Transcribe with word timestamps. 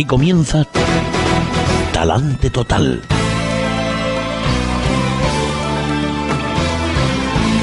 Aquí 0.00 0.06
comienza 0.06 0.66
Talante 1.92 2.48
Total. 2.48 3.02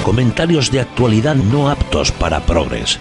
Comentarios 0.04 0.70
de 0.70 0.82
actualidad 0.82 1.34
no 1.34 1.68
aptos 1.68 2.12
para 2.12 2.42
progres. 2.42 3.00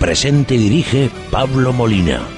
Presente 0.00 0.56
y 0.56 0.58
dirige 0.58 1.08
Pablo 1.30 1.72
Molina. 1.72 2.37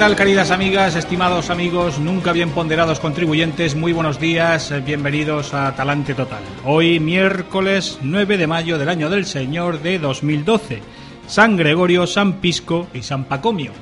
Tal, 0.00 0.16
queridas 0.16 0.50
amigas, 0.50 0.96
estimados 0.96 1.50
amigos, 1.50 1.98
nunca 1.98 2.32
bien 2.32 2.52
ponderados 2.52 3.00
contribuyentes? 3.00 3.74
Muy 3.74 3.92
buenos 3.92 4.18
días, 4.18 4.70
eh, 4.70 4.80
bienvenidos 4.80 5.52
a 5.52 5.74
Talante 5.74 6.14
Total. 6.14 6.42
Hoy, 6.64 6.98
miércoles 6.98 7.98
9 8.00 8.38
de 8.38 8.46
mayo 8.46 8.78
del 8.78 8.88
año 8.88 9.10
del 9.10 9.26
Señor 9.26 9.82
de 9.82 9.98
2012. 9.98 10.80
San 11.26 11.54
Gregorio, 11.58 12.06
San 12.06 12.40
Pisco 12.40 12.88
y 12.94 13.02
San 13.02 13.24
Pacomio. 13.24 13.72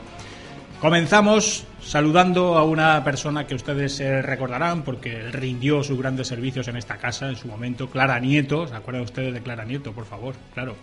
Comenzamos 0.81 1.65
saludando 1.81 2.59
a 2.59 2.65
una 2.65 3.05
persona 3.05 3.47
que 3.47 3.55
ustedes 3.55 4.01
recordarán 4.25 4.83
porque 4.83 5.31
rindió 5.31 5.85
sus 5.85 6.01
grandes 6.01 6.27
servicios 6.27 6.67
en 6.67 6.79
esta 6.79 6.97
casa 6.97 7.29
en 7.29 7.37
su 7.37 7.47
momento, 7.47 7.91
Clara 7.91 8.19
Nieto. 8.19 8.67
¿Se 8.67 8.75
acuerdan 8.75 9.05
ustedes 9.05 9.35
de 9.35 9.41
Clara 9.41 9.65
Nieto, 9.65 9.93
por 9.93 10.05
favor? 10.05 10.35
Claro. 10.53 10.75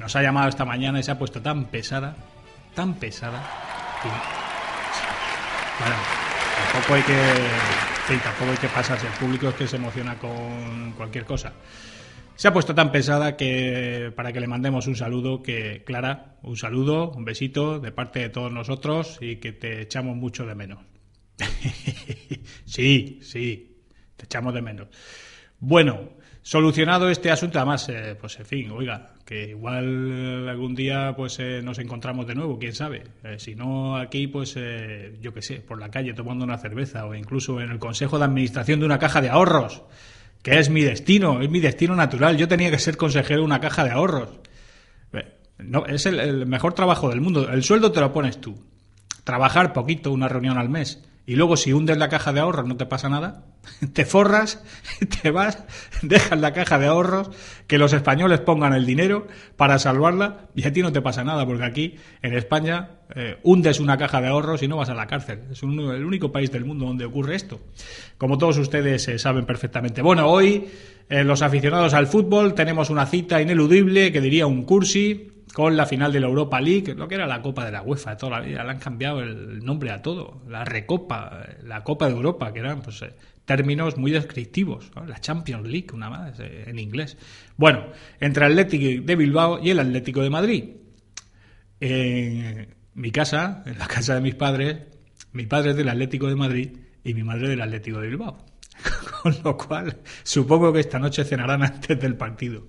Nos 0.00 0.16
ha 0.16 0.22
llamado 0.22 0.48
esta 0.48 0.64
mañana 0.64 0.98
y 0.98 1.04
se 1.04 1.12
ha 1.12 1.18
puesto 1.18 1.40
tan 1.40 1.66
pesada, 1.66 2.16
tan 2.74 2.94
pesada. 2.94 3.40
Bueno, 5.80 5.96
tampoco 6.72 6.94
hay 6.94 7.02
que. 7.02 8.18
tampoco 8.22 8.50
hay 8.50 8.56
que 8.58 8.68
pasarse. 8.68 9.06
El 9.06 9.14
público 9.14 9.48
es 9.48 9.54
que 9.54 9.66
se 9.66 9.76
emociona 9.76 10.18
con 10.18 10.92
cualquier 10.92 11.24
cosa. 11.24 11.54
Se 12.36 12.48
ha 12.48 12.52
puesto 12.52 12.74
tan 12.74 12.92
pesada 12.92 13.36
que 13.36 14.12
para 14.14 14.32
que 14.32 14.40
le 14.40 14.46
mandemos 14.46 14.86
un 14.86 14.96
saludo, 14.96 15.42
que 15.42 15.82
Clara, 15.84 16.36
un 16.42 16.56
saludo, 16.56 17.10
un 17.10 17.24
besito 17.24 17.80
de 17.80 17.92
parte 17.92 18.20
de 18.20 18.28
todos 18.28 18.52
nosotros 18.52 19.18
y 19.22 19.36
que 19.36 19.52
te 19.52 19.80
echamos 19.80 20.16
mucho 20.16 20.44
de 20.44 20.54
menos. 20.54 20.80
sí, 22.66 23.18
sí, 23.22 23.82
te 24.16 24.26
echamos 24.26 24.52
de 24.52 24.62
menos. 24.62 24.88
Bueno, 25.58 26.10
Solucionado 26.42 27.10
este 27.10 27.30
asunto, 27.30 27.58
además, 27.58 27.88
eh, 27.90 28.16
pues 28.18 28.38
en 28.38 28.46
fin, 28.46 28.70
oiga, 28.70 29.10
que 29.26 29.50
igual 29.50 30.48
algún 30.48 30.74
día 30.74 31.12
pues 31.14 31.38
eh, 31.38 31.60
nos 31.62 31.78
encontramos 31.78 32.26
de 32.26 32.34
nuevo, 32.34 32.58
quién 32.58 32.74
sabe. 32.74 33.02
Eh, 33.22 33.38
si 33.38 33.54
no 33.54 33.96
aquí, 33.96 34.26
pues 34.26 34.56
yo 35.20 35.34
qué 35.34 35.42
sé, 35.42 35.56
por 35.56 35.78
la 35.78 35.90
calle 35.90 36.14
tomando 36.14 36.44
una 36.44 36.56
cerveza 36.56 37.04
o 37.04 37.14
incluso 37.14 37.60
en 37.60 37.70
el 37.70 37.78
consejo 37.78 38.18
de 38.18 38.24
administración 38.24 38.80
de 38.80 38.86
una 38.86 38.98
caja 38.98 39.20
de 39.20 39.28
ahorros, 39.28 39.82
que 40.42 40.58
es 40.58 40.70
mi 40.70 40.82
destino, 40.82 41.42
es 41.42 41.50
mi 41.50 41.60
destino 41.60 41.94
natural. 41.94 42.38
Yo 42.38 42.48
tenía 42.48 42.70
que 42.70 42.78
ser 42.78 42.96
consejero 42.96 43.40
de 43.40 43.46
una 43.46 43.60
caja 43.60 43.84
de 43.84 43.90
ahorros. 43.90 44.30
No, 45.58 45.84
es 45.84 46.06
el 46.06 46.46
mejor 46.46 46.72
trabajo 46.72 47.10
del 47.10 47.20
mundo. 47.20 47.50
El 47.50 47.62
sueldo 47.62 47.92
te 47.92 48.00
lo 48.00 48.14
pones 48.14 48.40
tú. 48.40 48.58
Trabajar 49.24 49.74
poquito, 49.74 50.10
una 50.10 50.26
reunión 50.26 50.56
al 50.56 50.70
mes 50.70 51.04
y 51.26 51.36
luego 51.36 51.56
si 51.56 51.72
hundes 51.72 51.98
la 51.98 52.08
caja 52.08 52.32
de 52.32 52.40
ahorros 52.40 52.66
no 52.66 52.76
te 52.76 52.86
pasa 52.86 53.08
nada, 53.08 53.44
te 53.92 54.04
forras, 54.04 54.62
te 55.22 55.30
vas, 55.30 55.62
dejas 56.02 56.38
la 56.40 56.52
caja 56.52 56.78
de 56.78 56.86
ahorros, 56.86 57.30
que 57.66 57.78
los 57.78 57.92
españoles 57.92 58.40
pongan 58.40 58.72
el 58.72 58.86
dinero 58.86 59.26
para 59.56 59.78
salvarla 59.78 60.48
y 60.54 60.66
a 60.66 60.72
ti 60.72 60.82
no 60.82 60.92
te 60.92 61.02
pasa 61.02 61.24
nada, 61.24 61.46
porque 61.46 61.64
aquí 61.64 61.96
en 62.22 62.34
España 62.34 62.90
eh, 63.14 63.38
hundes 63.42 63.80
una 63.80 63.96
caja 63.96 64.20
de 64.20 64.28
ahorros 64.28 64.62
y 64.62 64.68
no 64.68 64.76
vas 64.76 64.90
a 64.90 64.94
la 64.94 65.06
cárcel. 65.06 65.40
Es 65.50 65.62
el 65.62 66.04
único 66.04 66.32
país 66.32 66.50
del 66.50 66.64
mundo 66.64 66.86
donde 66.86 67.04
ocurre 67.04 67.36
esto. 67.36 67.60
Como 68.18 68.38
todos 68.38 68.58
ustedes 68.58 69.06
eh, 69.08 69.18
saben 69.18 69.46
perfectamente. 69.46 70.02
Bueno, 70.02 70.28
hoy 70.28 70.68
eh, 71.08 71.24
los 71.24 71.42
aficionados 71.42 71.94
al 71.94 72.06
fútbol 72.06 72.54
tenemos 72.54 72.88
una 72.88 73.06
cita 73.06 73.42
ineludible 73.42 74.12
que 74.12 74.20
diría 74.20 74.46
un 74.46 74.62
cursi 74.62 75.32
con 75.52 75.76
la 75.76 75.86
final 75.86 76.12
de 76.12 76.20
la 76.20 76.26
Europa 76.26 76.60
League, 76.60 76.94
lo 76.94 77.08
que 77.08 77.16
era 77.16 77.26
la 77.26 77.42
Copa 77.42 77.64
de 77.64 77.72
la 77.72 77.82
UEFA 77.82 78.16
toda 78.16 78.38
la 78.38 78.46
vida, 78.46 78.62
le 78.62 78.70
han 78.70 78.78
cambiado 78.78 79.20
el 79.20 79.64
nombre 79.64 79.90
a 79.90 80.00
todo, 80.00 80.42
la 80.48 80.64
Recopa, 80.64 81.44
la 81.64 81.82
Copa 81.82 82.06
de 82.06 82.12
Europa, 82.12 82.52
que 82.52 82.60
eran 82.60 82.82
pues, 82.82 83.02
eh, 83.02 83.12
términos 83.44 83.96
muy 83.96 84.12
descriptivos, 84.12 84.90
la 85.06 85.20
Champions 85.20 85.68
League, 85.68 85.88
una 85.92 86.08
más 86.08 86.38
eh, 86.38 86.64
en 86.66 86.78
inglés. 86.78 87.16
Bueno, 87.56 87.86
entre 88.20 88.46
el 88.46 88.52
Atlético 88.52 89.04
de 89.04 89.16
Bilbao 89.16 89.60
y 89.62 89.70
el 89.70 89.80
Atlético 89.80 90.22
de 90.22 90.30
Madrid. 90.30 90.64
En 91.80 92.74
mi 92.94 93.10
casa, 93.10 93.62
en 93.64 93.78
la 93.78 93.86
casa 93.86 94.14
de 94.14 94.20
mis 94.20 94.34
padres, 94.34 94.76
mi 95.32 95.46
padre 95.46 95.70
es 95.70 95.76
del 95.76 95.88
Atlético 95.88 96.28
de 96.28 96.36
Madrid 96.36 96.76
y 97.02 97.14
mi 97.14 97.22
madre 97.22 97.48
del 97.48 97.60
Atlético 97.62 98.00
de 98.00 98.08
Bilbao. 98.08 98.44
Con 99.22 99.34
lo 99.42 99.56
cual, 99.56 99.98
supongo 100.22 100.72
que 100.72 100.80
esta 100.80 100.98
noche 100.98 101.24
cenarán 101.24 101.62
antes 101.62 101.98
del 101.98 102.16
partido 102.16 102.66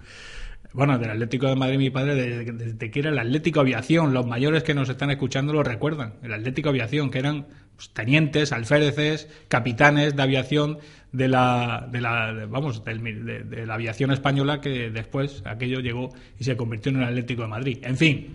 bueno, 0.73 0.97
del 0.97 1.09
Atlético 1.09 1.47
de 1.47 1.55
Madrid, 1.55 1.77
mi 1.77 1.89
padre, 1.89 2.15
desde, 2.15 2.91
que 2.91 2.99
era 2.99 3.09
el 3.09 3.19
Atlético 3.19 3.59
Aviación, 3.59 4.13
los 4.13 4.25
mayores 4.25 4.63
que 4.63 4.73
nos 4.73 4.89
están 4.89 5.11
escuchando 5.11 5.53
lo 5.53 5.63
recuerdan, 5.63 6.13
el 6.23 6.33
Atlético 6.33 6.69
Aviación, 6.69 7.09
que 7.09 7.19
eran 7.19 7.47
pues, 7.75 7.89
tenientes, 7.89 8.51
alféreces, 8.53 9.27
capitanes 9.49 10.15
de 10.15 10.23
aviación 10.23 10.79
de 11.11 11.27
la, 11.27 11.87
de 11.91 11.99
la 11.99 12.45
vamos, 12.47 12.83
de, 12.85 13.65
la 13.65 13.73
aviación 13.73 14.11
española 14.11 14.61
que 14.61 14.89
después 14.89 15.43
aquello 15.45 15.81
llegó 15.81 16.09
y 16.39 16.45
se 16.45 16.55
convirtió 16.55 16.91
en 16.91 16.99
el 16.99 17.03
Atlético 17.03 17.41
de 17.41 17.47
Madrid. 17.49 17.79
En 17.83 17.97
fin, 17.97 18.33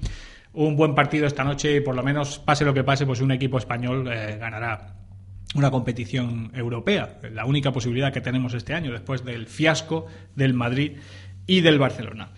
un 0.52 0.76
buen 0.76 0.94
partido 0.94 1.26
esta 1.26 1.44
noche 1.44 1.76
y 1.76 1.80
por 1.80 1.94
lo 1.94 2.02
menos, 2.02 2.38
pase 2.38 2.64
lo 2.64 2.74
que 2.74 2.84
pase, 2.84 3.06
pues 3.06 3.20
un 3.22 3.30
equipo 3.30 3.56
español 3.56 4.08
eh, 4.12 4.36
ganará 4.38 4.96
una 5.54 5.70
competición 5.70 6.50
europea, 6.54 7.18
la 7.32 7.46
única 7.46 7.72
posibilidad 7.72 8.12
que 8.12 8.20
tenemos 8.20 8.52
este 8.52 8.74
año 8.74 8.92
después 8.92 9.24
del 9.24 9.46
fiasco 9.46 10.06
del 10.34 10.52
Madrid 10.52 10.92
y 11.46 11.60
del 11.60 11.78
Barcelona. 11.78 12.30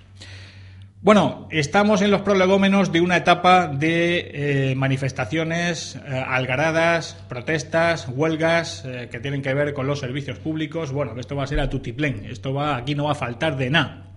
Bueno, 1.00 1.46
estamos 1.52 2.02
en 2.02 2.10
los 2.10 2.22
prolegómenos 2.22 2.90
de 2.90 3.00
una 3.00 3.18
etapa 3.18 3.68
de 3.68 4.70
eh, 4.70 4.74
manifestaciones, 4.74 5.94
eh, 5.94 6.24
algaradas, 6.26 7.14
protestas, 7.28 8.08
huelgas 8.08 8.84
eh, 8.84 9.08
que 9.08 9.20
tienen 9.20 9.40
que 9.40 9.54
ver 9.54 9.74
con 9.74 9.86
los 9.86 10.00
servicios 10.00 10.40
públicos. 10.40 10.90
Bueno, 10.90 11.14
esto 11.20 11.36
va 11.36 11.44
a 11.44 11.46
ser 11.46 11.60
a 11.60 11.70
tutiplén, 11.70 12.24
esto 12.28 12.52
va, 12.52 12.76
aquí 12.76 12.96
no 12.96 13.04
va 13.04 13.12
a 13.12 13.14
faltar 13.14 13.56
de 13.56 13.70
nada, 13.70 14.08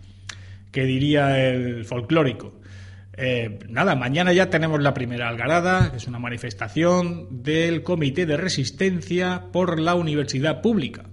que 0.71 0.85
diría 0.85 1.39
el 1.39 1.85
folclórico. 1.85 2.59
nada, 3.69 3.93
mañana 3.95 4.33
ya 4.33 4.49
tenemos 4.49 4.81
la 4.81 4.95
primera 4.95 5.29
algarada, 5.29 5.91
que 5.91 5.97
es 5.97 6.07
una 6.07 6.17
manifestación 6.17 7.43
del 7.43 7.83
Comité 7.83 8.25
de 8.25 8.37
Resistencia 8.37 9.43
por 9.51 9.79
la 9.79 9.93
Universidad 9.93 10.61
Pública 10.61 11.10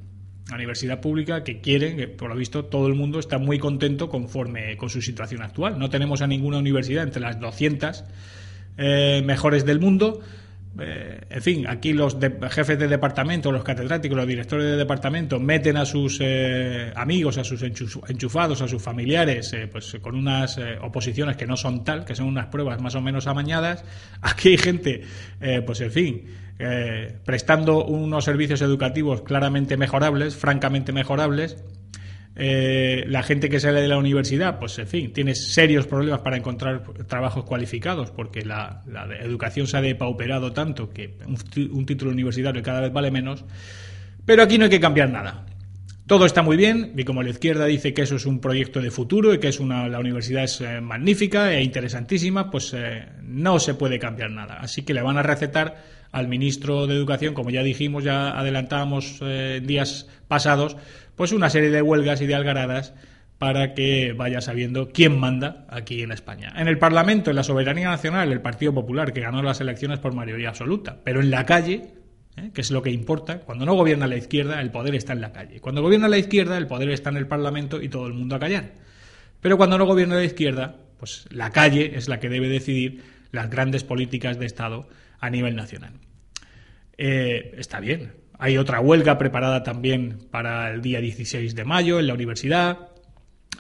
la 0.49 0.57
universidad 0.57 1.01
pública 1.01 1.45
que 1.45 1.61
quieren, 1.61 1.97
que 1.97 2.09
por 2.09 2.31
lo 2.31 2.37
visto 2.37 2.65
todo 2.65 2.87
el 2.87 2.95
mundo 2.95 3.19
está 3.19 3.39
muy 3.39 3.59
contento 3.59 4.09
conforme 4.09 4.77
con 4.77 4.89
su 4.89 5.03
situación 5.03 5.43
actual. 5.43 5.79
No 5.79 5.91
tenemos 5.91 6.23
a 6.23 6.27
ninguna 6.27 6.59
universidad 6.59 7.05
entre 7.05 7.21
las 7.21 7.39
200 7.39 8.05
eh, 8.79 9.23
mejores 9.25 9.67
del 9.67 9.79
mundo. 9.79 10.21
Eh, 10.81 11.21
en 11.29 11.43
fin, 11.43 11.67
aquí 11.67 11.93
los 11.93 12.17
jefes 12.51 12.79
de 12.79 12.89
departamento, 12.89 13.53
los 13.53 13.63
catedráticos, 13.63 14.17
los 14.17 14.27
directores 14.27 14.65
de 14.65 14.77
departamento 14.77 15.39
meten 15.39 15.77
a 15.77 15.85
sus 15.85 16.19
eh, 16.23 16.93
amigos, 16.95 17.37
a 17.37 17.45
sus 17.45 17.63
enchufados, 17.63 18.63
a 18.63 18.69
sus 18.69 18.81
familiares, 18.81 19.55
pues 19.71 19.99
con 20.01 20.15
unas 20.15 20.59
oposiciones 20.81 21.37
que 21.37 21.47
no 21.47 21.57
son 21.57 21.85
tal, 21.85 22.07
que 22.07 22.15
son 22.15 22.27
unas 22.27 22.47
pruebas 22.47 22.81
más 22.81 22.95
o 22.95 23.03
menos 23.03 23.27
amañadas. 23.27 23.85
Aquí 24.23 24.51
hay 24.51 24.59
gente, 24.59 25.03
pues 25.67 25.81
en 25.81 25.91
fin, 25.91 26.25
eh, 26.61 27.17
prestando 27.25 27.85
unos 27.85 28.25
servicios 28.25 28.61
educativos 28.63 29.23
claramente 29.23 29.77
mejorables, 29.77 30.35
francamente 30.35 30.93
mejorables. 30.93 31.57
Eh, 32.35 33.05
la 33.07 33.23
gente 33.23 33.49
que 33.49 33.61
sale 33.61 33.81
de 33.81 33.89
la 33.89 33.97
universidad, 33.97 34.59
pues 34.59 34.79
en 34.79 34.89
fin, 34.89 35.13
tiene 35.13 35.37
serios 35.37 35.87
problemas 35.87 36.21
para 36.21 36.37
encontrar 36.37 36.83
trabajos 37.07 37.45
cualificados 37.45 38.11
porque 38.11 38.45
la, 38.45 38.83
educación 39.21 39.67
se 39.69 39.77
ha 39.77 39.81
depauperado 39.81 40.53
tanto 40.53 40.91
que 40.91 41.17
un, 41.27 41.87
título 41.87 42.11
universitario 42.11 42.63
cada 42.63 42.81
vez 42.81 42.93
vale 42.93 43.13
menos. 43.13 43.45
Pero 44.25 44.43
aquí 44.43 44.59
no 44.59 44.65
hay 44.65 44.71
que 44.71 44.81
cambiar 44.81 45.11
nada. 45.11 45.47
Todo 46.09 46.27
está 46.27 46.43
muy 46.43 46.57
bien 46.57 46.93
y 46.97 47.05
como 47.05 47.23
la 47.23 47.31
izquierda 47.31 47.67
dice 47.67 47.95
que 47.95 48.03
eso 48.03 48.17
es 48.17 48.27
un 48.27 48.41
proyecto 48.41 48.81
de 48.81 48.91
futuro 48.91 49.33
y 49.33 49.39
que 49.39 49.49
es 49.49 49.61
una, 49.61 49.89
la 49.89 50.01
universidad 50.01 50.43
es 50.43 50.61
eh, 50.61 50.81
magnífica 50.81 51.53
e 51.53 51.63
interesantísima, 51.63 52.51
pues 52.51 52.75
no 53.23 53.59
se 53.61 53.75
puede 53.75 53.99
cambiar 53.99 54.31
nada. 54.31 54.59
Así 54.61 54.83
que 54.83 54.95
le 54.95 55.03
van 55.03 55.19
a 55.19 55.23
recetar 55.23 55.98
al 56.13 56.29
ministro 56.29 56.87
de 56.87 56.95
Educación, 56.95 57.35
como 57.35 57.51
ya 57.51 57.63
dijimos, 57.63 58.05
ya 58.05 58.39
adelantábamos 58.39 59.19
eh, 59.23 59.61
días 59.65 60.09
pasados, 60.29 60.77
pues 61.17 61.33
una 61.33 61.51
serie 61.51 61.71
de 61.71 61.83
huelgas 61.83 62.21
y 62.21 62.27
de 62.27 62.35
algaradas 62.35 62.95
para 63.39 63.73
que 63.73 64.13
vaya 64.13 64.41
sabiendo 64.41 64.89
quién 64.89 65.19
manda 65.19 65.65
aquí 65.69 66.03
en 66.03 66.11
España. 66.11 66.53
En 66.57 66.67
el 66.67 66.79
Parlamento, 66.79 67.31
en 67.31 67.37
la 67.37 67.45
soberanía 67.45 67.89
nacional, 67.89 68.33
el 68.33 68.41
Partido 68.41 68.75
Popular, 68.75 69.13
que 69.13 69.21
ganó 69.21 69.43
las 69.43 69.61
elecciones 69.61 70.01
por 70.01 70.13
mayoría 70.13 70.49
absoluta, 70.49 70.99
pero 71.05 71.21
en 71.21 71.31
la 71.31 71.47
calle, 71.47 71.93
¿eh? 72.37 72.51
que 72.53 72.61
es 72.61 72.71
lo 72.73 72.83
que 72.83 72.91
importa, 72.91 73.41
cuando 73.41 73.65
no 73.65 73.75
gobierna 73.75 74.09
la 74.09 74.17
izquierda, 74.17 74.61
el 74.61 74.73
poder 74.73 74.97
está 74.97 75.13
en 75.13 75.21
la 75.21 75.33
calle. 75.33 75.61
Cuando 75.61 75.83
gobierna 75.83 76.09
la 76.09 76.19
izquierda, 76.19 76.59
el 76.59 76.67
poder 76.67 76.91
está 76.91 77.11
en 77.11 77.17
el 77.17 77.29
Parlamento 77.29 77.81
y 77.81 77.89
todo 77.89 78.09
el 78.09 78.15
mundo 78.15 78.35
a 78.35 78.41
callar. 78.41 78.73
Pero 79.41 79.57
cuando 79.57 79.79
no 79.79 79.87
gobierna 79.87 80.17
la 80.17 80.25
izquierda, 80.25 80.77
pues 80.99 81.27
la 81.31 81.51
calle 81.51 81.93
es 81.95 82.09
la 82.09 82.19
que 82.19 82.29
debe 82.29 82.49
decidir 82.49 83.05
las 83.31 83.51
grandes 83.51 83.85
políticas 83.85 84.39
de 84.41 84.47
Estado 84.47 84.89
a 85.21 85.31
nivel 85.31 85.57
nacional. 85.57 85.95
Eh, 86.97 87.55
está 87.57 87.81
bien. 87.81 88.13
Hay 88.39 88.57
otra 88.57 88.81
huelga 88.81 89.19
preparada 89.19 89.63
también 89.63 90.19
para 90.31 90.73
el 90.73 90.81
día 90.81 91.01
16 91.01 91.55
de 91.55 91.65
mayo 91.65 91.99
en 91.99 92.07
la 92.07 92.15
universidad. 92.15 92.91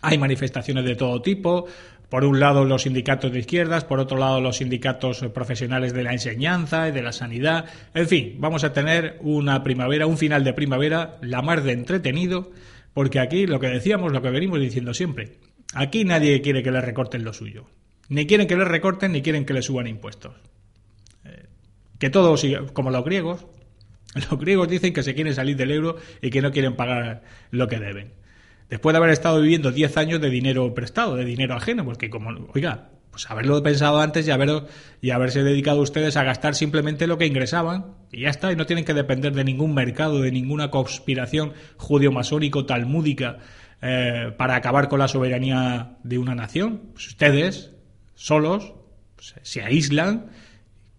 Hay 0.02 0.18
manifestaciones 0.18 0.84
de 0.84 0.94
todo 0.94 1.20
tipo. 1.22 1.66
Por 2.08 2.24
un 2.24 2.40
lado 2.40 2.64
los 2.64 2.82
sindicatos 2.82 3.32
de 3.32 3.40
izquierdas, 3.40 3.84
por 3.84 4.00
otro 4.00 4.16
lado 4.16 4.40
los 4.40 4.56
sindicatos 4.58 5.20
profesionales 5.34 5.92
de 5.92 6.02
la 6.02 6.12
enseñanza 6.12 6.88
y 6.88 6.92
de 6.92 7.02
la 7.02 7.12
sanidad. 7.12 7.66
En 7.92 8.08
fin, 8.08 8.36
vamos 8.38 8.64
a 8.64 8.72
tener 8.72 9.18
una 9.20 9.62
primavera, 9.62 10.06
un 10.06 10.16
final 10.16 10.42
de 10.42 10.54
primavera, 10.54 11.18
la 11.20 11.42
más 11.42 11.62
de 11.64 11.72
entretenido, 11.72 12.50
porque 12.94 13.20
aquí 13.20 13.46
lo 13.46 13.60
que 13.60 13.68
decíamos, 13.68 14.10
lo 14.10 14.22
que 14.22 14.30
venimos 14.30 14.58
diciendo 14.58 14.94
siempre, 14.94 15.36
aquí 15.74 16.04
nadie 16.04 16.40
quiere 16.40 16.62
que 16.62 16.70
le 16.70 16.80
recorten 16.80 17.24
lo 17.24 17.34
suyo. 17.34 17.66
Ni 18.08 18.26
quieren 18.26 18.46
que 18.46 18.56
le 18.56 18.64
recorten 18.64 19.12
ni 19.12 19.20
quieren 19.20 19.44
que 19.44 19.52
le 19.52 19.60
suban 19.60 19.86
impuestos. 19.86 20.32
Que 21.98 22.10
todo 22.10 22.36
siga, 22.36 22.66
como 22.72 22.90
los 22.90 23.04
griegos. 23.04 23.46
Los 24.30 24.40
griegos 24.40 24.68
dicen 24.68 24.94
que 24.94 25.02
se 25.02 25.14
quieren 25.14 25.34
salir 25.34 25.54
del 25.56 25.70
euro 25.70 25.96
y 26.22 26.30
que 26.30 26.40
no 26.40 26.50
quieren 26.50 26.76
pagar 26.76 27.22
lo 27.50 27.68
que 27.68 27.78
deben. 27.78 28.14
Después 28.70 28.94
de 28.94 28.98
haber 28.98 29.10
estado 29.10 29.40
viviendo 29.40 29.70
10 29.70 29.96
años 29.98 30.20
de 30.20 30.30
dinero 30.30 30.72
prestado, 30.74 31.14
de 31.14 31.26
dinero 31.26 31.54
ajeno, 31.54 31.84
porque 31.84 32.08
como, 32.08 32.30
oiga, 32.54 32.90
pues 33.10 33.30
haberlo 33.30 33.62
pensado 33.62 34.00
antes 34.00 34.26
y, 34.26 34.30
haber, 34.30 34.64
y 35.00 35.10
haberse 35.10 35.42
dedicado 35.42 35.80
ustedes 35.80 36.16
a 36.16 36.24
gastar 36.24 36.54
simplemente 36.54 37.06
lo 37.06 37.18
que 37.18 37.26
ingresaban 37.26 37.96
y 38.12 38.22
ya 38.22 38.30
está, 38.30 38.52
y 38.52 38.56
no 38.56 38.66
tienen 38.66 38.84
que 38.84 38.94
depender 38.94 39.32
de 39.32 39.44
ningún 39.44 39.74
mercado, 39.74 40.20
de 40.20 40.32
ninguna 40.32 40.70
conspiración 40.70 41.52
judío-masónico-talmúdica 41.78 43.38
eh, 43.80 44.32
para 44.36 44.56
acabar 44.56 44.88
con 44.88 44.98
la 44.98 45.08
soberanía 45.08 45.96
de 46.02 46.18
una 46.18 46.34
nación. 46.34 46.90
Pues 46.92 47.08
ustedes, 47.08 47.72
solos, 48.14 48.74
se 49.18 49.62
aíslan, 49.62 50.26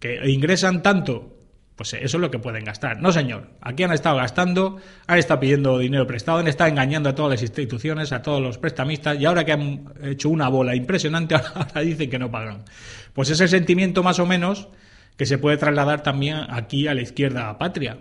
que 0.00 0.28
ingresan 0.28 0.82
tanto, 0.82 1.36
pues 1.76 1.94
eso 1.94 2.16
es 2.16 2.20
lo 2.20 2.30
que 2.30 2.38
pueden 2.38 2.64
gastar. 2.64 3.00
No, 3.00 3.12
señor, 3.12 3.50
aquí 3.60 3.84
han 3.84 3.92
estado 3.92 4.16
gastando, 4.16 4.78
han 5.06 5.18
estado 5.18 5.40
pidiendo 5.40 5.78
dinero 5.78 6.06
prestado, 6.06 6.38
han 6.38 6.48
estado 6.48 6.70
engañando 6.70 7.08
a 7.08 7.14
todas 7.14 7.30
las 7.30 7.42
instituciones, 7.42 8.12
a 8.12 8.22
todos 8.22 8.40
los 8.40 8.58
prestamistas, 8.58 9.20
y 9.20 9.24
ahora 9.26 9.44
que 9.44 9.52
han 9.52 9.92
hecho 10.02 10.30
una 10.30 10.48
bola 10.48 10.74
impresionante, 10.74 11.34
ahora 11.54 11.80
dicen 11.82 12.10
que 12.10 12.18
no 12.18 12.30
pagan. 12.30 12.64
Pues 13.12 13.30
ese 13.30 13.46
sentimiento 13.46 14.02
más 14.02 14.18
o 14.18 14.26
menos 14.26 14.68
que 15.16 15.26
se 15.26 15.38
puede 15.38 15.58
trasladar 15.58 16.02
también 16.02 16.38
aquí 16.48 16.88
a 16.88 16.94
la 16.94 17.02
izquierda 17.02 17.56
patria. 17.58 17.98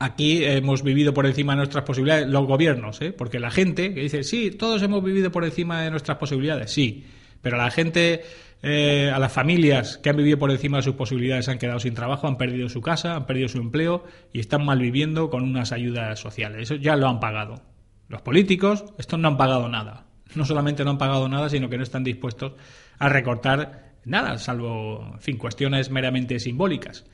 Aquí 0.00 0.44
hemos 0.44 0.82
vivido 0.82 1.14
por 1.14 1.24
encima 1.24 1.52
de 1.52 1.58
nuestras 1.58 1.84
posibilidades, 1.84 2.26
los 2.26 2.46
gobiernos, 2.46 3.00
¿eh? 3.00 3.12
porque 3.12 3.38
la 3.38 3.50
gente 3.50 3.94
que 3.94 4.00
dice, 4.00 4.24
sí, 4.24 4.50
todos 4.50 4.82
hemos 4.82 5.04
vivido 5.04 5.30
por 5.30 5.44
encima 5.44 5.82
de 5.82 5.90
nuestras 5.90 6.18
posibilidades, 6.18 6.72
sí, 6.72 7.06
pero 7.42 7.58
la 7.58 7.70
gente, 7.70 8.24
eh, 8.66 9.10
a 9.10 9.18
las 9.18 9.30
familias 9.30 9.98
que 9.98 10.08
han 10.08 10.16
vivido 10.16 10.38
por 10.38 10.50
encima 10.50 10.78
de 10.78 10.84
sus 10.84 10.94
posibilidades 10.94 11.50
han 11.50 11.58
quedado 11.58 11.80
sin 11.80 11.92
trabajo, 11.92 12.26
han 12.26 12.38
perdido 12.38 12.70
su 12.70 12.80
casa, 12.80 13.14
han 13.14 13.26
perdido 13.26 13.46
su 13.48 13.58
empleo 13.58 14.04
y 14.32 14.40
están 14.40 14.64
mal 14.64 14.78
viviendo 14.78 15.28
con 15.28 15.42
unas 15.42 15.70
ayudas 15.70 16.18
sociales. 16.18 16.62
Eso 16.62 16.76
ya 16.76 16.96
lo 16.96 17.06
han 17.06 17.20
pagado. 17.20 17.60
Los 18.08 18.22
políticos, 18.22 18.86
estos 18.96 19.18
no 19.18 19.28
han 19.28 19.36
pagado 19.36 19.68
nada. 19.68 20.06
No 20.34 20.46
solamente 20.46 20.82
no 20.82 20.92
han 20.92 20.98
pagado 20.98 21.28
nada, 21.28 21.50
sino 21.50 21.68
que 21.68 21.76
no 21.76 21.82
están 21.82 22.04
dispuestos 22.04 22.54
a 22.98 23.10
recortar 23.10 23.96
nada, 24.06 24.38
salvo, 24.38 25.10
en 25.12 25.20
fin, 25.20 25.36
cuestiones 25.36 25.90
meramente 25.90 26.40
simbólicas. 26.40 27.04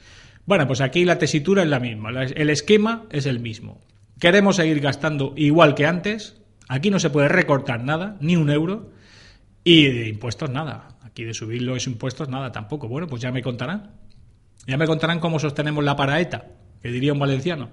Bueno, 0.46 0.68
pues 0.68 0.80
aquí 0.80 1.04
la 1.04 1.18
tesitura 1.18 1.64
es 1.64 1.68
la 1.68 1.80
misma, 1.80 2.10
el 2.10 2.50
esquema 2.50 3.06
es 3.10 3.26
el 3.26 3.40
mismo. 3.40 3.80
Queremos 4.20 4.54
seguir 4.54 4.78
gastando 4.78 5.34
igual 5.36 5.74
que 5.74 5.86
antes, 5.86 6.40
aquí 6.68 6.90
no 6.90 7.00
se 7.00 7.10
puede 7.10 7.26
recortar 7.26 7.82
nada, 7.82 8.16
ni 8.20 8.36
un 8.36 8.50
euro, 8.50 8.92
y 9.64 9.86
de 9.86 10.08
impuestos 10.08 10.48
nada. 10.48 10.89
Aquí 11.10 11.24
de 11.24 11.34
subir 11.34 11.62
los 11.62 11.86
impuestos 11.86 12.28
nada 12.28 12.52
tampoco. 12.52 12.88
Bueno, 12.88 13.06
pues 13.06 13.20
ya 13.20 13.32
me 13.32 13.42
contarán. 13.42 13.90
Ya 14.66 14.76
me 14.76 14.86
contarán 14.86 15.20
cómo 15.20 15.38
sostenemos 15.38 15.82
la 15.82 15.96
paraeta, 15.96 16.46
que 16.82 16.90
diría 16.90 17.12
un 17.12 17.18
valenciano. 17.18 17.68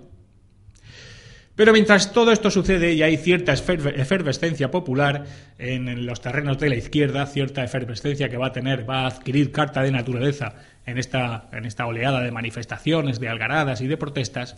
Pero 1.56 1.74
mientras 1.74 2.14
todo 2.14 2.32
esto 2.32 2.52
sucede 2.52 2.94
y 2.94 3.02
hay 3.02 3.18
cierta 3.18 3.54
efervescencia 3.54 4.70
popular 4.70 5.26
en 5.58 6.06
los 6.06 6.22
terrenos 6.22 6.60
de 6.60 6.70
la 6.70 6.76
izquierda, 6.76 7.26
cierta 7.26 7.64
efervescencia 7.64 8.30
que 8.30 8.38
va 8.38 8.48
a 8.48 8.52
tener, 8.52 8.88
va 8.88 9.02
a 9.02 9.08
adquirir 9.08 9.52
carta 9.52 9.82
de 9.82 9.92
naturaleza 9.92 10.54
en 10.86 11.00
esta, 11.00 11.50
en 11.52 11.66
esta 11.66 11.88
oleada 11.88 12.22
de 12.22 12.32
manifestaciones, 12.32 13.20
de 13.20 13.30
algaradas 13.30 13.82
y 13.82 13.88
de 13.88 13.98
protestas, 13.98 14.56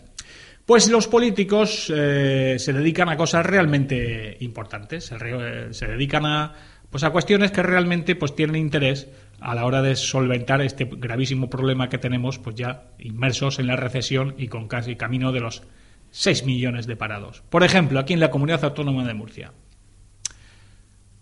pues 0.66 0.90
los 0.90 1.08
políticos 1.08 1.90
eh, 1.94 2.56
se 2.58 2.72
dedican 2.74 3.08
a 3.08 3.16
cosas 3.16 3.46
realmente 3.46 4.36
importantes, 4.40 5.06
se, 5.06 5.72
se 5.72 5.86
dedican 5.86 6.26
a, 6.26 6.54
pues 6.90 7.04
a 7.04 7.10
cuestiones 7.10 7.52
que 7.52 7.62
realmente 7.62 8.16
pues 8.16 8.34
tienen 8.34 8.56
interés 8.56 9.08
a 9.40 9.54
la 9.54 9.64
hora 9.64 9.80
de 9.80 9.96
solventar 9.96 10.60
este 10.60 10.84
gravísimo 10.84 11.48
problema 11.48 11.88
que 11.88 11.98
tenemos 11.98 12.38
pues 12.38 12.56
ya 12.56 12.88
inmersos 12.98 13.58
en 13.58 13.68
la 13.68 13.76
recesión 13.76 14.34
y 14.36 14.48
con 14.48 14.68
casi 14.68 14.96
camino 14.96 15.32
de 15.32 15.40
los 15.40 15.62
6 16.10 16.44
millones 16.44 16.86
de 16.86 16.96
parados. 16.96 17.42
Por 17.48 17.62
ejemplo, 17.62 18.00
aquí 18.00 18.12
en 18.12 18.20
la 18.20 18.30
Comunidad 18.30 18.64
Autónoma 18.64 19.06
de 19.06 19.14
Murcia. 19.14 19.52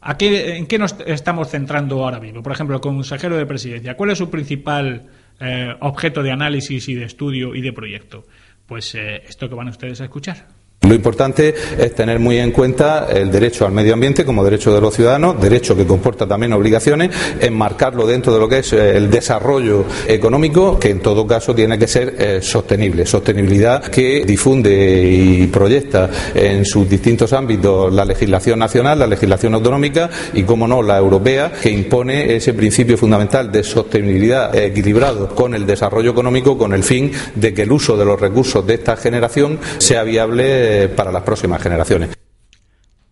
¿En 0.01 0.67
qué 0.67 0.79
nos 0.79 0.97
estamos 1.07 1.49
centrando 1.49 2.03
ahora 2.03 2.21
mismo? 2.21 2.43
Por 2.43 2.53
ejemplo, 2.53 2.77
el 2.77 2.81
consejero 2.81 3.37
de 3.37 3.47
presidencia. 3.47 3.97
¿Cuál 3.97 4.11
es 4.11 4.19
su 4.19 4.31
principal 4.31 5.07
eh, 5.41 5.75
objeto 5.81 6.23
de 6.23 6.31
análisis 6.31 6.89
y 6.89 6.95
de 6.95 7.05
estudio 7.05 7.55
y 7.55 7.61
de 7.61 7.73
proyecto? 7.73 8.25
Pues 8.67 8.95
eh, 8.95 9.23
esto 9.29 9.49
que 9.49 9.55
van 9.55 9.69
ustedes 9.69 10.01
a 10.01 10.05
escuchar. 10.05 10.47
Lo 10.89 10.95
importante 10.95 11.55
es 11.79 11.95
tener 11.95 12.19
muy 12.19 12.39
en 12.39 12.51
cuenta 12.51 13.09
el 13.11 13.31
derecho 13.31 13.67
al 13.67 13.73
medio 13.73 13.93
ambiente 13.93 14.25
como 14.25 14.43
derecho 14.43 14.73
de 14.73 14.81
los 14.81 14.95
ciudadanos, 14.95 15.39
derecho 15.39 15.77
que 15.77 15.85
comporta 15.85 16.27
también 16.27 16.55
obligaciones, 16.55 17.11
enmarcarlo 17.41 18.07
dentro 18.07 18.33
de 18.33 18.41
lo 18.41 18.49
que 18.49 18.61
es 18.61 18.73
eh, 18.73 18.97
el 18.97 19.11
desarrollo 19.11 19.85
económico, 20.07 20.79
que 20.79 20.89
en 20.89 21.01
todo 21.01 21.27
caso 21.27 21.55
tiene 21.55 21.79
que 21.79 21.87
ser 21.87 22.17
eh, 22.19 22.39
sostenible. 22.41 23.05
Sostenibilidad 23.05 23.83
que 23.83 24.25
difunde 24.25 25.11
y 25.13 25.47
proyecta 25.49 26.09
en 26.35 26.65
sus 26.65 26.89
distintos 26.89 27.35
ámbitos 27.35 27.93
la 27.93 28.07
legislación 28.07 28.59
nacional, 28.59 28.99
la 28.99 29.07
legislación 29.07 29.53
autonómica 29.53 30.09
y, 30.33 30.45
como 30.45 30.67
no, 30.67 30.83
la 30.83 30.97
europea, 30.97 31.53
que 31.53 31.71
impone 31.71 32.35
ese 32.35 32.55
principio 32.55 32.97
fundamental 32.97 33.53
de 33.53 33.63
sostenibilidad 33.63 34.57
equilibrado 34.57 35.29
con 35.35 35.55
el 35.55 35.67
desarrollo 35.67 36.13
económico 36.13 36.57
con 36.57 36.73
el 36.73 36.83
fin 36.83 37.13
de 37.35 37.53
que 37.53 37.63
el 37.65 37.73
uso 37.73 37.95
de 37.99 38.07
los 38.07 38.19
recursos 38.19 38.67
de 38.67 38.73
esta 38.73 38.97
generación 38.97 39.59
sea 39.77 40.03
viable 40.03 40.78
para 40.87 41.11
las 41.11 41.23
próximas 41.23 41.63
generaciones. 41.63 42.11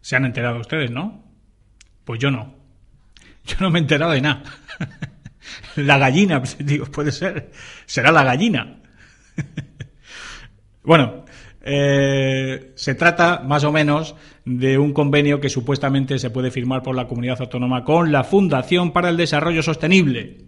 ¿Se 0.00 0.14
han 0.14 0.24
enterado 0.24 0.60
ustedes, 0.60 0.90
no? 0.90 1.24
Pues 2.04 2.20
yo 2.20 2.30
no. 2.30 2.54
Yo 3.44 3.56
no 3.60 3.70
me 3.70 3.78
he 3.78 3.82
enterado 3.82 4.12
de 4.12 4.20
nada. 4.20 4.42
La 5.76 5.98
gallina, 5.98 6.40
pues, 6.40 6.56
digo, 6.58 6.86
puede 6.86 7.12
ser. 7.12 7.50
Será 7.86 8.12
la 8.12 8.24
gallina. 8.24 8.82
Bueno, 10.82 11.24
eh, 11.62 12.70
se 12.76 12.94
trata 12.94 13.42
más 13.44 13.64
o 13.64 13.72
menos 13.72 14.14
de 14.44 14.78
un 14.78 14.92
convenio 14.92 15.40
que 15.40 15.48
supuestamente 15.48 16.20
se 16.20 16.30
puede 16.30 16.52
firmar 16.52 16.80
por 16.84 16.94
la 16.94 17.08
comunidad 17.08 17.40
autónoma 17.40 17.82
con 17.82 18.12
la 18.12 18.22
Fundación 18.22 18.92
para 18.92 19.08
el 19.08 19.16
Desarrollo 19.16 19.64
Sostenible. 19.64 20.46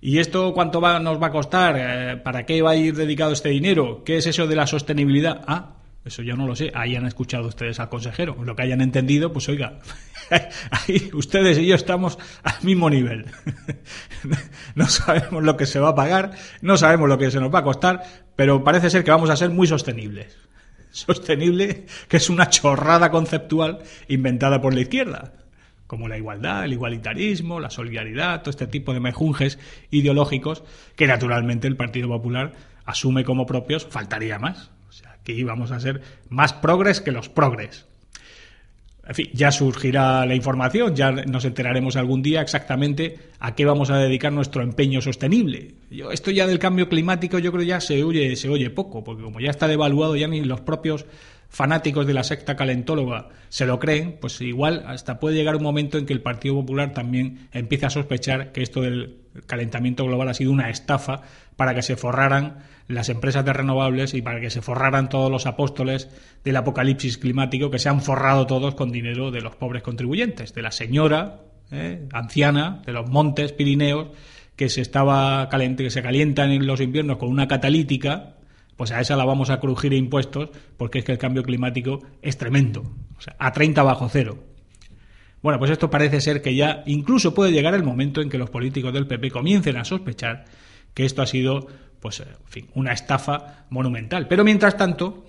¿Y 0.00 0.20
esto 0.20 0.54
cuánto 0.54 0.80
nos 1.00 1.22
va 1.22 1.26
a 1.26 1.30
costar? 1.30 1.76
Eh, 1.78 2.16
¿Para 2.16 2.46
qué 2.46 2.62
va 2.62 2.70
a 2.70 2.76
ir 2.76 2.96
dedicado 2.96 3.32
este 3.32 3.50
dinero? 3.50 4.04
¿Qué 4.04 4.16
es 4.16 4.26
eso 4.26 4.46
de 4.46 4.56
la 4.56 4.66
sostenibilidad? 4.66 5.42
Ah, 5.46 5.76
eso 6.04 6.22
yo 6.22 6.36
no 6.36 6.46
lo 6.46 6.54
sé. 6.54 6.70
Ahí 6.74 6.96
han 6.96 7.06
escuchado 7.06 7.48
ustedes 7.48 7.80
al 7.80 7.88
consejero. 7.88 8.36
Lo 8.44 8.54
que 8.54 8.62
hayan 8.62 8.82
entendido, 8.82 9.32
pues 9.32 9.48
oiga, 9.48 9.78
ahí 10.70 11.10
ustedes 11.14 11.58
y 11.58 11.66
yo 11.66 11.74
estamos 11.74 12.18
al 12.42 12.62
mismo 12.62 12.90
nivel. 12.90 13.26
No 14.74 14.86
sabemos 14.88 15.44
lo 15.44 15.56
que 15.56 15.66
se 15.66 15.78
va 15.78 15.90
a 15.90 15.94
pagar, 15.94 16.32
no 16.62 16.76
sabemos 16.76 17.08
lo 17.08 17.18
que 17.18 17.30
se 17.30 17.38
nos 17.38 17.54
va 17.54 17.60
a 17.60 17.64
costar, 17.64 18.02
pero 18.34 18.64
parece 18.64 18.90
ser 18.90 19.04
que 19.04 19.10
vamos 19.10 19.30
a 19.30 19.36
ser 19.36 19.50
muy 19.50 19.66
sostenibles. 19.66 20.36
Sostenible, 20.90 21.86
que 22.08 22.16
es 22.16 22.30
una 22.30 22.48
chorrada 22.48 23.10
conceptual 23.10 23.80
inventada 24.08 24.60
por 24.60 24.74
la 24.74 24.80
izquierda 24.80 25.34
como 25.86 26.08
la 26.08 26.16
igualdad, 26.16 26.64
el 26.64 26.72
igualitarismo, 26.72 27.60
la 27.60 27.70
solidaridad, 27.70 28.40
todo 28.40 28.50
este 28.50 28.66
tipo 28.66 28.94
de 28.94 29.00
mejunjes 29.00 29.58
ideológicos 29.90 30.64
que 30.96 31.06
naturalmente 31.06 31.68
el 31.68 31.76
Partido 31.76 32.08
Popular 32.08 32.54
asume 32.84 33.22
como 33.22 33.46
propios, 33.46 33.86
faltaría 33.86 34.38
más 34.38 34.70
que 35.24 35.32
íbamos 35.32 35.70
a 35.70 35.80
ser 35.80 36.02
más 36.28 36.52
progres 36.52 37.00
que 37.00 37.10
los 37.10 37.28
progres. 37.28 37.86
En 39.06 39.14
fin, 39.14 39.28
ya 39.34 39.52
surgirá 39.52 40.24
la 40.24 40.34
información, 40.34 40.94
ya 40.96 41.12
nos 41.12 41.44
enteraremos 41.44 41.96
algún 41.96 42.22
día 42.22 42.40
exactamente 42.40 43.18
a 43.38 43.54
qué 43.54 43.66
vamos 43.66 43.90
a 43.90 43.98
dedicar 43.98 44.32
nuestro 44.32 44.62
empeño 44.62 45.02
sostenible. 45.02 45.74
Yo, 45.90 46.10
esto 46.10 46.30
ya 46.30 46.46
del 46.46 46.58
cambio 46.58 46.88
climático 46.88 47.38
yo 47.38 47.52
creo 47.52 47.64
ya 47.64 47.80
se 47.80 48.02
oye, 48.02 48.34
se 48.36 48.48
oye 48.48 48.70
poco, 48.70 49.04
porque 49.04 49.22
como 49.22 49.40
ya 49.40 49.50
está 49.50 49.68
devaluado 49.68 50.16
ya 50.16 50.26
ni 50.26 50.42
los 50.42 50.62
propios 50.62 51.04
fanáticos 51.50 52.06
de 52.06 52.14
la 52.14 52.24
secta 52.24 52.56
calentóloga 52.56 53.28
se 53.50 53.66
lo 53.66 53.78
creen, 53.78 54.16
pues 54.20 54.40
igual 54.40 54.84
hasta 54.86 55.20
puede 55.20 55.36
llegar 55.36 55.56
un 55.56 55.62
momento 55.62 55.98
en 55.98 56.06
que 56.06 56.14
el 56.14 56.22
Partido 56.22 56.54
Popular 56.54 56.94
también 56.94 57.48
empiece 57.52 57.86
a 57.86 57.90
sospechar 57.90 58.52
que 58.52 58.62
esto 58.62 58.80
del 58.80 59.18
calentamiento 59.46 60.04
global 60.04 60.30
ha 60.30 60.34
sido 60.34 60.50
una 60.50 60.70
estafa 60.70 61.20
para 61.56 61.74
que 61.74 61.82
se 61.82 61.96
forraran 61.96 62.64
las 62.88 63.08
empresas 63.08 63.44
de 63.44 63.52
renovables 63.52 64.14
y 64.14 64.22
para 64.22 64.40
que 64.40 64.50
se 64.50 64.60
forraran 64.60 65.08
todos 65.08 65.30
los 65.30 65.46
apóstoles 65.46 66.08
del 66.44 66.56
apocalipsis 66.56 67.18
climático, 67.18 67.70
que 67.70 67.78
se 67.78 67.88
han 67.88 68.02
forrado 68.02 68.46
todos 68.46 68.74
con 68.74 68.92
dinero 68.92 69.30
de 69.30 69.40
los 69.40 69.56
pobres 69.56 69.82
contribuyentes, 69.82 70.54
de 70.54 70.62
la 70.62 70.70
señora 70.70 71.40
eh, 71.70 72.06
anciana 72.12 72.82
de 72.84 72.92
los 72.92 73.08
montes 73.08 73.52
Pirineos 73.52 74.08
que 74.56 74.68
se 74.68 74.80
estaba 74.80 75.48
que 75.48 75.90
se 75.90 76.02
calientan 76.02 76.52
en 76.52 76.66
los 76.66 76.80
inviernos 76.80 77.16
con 77.16 77.28
una 77.28 77.48
catalítica, 77.48 78.34
pues 78.76 78.92
a 78.92 79.00
esa 79.00 79.16
la 79.16 79.24
vamos 79.24 79.50
a 79.50 79.60
crujir 79.60 79.92
impuestos 79.92 80.50
porque 80.76 81.00
es 81.00 81.04
que 81.04 81.12
el 81.12 81.18
cambio 81.18 81.42
climático 81.42 82.00
es 82.22 82.36
tremendo, 82.38 82.82
o 83.16 83.20
sea, 83.20 83.34
a 83.38 83.52
30 83.52 83.82
bajo 83.82 84.08
cero. 84.08 84.38
Bueno, 85.42 85.58
pues 85.58 85.70
esto 85.70 85.90
parece 85.90 86.20
ser 86.20 86.40
que 86.40 86.54
ya 86.54 86.82
incluso 86.86 87.34
puede 87.34 87.52
llegar 87.52 87.74
el 87.74 87.82
momento 87.82 88.22
en 88.22 88.30
que 88.30 88.38
los 88.38 88.50
políticos 88.50 88.92
del 88.92 89.06
PP 89.06 89.30
comiencen 89.30 89.76
a 89.76 89.84
sospechar 89.84 90.44
que 90.94 91.04
esto 91.04 91.22
ha 91.22 91.26
sido, 91.26 91.66
pues, 92.04 92.20
en 92.20 92.26
fin, 92.44 92.68
una 92.74 92.92
estafa 92.92 93.64
monumental. 93.70 94.28
Pero 94.28 94.44
mientras 94.44 94.76
tanto, 94.76 95.24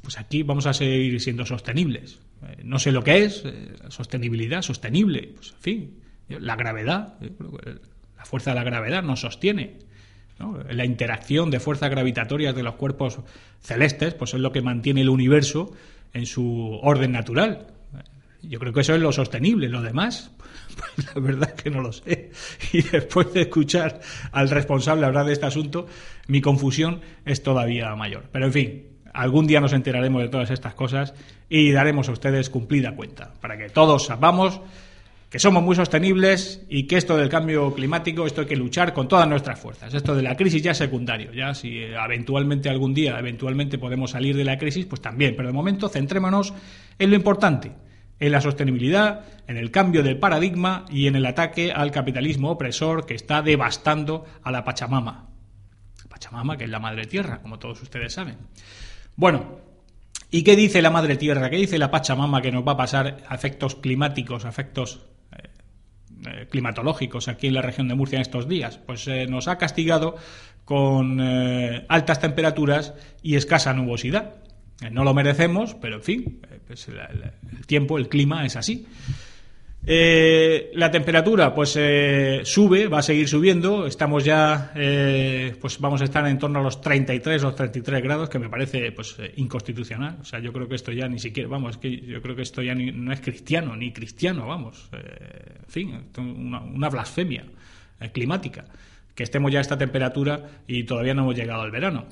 pues 0.00 0.16
aquí 0.16 0.44
vamos 0.44 0.64
a 0.66 0.72
seguir 0.72 1.20
siendo 1.20 1.44
sostenibles. 1.44 2.20
Eh, 2.46 2.60
no 2.62 2.78
sé 2.78 2.92
lo 2.92 3.02
que 3.02 3.24
es, 3.24 3.42
eh, 3.44 3.74
sostenibilidad, 3.88 4.62
sostenible, 4.62 5.32
pues, 5.34 5.50
en 5.50 5.60
fin, 5.60 6.00
la 6.28 6.54
gravedad, 6.54 7.16
eh, 7.20 7.32
la 8.16 8.24
fuerza 8.24 8.52
de 8.52 8.54
la 8.54 8.62
gravedad 8.62 9.02
nos 9.02 9.22
sostiene. 9.22 9.78
La 10.68 10.84
interacción 10.84 11.50
de 11.50 11.58
fuerzas 11.58 11.90
gravitatorias 11.90 12.54
de 12.54 12.62
los 12.62 12.76
cuerpos 12.76 13.18
celestes, 13.58 14.14
pues 14.14 14.32
es 14.32 14.38
lo 14.38 14.52
que 14.52 14.62
mantiene 14.62 15.00
el 15.00 15.08
universo 15.08 15.72
en 16.14 16.26
su 16.26 16.78
orden 16.80 17.10
natural. 17.10 17.66
Yo 18.40 18.60
creo 18.60 18.72
que 18.72 18.82
eso 18.82 18.94
es 18.94 19.00
lo 19.00 19.10
sostenible. 19.10 19.68
Lo 19.68 19.82
demás, 19.82 20.30
pues 20.76 21.14
la 21.14 21.20
verdad 21.20 21.54
que 21.54 21.70
no 21.70 21.80
lo 21.80 21.92
sé. 21.92 22.30
Y 22.72 22.82
después 22.82 23.32
de 23.32 23.42
escuchar 23.42 24.00
al 24.32 24.50
responsable 24.50 25.06
hablar 25.06 25.26
de 25.26 25.32
este 25.32 25.46
asunto, 25.46 25.86
mi 26.28 26.40
confusión 26.40 27.00
es 27.24 27.42
todavía 27.42 27.94
mayor. 27.96 28.24
Pero 28.32 28.46
en 28.46 28.52
fin, 28.52 28.86
algún 29.12 29.46
día 29.46 29.60
nos 29.60 29.72
enteraremos 29.72 30.22
de 30.22 30.28
todas 30.28 30.50
estas 30.50 30.74
cosas 30.74 31.14
y 31.48 31.72
daremos 31.72 32.08
a 32.08 32.12
ustedes 32.12 32.50
cumplida 32.50 32.94
cuenta, 32.94 33.32
para 33.40 33.56
que 33.58 33.68
todos 33.68 34.06
sepamos 34.06 34.60
que 35.30 35.38
somos 35.38 35.62
muy 35.62 35.76
sostenibles 35.76 36.66
y 36.68 36.88
que 36.88 36.96
esto 36.96 37.16
del 37.16 37.28
cambio 37.28 37.72
climático, 37.72 38.26
esto 38.26 38.40
hay 38.40 38.48
que 38.48 38.56
luchar 38.56 38.92
con 38.92 39.06
todas 39.06 39.28
nuestras 39.28 39.60
fuerzas. 39.60 39.94
Esto 39.94 40.16
de 40.16 40.22
la 40.22 40.36
crisis 40.36 40.60
ya 40.60 40.72
es 40.72 40.78
secundario, 40.78 41.32
ya 41.32 41.54
si 41.54 41.78
eventualmente 41.78 42.68
algún 42.68 42.92
día, 42.92 43.16
eventualmente 43.16 43.78
podemos 43.78 44.10
salir 44.10 44.36
de 44.36 44.44
la 44.44 44.58
crisis, 44.58 44.86
pues 44.86 45.00
también, 45.00 45.36
pero 45.36 45.48
de 45.48 45.54
momento 45.54 45.88
centrémonos 45.88 46.52
en 46.98 47.10
lo 47.10 47.16
importante, 47.16 47.70
en 48.20 48.32
la 48.32 48.40
sostenibilidad, 48.40 49.24
en 49.46 49.56
el 49.56 49.70
cambio 49.70 50.02
del 50.02 50.18
paradigma 50.18 50.84
y 50.90 51.06
en 51.06 51.16
el 51.16 51.26
ataque 51.26 51.72
al 51.72 51.90
capitalismo 51.90 52.50
opresor 52.50 53.06
que 53.06 53.14
está 53.14 53.42
devastando 53.42 54.26
a 54.42 54.52
la 54.52 54.62
Pachamama. 54.64 55.30
Pachamama, 56.08 56.56
que 56.56 56.64
es 56.64 56.70
la 56.70 56.78
madre 56.78 57.06
tierra, 57.06 57.40
como 57.40 57.58
todos 57.58 57.80
ustedes 57.82 58.12
saben. 58.12 58.36
Bueno, 59.16 59.58
¿y 60.30 60.42
qué 60.42 60.54
dice 60.54 60.82
la 60.82 60.90
madre 60.90 61.16
tierra? 61.16 61.48
¿Qué 61.50 61.56
dice 61.56 61.78
la 61.78 61.90
Pachamama 61.90 62.42
que 62.42 62.52
nos 62.52 62.66
va 62.66 62.72
a 62.72 62.76
pasar 62.76 63.18
a 63.26 63.34
efectos 63.34 63.74
climáticos, 63.76 64.44
a 64.44 64.50
efectos 64.50 65.00
eh, 66.26 66.46
climatológicos 66.50 67.28
aquí 67.28 67.46
en 67.46 67.54
la 67.54 67.62
región 67.62 67.88
de 67.88 67.94
Murcia 67.94 68.16
en 68.16 68.22
estos 68.22 68.46
días. 68.46 68.76
Pues 68.76 69.08
eh, 69.08 69.26
nos 69.26 69.48
ha 69.48 69.56
castigado 69.56 70.16
con 70.66 71.18
eh, 71.18 71.86
altas 71.88 72.20
temperaturas 72.20 72.92
y 73.22 73.36
escasa 73.36 73.72
nubosidad. 73.72 74.34
No 74.90 75.04
lo 75.04 75.14
merecemos, 75.14 75.74
pero 75.74 75.96
en 75.96 76.02
fin, 76.02 76.40
pues 76.66 76.88
el 76.88 77.66
tiempo, 77.66 77.98
el 77.98 78.08
clima 78.08 78.46
es 78.46 78.56
así. 78.56 78.86
Eh, 79.86 80.70
la 80.74 80.90
temperatura 80.90 81.54
pues 81.54 81.74
eh, 81.78 82.42
sube, 82.44 82.88
va 82.88 82.98
a 82.98 83.02
seguir 83.02 83.28
subiendo. 83.28 83.86
Estamos 83.86 84.24
ya, 84.24 84.72
eh, 84.74 85.56
pues 85.60 85.78
vamos 85.80 86.00
a 86.02 86.04
estar 86.04 86.26
en 86.26 86.38
torno 86.38 86.60
a 86.60 86.62
los 86.62 86.80
33 86.80 87.44
o 87.44 87.54
33 87.54 88.02
grados, 88.02 88.28
que 88.28 88.38
me 88.38 88.48
parece 88.48 88.92
pues 88.92 89.16
inconstitucional. 89.36 90.18
O 90.20 90.24
sea, 90.24 90.38
yo 90.40 90.52
creo 90.52 90.68
que 90.68 90.74
esto 90.74 90.92
ya 90.92 91.08
ni 91.08 91.18
siquiera, 91.18 91.48
vamos, 91.48 91.76
es 91.76 91.76
que 91.78 92.00
yo 92.00 92.20
creo 92.20 92.36
que 92.36 92.42
esto 92.42 92.62
ya 92.62 92.74
no 92.74 93.12
es 93.12 93.20
cristiano, 93.20 93.74
ni 93.74 93.92
cristiano, 93.92 94.46
vamos. 94.46 94.88
en 94.92 95.68
fin, 95.68 96.04
una, 96.18 96.60
una 96.60 96.88
blasfemia 96.88 97.44
climática. 98.12 98.64
Que 99.14 99.24
estemos 99.24 99.52
ya 99.52 99.58
a 99.58 99.62
esta 99.62 99.76
temperatura 99.76 100.62
y 100.66 100.84
todavía 100.84 101.14
no 101.14 101.22
hemos 101.22 101.36
llegado 101.36 101.62
al 101.62 101.70
verano 101.70 102.06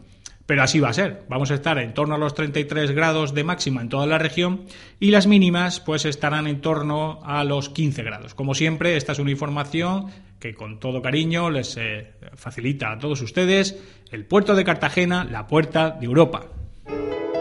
pero 0.49 0.63
así 0.63 0.81
va 0.81 0.89
a 0.89 0.95
ser. 0.95 1.25
Vamos 1.29 1.51
a 1.51 1.55
estar 1.57 1.79
en 1.79 1.93
torno 1.93 2.15
a 2.15 2.19
los 2.19 2.33
33 2.33 2.93
grados 2.93 3.35
de 3.35 3.45
máxima 3.45 3.83
en 3.83 3.91
toda 3.91 4.07
la 4.07 4.17
región 4.17 4.63
y 4.99 5.11
las 5.11 5.27
mínimas 5.27 5.79
pues 5.79 6.07
estarán 6.07 6.47
en 6.47 6.63
torno 6.63 7.21
a 7.23 7.45
los 7.45 7.69
15 7.69 8.03
grados. 8.03 8.35
Como 8.35 8.55
siempre, 8.55 8.97
esta 8.97 9.13
es 9.13 9.19
una 9.19 9.31
información 9.31 10.07
que 10.41 10.55
con 10.55 10.81
todo 10.81 11.03
cariño 11.03 11.51
les 11.51 11.77
eh, 11.77 12.13
facilita 12.35 12.93
a 12.93 12.99
todos 12.99 13.21
ustedes 13.21 13.77
el 14.11 14.25
puerto 14.25 14.55
de 14.55 14.65
Cartagena, 14.65 15.25
la 15.25 15.47
puerta 15.47 15.91
de 15.91 16.07
Europa. 16.07 16.47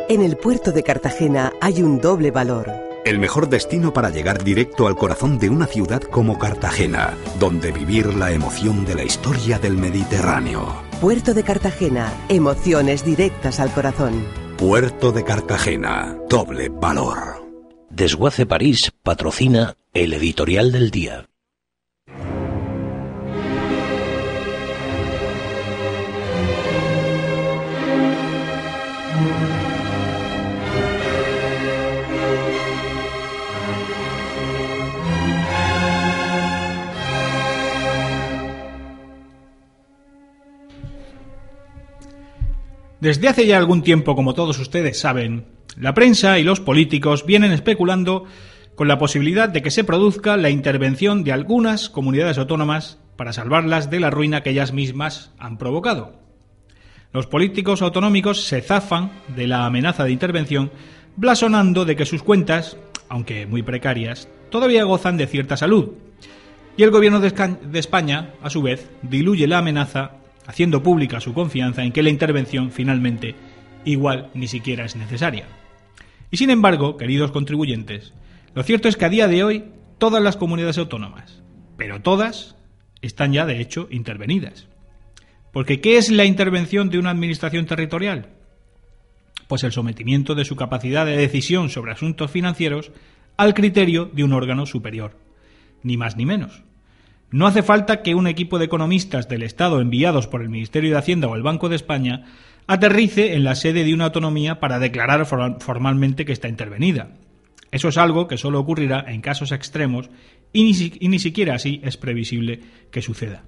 En 0.10 0.22
el 0.22 0.36
puerto 0.36 0.74
de 0.74 0.84
Cartagena 0.84 1.54
hay 1.62 1.82
un 1.82 2.02
doble 2.02 2.32
valor. 2.32 2.70
El 3.06 3.20
mejor 3.20 3.48
destino 3.48 3.94
para 3.94 4.10
llegar 4.10 4.44
directo 4.44 4.86
al 4.86 4.98
corazón 4.98 5.40
de 5.40 5.48
una 5.48 5.68
ciudad 5.68 6.02
como 6.02 6.38
Cartagena, 6.38 7.14
donde 7.40 7.72
vivir 7.72 8.14
la 8.16 8.34
emoción 8.34 8.84
de 8.86 8.96
la 8.96 9.04
historia 9.06 9.60
del 9.60 9.78
Mediterráneo. 9.78 10.87
Puerto 11.02 11.36
de 11.36 11.44
Cartagena, 11.44 12.12
emociones 12.28 13.06
directas 13.06 13.60
al 13.60 13.72
corazón. 13.72 14.26
Puerto 14.58 15.12
de 15.12 15.24
Cartagena, 15.24 16.18
doble 16.28 16.70
valor. 16.70 17.46
Desguace 17.92 18.48
París 18.48 18.92
patrocina 19.04 19.76
el 19.94 20.14
editorial 20.14 20.72
del 20.72 20.90
día. 20.90 21.28
Desde 43.00 43.28
hace 43.28 43.46
ya 43.46 43.58
algún 43.58 43.84
tiempo, 43.84 44.16
como 44.16 44.34
todos 44.34 44.58
ustedes 44.58 45.00
saben, 45.00 45.46
la 45.80 45.94
prensa 45.94 46.40
y 46.40 46.44
los 46.44 46.60
políticos 46.60 47.28
vienen 47.28 47.52
especulando 47.52 48.26
con 48.74 48.88
la 48.88 48.98
posibilidad 48.98 49.50
de 49.50 49.62
que 49.62 49.70
se 49.70 49.84
produzca 49.84 50.36
la 50.36 50.50
intervención 50.50 51.24
de 51.24 51.32
algunas 51.32 51.90
comunidades 51.90 52.40
autónomas 52.40 52.98
para 53.16 53.34
salvarlas 53.34 53.92
de 53.92 54.00
la 54.00 54.10
ruina 54.10 54.42
que 54.42 54.50
ellas 54.50 54.74
mismas 54.74 55.32
han 55.38 55.60
provocado. 55.60 56.14
Los 57.14 57.28
políticos 57.28 57.84
autonómicos 57.84 58.44
se 58.46 58.62
zafan 58.62 59.12
de 59.36 59.46
la 59.46 59.68
amenaza 59.68 60.04
de 60.04 60.12
intervención 60.12 60.72
blasonando 61.16 61.86
de 61.86 61.96
que 61.96 62.06
sus 62.06 62.24
cuentas, 62.24 62.78
aunque 63.10 63.46
muy 63.46 63.62
precarias, 63.62 64.28
todavía 64.50 64.84
gozan 64.86 65.18
de 65.18 65.28
cierta 65.28 65.56
salud. 65.56 65.92
Y 66.76 66.84
el 66.84 66.92
gobierno 66.92 67.20
de 67.20 67.80
España, 67.80 68.34
a 68.42 68.50
su 68.50 68.64
vez, 68.64 68.90
diluye 69.04 69.48
la 69.48 69.60
amenaza 69.60 70.18
haciendo 70.48 70.82
pública 70.82 71.20
su 71.20 71.34
confianza 71.34 71.84
en 71.84 71.92
que 71.92 72.02
la 72.02 72.10
intervención 72.10 72.72
finalmente 72.72 73.36
igual 73.86 74.32
ni 74.34 74.48
siquiera 74.48 74.86
es 74.86 74.96
necesaria. 74.96 75.46
Y 76.32 76.38
sin 76.38 76.50
embargo, 76.50 76.98
queridos 76.98 77.32
contribuyentes, 77.32 78.14
lo 78.56 78.64
cierto 78.64 78.88
es 78.88 78.98
que 78.98 79.06
a 79.06 79.10
día 79.10 79.28
de 79.28 79.44
hoy 79.44 79.66
todas 79.98 80.24
las 80.24 80.38
comunidades 80.38 80.78
autónomas, 80.78 81.44
pero 81.78 82.02
todas, 82.02 82.56
están 83.02 83.34
ya 83.34 83.46
de 83.46 83.62
hecho 83.62 83.88
intervenidas. 83.92 84.68
Porque 85.52 85.80
¿qué 85.82 85.98
es 85.98 86.10
la 86.10 86.26
intervención 86.26 86.90
de 86.90 87.00
una 87.00 87.12
administración 87.12 87.66
territorial? 87.66 88.30
Pues 89.48 89.64
el 89.64 89.72
sometimiento 89.72 90.36
de 90.36 90.46
su 90.46 90.56
capacidad 90.56 91.06
de 91.06 91.18
decisión 91.18 91.70
sobre 91.70 91.92
asuntos 91.92 92.32
financieros 92.32 92.92
al 93.38 93.54
criterio 93.54 94.06
de 94.06 94.24
un 94.24 94.34
órgano 94.34 94.66
superior, 94.66 95.18
ni 95.84 95.96
más 95.98 96.18
ni 96.18 96.26
menos. 96.26 96.64
No 97.30 97.46
hace 97.46 97.62
falta 97.62 98.02
que 98.02 98.16
un 98.16 98.26
equipo 98.26 98.58
de 98.58 98.66
economistas 98.66 99.28
del 99.28 99.44
Estado 99.44 99.82
enviados 99.82 100.28
por 100.28 100.42
el 100.42 100.50
Ministerio 100.50 100.92
de 100.92 100.98
Hacienda 100.98 101.28
o 101.28 101.36
el 101.36 101.44
Banco 101.44 101.68
de 101.68 101.76
España 101.76 102.24
aterrice 102.68 103.34
en 103.34 103.44
la 103.44 103.56
sede 103.56 103.84
de 103.84 103.94
una 103.94 104.06
autonomía 104.06 104.60
para 104.62 104.80
declarar 104.80 105.26
formalmente 105.26 106.24
que 106.24 106.32
está 106.32 106.48
intervenida. 106.48 107.12
Eso 107.70 107.90
es 107.90 107.98
algo 107.98 108.28
que 108.28 108.38
solo 108.38 108.60
ocurrirá 108.60 109.04
en 109.08 109.20
casos 109.20 109.52
extremos 109.52 110.10
y 110.54 110.64
ni, 110.64 110.94
y 111.00 111.10
ni 111.10 111.20
siquiera 111.20 111.56
así 111.56 111.82
es 111.84 111.98
previsible 111.98 112.62
que 112.92 113.02
suceda. 113.02 113.44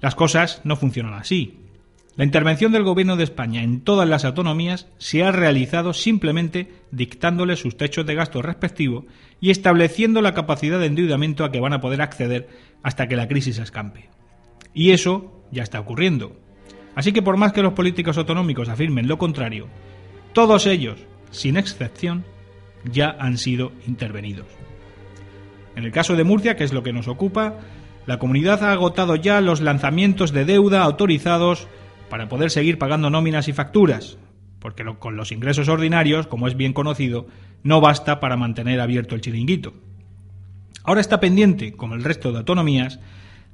Las 0.00 0.14
cosas 0.14 0.62
no 0.64 0.76
funcionan 0.76 1.14
así. 1.14 1.65
La 2.16 2.24
intervención 2.24 2.72
del 2.72 2.82
Gobierno 2.82 3.16
de 3.16 3.24
España 3.24 3.62
en 3.62 3.82
todas 3.82 4.08
las 4.08 4.24
autonomías 4.24 4.88
se 4.96 5.22
ha 5.22 5.32
realizado 5.32 5.92
simplemente 5.92 6.72
dictándole 6.90 7.56
sus 7.56 7.76
techos 7.76 8.06
de 8.06 8.14
gasto 8.14 8.40
respectivos 8.40 9.04
y 9.38 9.50
estableciendo 9.50 10.22
la 10.22 10.32
capacidad 10.32 10.80
de 10.80 10.86
endeudamiento 10.86 11.44
a 11.44 11.52
que 11.52 11.60
van 11.60 11.74
a 11.74 11.80
poder 11.82 12.00
acceder 12.00 12.48
hasta 12.82 13.06
que 13.06 13.16
la 13.16 13.28
crisis 13.28 13.58
escampe. 13.58 14.08
Y 14.72 14.92
eso 14.92 15.44
ya 15.52 15.62
está 15.62 15.78
ocurriendo. 15.78 16.40
Así 16.94 17.12
que 17.12 17.20
por 17.20 17.36
más 17.36 17.52
que 17.52 17.62
los 17.62 17.74
políticos 17.74 18.16
autonómicos 18.16 18.70
afirmen 18.70 19.08
lo 19.08 19.18
contrario, 19.18 19.68
todos 20.32 20.66
ellos, 20.66 20.98
sin 21.30 21.58
excepción, 21.58 22.24
ya 22.90 23.14
han 23.20 23.36
sido 23.36 23.72
intervenidos. 23.86 24.46
En 25.74 25.84
el 25.84 25.92
caso 25.92 26.16
de 26.16 26.24
Murcia, 26.24 26.56
que 26.56 26.64
es 26.64 26.72
lo 26.72 26.82
que 26.82 26.94
nos 26.94 27.08
ocupa, 27.08 27.58
la 28.06 28.18
comunidad 28.18 28.64
ha 28.64 28.72
agotado 28.72 29.16
ya 29.16 29.42
los 29.42 29.60
lanzamientos 29.60 30.32
de 30.32 30.46
deuda 30.46 30.82
autorizados 30.82 31.68
para 32.08 32.28
poder 32.28 32.50
seguir 32.50 32.78
pagando 32.78 33.10
nóminas 33.10 33.48
y 33.48 33.52
facturas, 33.52 34.18
porque 34.58 34.84
con 34.98 35.16
los 35.16 35.32
ingresos 35.32 35.68
ordinarios, 35.68 36.26
como 36.26 36.48
es 36.48 36.56
bien 36.56 36.72
conocido, 36.72 37.26
no 37.62 37.80
basta 37.80 38.20
para 38.20 38.36
mantener 38.36 38.80
abierto 38.80 39.14
el 39.14 39.20
chiringuito. 39.20 39.74
Ahora 40.84 41.00
está 41.00 41.20
pendiente, 41.20 41.72
como 41.72 41.94
el 41.94 42.04
resto 42.04 42.32
de 42.32 42.38
autonomías, 42.38 43.00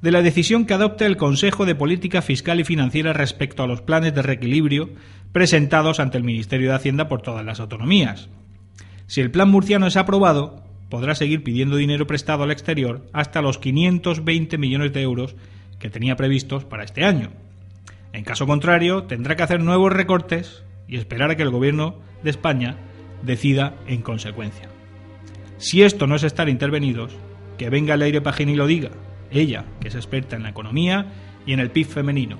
de 0.02 0.10
la 0.10 0.20
decisión 0.20 0.66
que 0.66 0.74
adopte 0.74 1.06
el 1.06 1.16
Consejo 1.16 1.64
de 1.64 1.74
Política 1.74 2.22
Fiscal 2.22 2.60
y 2.60 2.64
Financiera 2.64 3.12
respecto 3.12 3.62
a 3.62 3.66
los 3.66 3.80
planes 3.80 4.14
de 4.14 4.22
reequilibrio 4.22 4.90
presentados 5.32 6.00
ante 6.00 6.18
el 6.18 6.24
Ministerio 6.24 6.68
de 6.68 6.76
Hacienda 6.76 7.08
por 7.08 7.22
todas 7.22 7.44
las 7.44 7.60
autonomías. 7.60 8.28
Si 9.06 9.20
el 9.20 9.30
plan 9.30 9.48
murciano 9.48 9.86
es 9.86 9.96
aprobado, 9.96 10.64
podrá 10.90 11.14
seguir 11.14 11.42
pidiendo 11.42 11.76
dinero 11.76 12.06
prestado 12.06 12.42
al 12.42 12.50
exterior 12.50 13.06
hasta 13.12 13.40
los 13.40 13.58
520 13.58 14.58
millones 14.58 14.92
de 14.92 15.02
euros 15.02 15.36
que 15.78 15.88
tenía 15.88 16.16
previstos 16.16 16.64
para 16.64 16.84
este 16.84 17.04
año. 17.04 17.30
En 18.12 18.24
caso 18.24 18.46
contrario, 18.46 19.04
tendrá 19.04 19.36
que 19.36 19.42
hacer 19.42 19.60
nuevos 19.60 19.92
recortes 19.92 20.64
y 20.86 20.96
esperar 20.96 21.30
a 21.30 21.36
que 21.36 21.42
el 21.42 21.50
Gobierno 21.50 22.00
de 22.22 22.30
España 22.30 22.76
decida 23.22 23.74
en 23.86 24.02
consecuencia. 24.02 24.68
Si 25.56 25.82
esto 25.82 26.06
no 26.06 26.16
es 26.16 26.24
estar 26.24 26.48
intervenidos, 26.48 27.16
que 27.56 27.70
venga 27.70 27.96
Leire 27.96 28.20
Pajín 28.20 28.48
y 28.48 28.56
lo 28.56 28.66
diga, 28.66 28.90
ella, 29.30 29.64
que 29.80 29.88
es 29.88 29.94
experta 29.94 30.36
en 30.36 30.42
la 30.42 30.50
economía 30.50 31.12
y 31.46 31.52
en 31.52 31.60
el 31.60 31.70
PIB 31.70 31.86
femenino. 31.86 32.38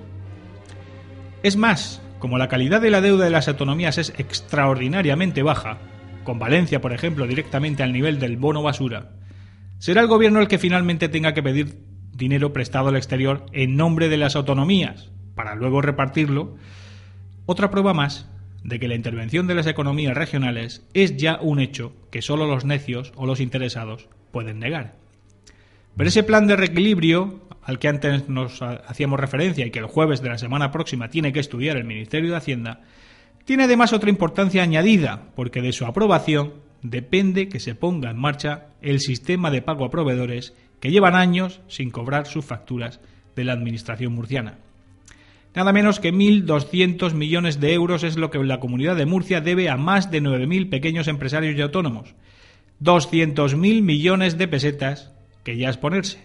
Es 1.43 1.57
más, 1.57 2.03
como 2.19 2.39
la 2.39 2.49
calidad 2.49 2.81
de 2.81 2.91
la 2.91 3.01
deuda 3.01 3.25
de 3.25 3.31
las 3.31 3.49
autonomías 3.49 3.99
es 3.99 4.13
extraordinariamente 4.19 5.43
baja, 5.43 5.79
con 6.25 6.39
Valencia, 6.39 6.81
por 6.81 6.93
ejemplo, 6.93 7.27
directamente 7.27 7.83
al 7.83 7.93
nivel 7.93 8.19
del 8.19 8.37
bono 8.37 8.63
basura, 8.63 9.13
será 9.79 10.01
el 10.03 10.07
gobierno 10.07 10.41
el 10.41 10.49
que 10.49 10.59
finalmente 10.59 11.09
tenga 11.09 11.33
que 11.33 11.43
pedir 11.43 11.79
dinero 12.13 12.53
prestado 12.53 12.89
al 12.89 12.97
exterior 12.97 13.47
en 13.53 13.77
nombre 13.77 14.09
de 14.09 14.17
las 14.19 14.37
autonomías, 14.37 15.12
para 15.35 15.55
luego 15.55 15.83
repartirlo. 15.83 16.57
Otra 17.47 17.71
prueba 17.71 17.95
más 17.95 18.29
de 18.65 18.79
que 18.79 18.89
la 18.89 18.95
intervención 18.95 19.47
de 19.47 19.55
las 19.55 19.67
economías 19.67 20.17
regionales 20.17 20.87
es 20.95 21.17
ya 21.17 21.39
un 21.41 21.61
hecho 21.61 21.93
que 22.11 22.23
solo 22.23 22.47
los 22.47 22.65
necios 22.65 23.13
o 23.17 23.27
los 23.27 23.41
interesados 23.41 24.09
pueden 24.31 24.59
negar. 24.59 24.95
Pero 25.97 26.09
ese 26.09 26.23
plan 26.23 26.47
de 26.47 26.57
reequilibrio 26.57 27.41
al 27.63 27.79
que 27.79 27.89
antes 27.89 28.29
nos 28.29 28.61
hacíamos 28.63 29.21
referencia 29.21 29.67
y 29.67 29.71
que 29.71 29.79
el 29.79 29.87
jueves 29.87 30.21
de 30.21 30.29
la 30.29 30.39
semana 30.39 30.71
próxima 30.71 31.09
tiene 31.09 31.33
que 31.33 31.41
estudiar 31.41 31.77
el 31.77 31.85
Ministerio 31.85 32.31
de 32.31 32.37
Hacienda, 32.37 32.81
tiene 33.45 33.65
además 33.65 33.93
otra 33.93 34.11
importancia 34.11 34.63
añadida, 34.63 35.31
porque 35.35 35.63
de 35.63 35.73
su 35.73 35.85
aprobación 35.85 36.55
depende 36.83 37.49
que 37.49 37.61
se 37.61 37.75
ponga 37.75 38.11
en 38.11 38.19
marcha 38.19 38.69
el 38.81 39.01
sistema 39.01 39.51
de 39.51 39.63
pago 39.63 39.85
a 39.85 39.91
proveedores 39.91 40.55
que 40.81 40.91
llevan 40.91 41.15
años 41.15 41.61
sin 41.69 41.91
cobrar 41.91 42.27
sus 42.27 42.45
facturas 42.45 43.01
de 43.37 43.45
la 43.45 43.53
Administración 43.53 44.13
murciana. 44.13 44.59
Nada 45.55 45.73
menos 45.73 46.01
que 46.01 46.15
1.200 46.15 47.13
millones 47.13 47.61
de 47.61 47.75
euros 47.75 48.05
es 48.05 48.17
lo 48.17 48.31
que 48.31 48.43
la 48.43 48.61
comunidad 48.61 48.97
de 48.97 49.07
Murcia 49.07 49.41
debe 49.41 49.69
a 49.69 49.77
más 49.77 50.11
de 50.11 50.23
9.000 50.23 50.71
pequeños 50.71 51.09
empresarios 51.09 51.57
y 51.57 51.61
autónomos. 51.61 52.15
200.000 52.83 53.83
millones 53.83 54.39
de 54.39 54.49
pesetas, 54.49 55.13
que 55.45 55.59
ya 55.59 55.69
es 55.69 55.77
ponerse. 55.77 56.25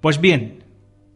Pues 0.00 0.20
bien, 0.20 0.64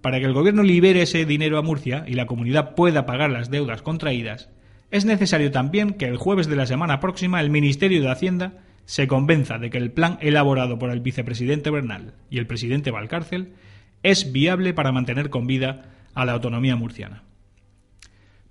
para 0.00 0.18
que 0.18 0.26
el 0.26 0.32
gobierno 0.32 0.62
libere 0.62 1.02
ese 1.02 1.26
dinero 1.26 1.58
a 1.58 1.62
Murcia 1.62 2.04
y 2.06 2.14
la 2.14 2.26
comunidad 2.26 2.74
pueda 2.74 3.06
pagar 3.06 3.30
las 3.30 3.50
deudas 3.50 3.82
contraídas, 3.82 4.48
es 4.90 5.04
necesario 5.04 5.50
también 5.50 5.94
que 5.94 6.06
el 6.06 6.16
jueves 6.16 6.46
de 6.46 6.56
la 6.56 6.66
semana 6.66 7.00
próxima 7.00 7.40
el 7.40 7.50
Ministerio 7.50 8.00
de 8.00 8.10
Hacienda 8.10 8.64
se 8.86 9.08
convenza 9.08 9.58
de 9.58 9.70
que 9.70 9.78
el 9.78 9.90
plan 9.90 10.18
elaborado 10.20 10.78
por 10.78 10.90
el 10.90 11.00
vicepresidente 11.00 11.70
Bernal 11.70 12.14
y 12.30 12.38
el 12.38 12.46
presidente 12.46 12.90
Valcárcel 12.90 13.54
es 14.02 14.32
viable 14.32 14.74
para 14.74 14.92
mantener 14.92 15.30
con 15.30 15.46
vida 15.46 15.90
a 16.14 16.24
la 16.24 16.32
autonomía 16.32 16.76
murciana. 16.76 17.22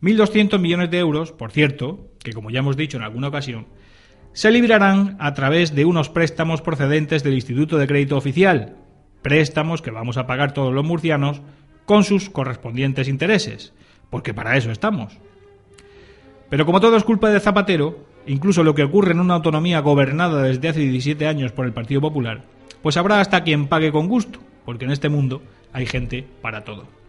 1.200 0.01 0.59
millones 0.59 0.91
de 0.91 0.99
euros, 0.99 1.31
por 1.31 1.51
cierto, 1.51 2.11
que 2.23 2.33
como 2.33 2.49
ya 2.49 2.59
hemos 2.59 2.75
dicho 2.75 2.97
en 2.97 3.03
alguna 3.03 3.29
ocasión, 3.29 3.67
se 4.33 4.51
librarán 4.51 5.15
a 5.19 5.33
través 5.33 5.75
de 5.75 5.85
unos 5.85 6.09
préstamos 6.09 6.61
procedentes 6.61 7.23
del 7.23 7.35
Instituto 7.35 7.77
de 7.77 7.87
Crédito 7.87 8.17
Oficial, 8.17 8.75
préstamos 9.21 9.81
que 9.81 9.91
vamos 9.91 10.17
a 10.17 10.27
pagar 10.27 10.53
todos 10.53 10.73
los 10.73 10.83
murcianos 10.83 11.41
con 11.85 12.03
sus 12.03 12.29
correspondientes 12.29 13.07
intereses, 13.07 13.73
porque 14.09 14.33
para 14.33 14.57
eso 14.57 14.71
estamos. 14.71 15.17
Pero 16.49 16.65
como 16.65 16.81
todo 16.81 16.97
es 16.97 17.03
culpa 17.03 17.29
de 17.29 17.39
Zapatero, 17.39 18.05
incluso 18.27 18.63
lo 18.63 18.75
que 18.75 18.83
ocurre 18.83 19.11
en 19.11 19.19
una 19.19 19.35
autonomía 19.35 19.79
gobernada 19.79 20.43
desde 20.43 20.69
hace 20.69 20.79
17 20.81 21.27
años 21.27 21.51
por 21.51 21.65
el 21.65 21.73
Partido 21.73 22.01
Popular, 22.01 22.43
pues 22.81 22.97
habrá 22.97 23.21
hasta 23.21 23.43
quien 23.43 23.67
pague 23.67 23.91
con 23.91 24.07
gusto, 24.07 24.39
porque 24.65 24.85
en 24.85 24.91
este 24.91 25.09
mundo 25.09 25.41
hay 25.71 25.85
gente 25.85 26.25
para 26.41 26.63
todo. 26.63 27.02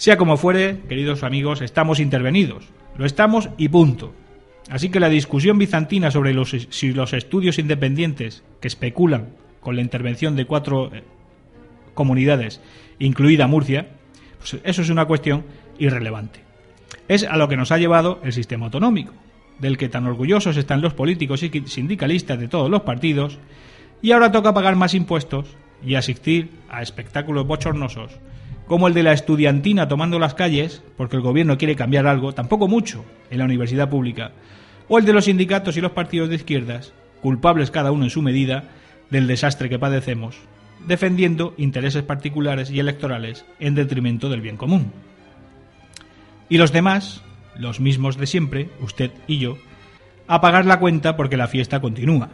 Sea 0.00 0.16
como 0.16 0.38
fuere, 0.38 0.80
queridos 0.88 1.22
amigos, 1.24 1.60
estamos 1.60 2.00
intervenidos. 2.00 2.64
Lo 2.96 3.04
estamos 3.04 3.50
y 3.58 3.68
punto. 3.68 4.14
Así 4.70 4.88
que 4.88 4.98
la 4.98 5.10
discusión 5.10 5.58
bizantina 5.58 6.10
sobre 6.10 6.32
los, 6.32 6.56
si 6.70 6.94
los 6.94 7.12
estudios 7.12 7.58
independientes 7.58 8.42
que 8.62 8.68
especulan 8.68 9.28
con 9.60 9.76
la 9.76 9.82
intervención 9.82 10.36
de 10.36 10.46
cuatro 10.46 10.90
eh, 10.94 11.02
comunidades, 11.92 12.62
incluida 12.98 13.46
Murcia, 13.46 13.88
pues 14.38 14.56
eso 14.64 14.80
es 14.80 14.88
una 14.88 15.04
cuestión 15.04 15.44
irrelevante. 15.78 16.40
Es 17.06 17.24
a 17.24 17.36
lo 17.36 17.48
que 17.48 17.58
nos 17.58 17.70
ha 17.70 17.76
llevado 17.76 18.20
el 18.24 18.32
sistema 18.32 18.64
autonómico, 18.64 19.12
del 19.58 19.76
que 19.76 19.90
tan 19.90 20.06
orgullosos 20.06 20.56
están 20.56 20.80
los 20.80 20.94
políticos 20.94 21.42
y 21.42 21.50
sindicalistas 21.66 22.40
de 22.40 22.48
todos 22.48 22.70
los 22.70 22.84
partidos, 22.84 23.38
y 24.00 24.12
ahora 24.12 24.32
toca 24.32 24.54
pagar 24.54 24.76
más 24.76 24.94
impuestos 24.94 25.58
y 25.84 25.96
asistir 25.96 26.52
a 26.70 26.80
espectáculos 26.80 27.46
bochornosos 27.46 28.18
como 28.70 28.86
el 28.86 28.94
de 28.94 29.02
la 29.02 29.12
estudiantina 29.12 29.88
tomando 29.88 30.20
las 30.20 30.34
calles, 30.34 30.80
porque 30.96 31.16
el 31.16 31.22
gobierno 31.22 31.58
quiere 31.58 31.74
cambiar 31.74 32.06
algo, 32.06 32.34
tampoco 32.34 32.68
mucho, 32.68 33.04
en 33.28 33.38
la 33.38 33.44
universidad 33.44 33.90
pública, 33.90 34.30
o 34.86 34.96
el 34.96 35.04
de 35.04 35.12
los 35.12 35.24
sindicatos 35.24 35.76
y 35.76 35.80
los 35.80 35.90
partidos 35.90 36.28
de 36.28 36.36
izquierdas, 36.36 36.92
culpables 37.20 37.72
cada 37.72 37.90
uno 37.90 38.04
en 38.04 38.10
su 38.10 38.22
medida 38.22 38.68
del 39.10 39.26
desastre 39.26 39.68
que 39.68 39.80
padecemos, 39.80 40.36
defendiendo 40.86 41.52
intereses 41.56 42.04
particulares 42.04 42.70
y 42.70 42.78
electorales 42.78 43.44
en 43.58 43.74
detrimento 43.74 44.28
del 44.28 44.40
bien 44.40 44.56
común. 44.56 44.92
Y 46.48 46.56
los 46.56 46.70
demás, 46.70 47.22
los 47.58 47.80
mismos 47.80 48.18
de 48.18 48.28
siempre, 48.28 48.70
usted 48.80 49.10
y 49.26 49.38
yo, 49.38 49.58
a 50.28 50.40
pagar 50.40 50.64
la 50.64 50.78
cuenta 50.78 51.16
porque 51.16 51.36
la 51.36 51.48
fiesta 51.48 51.80
continúa. 51.80 52.28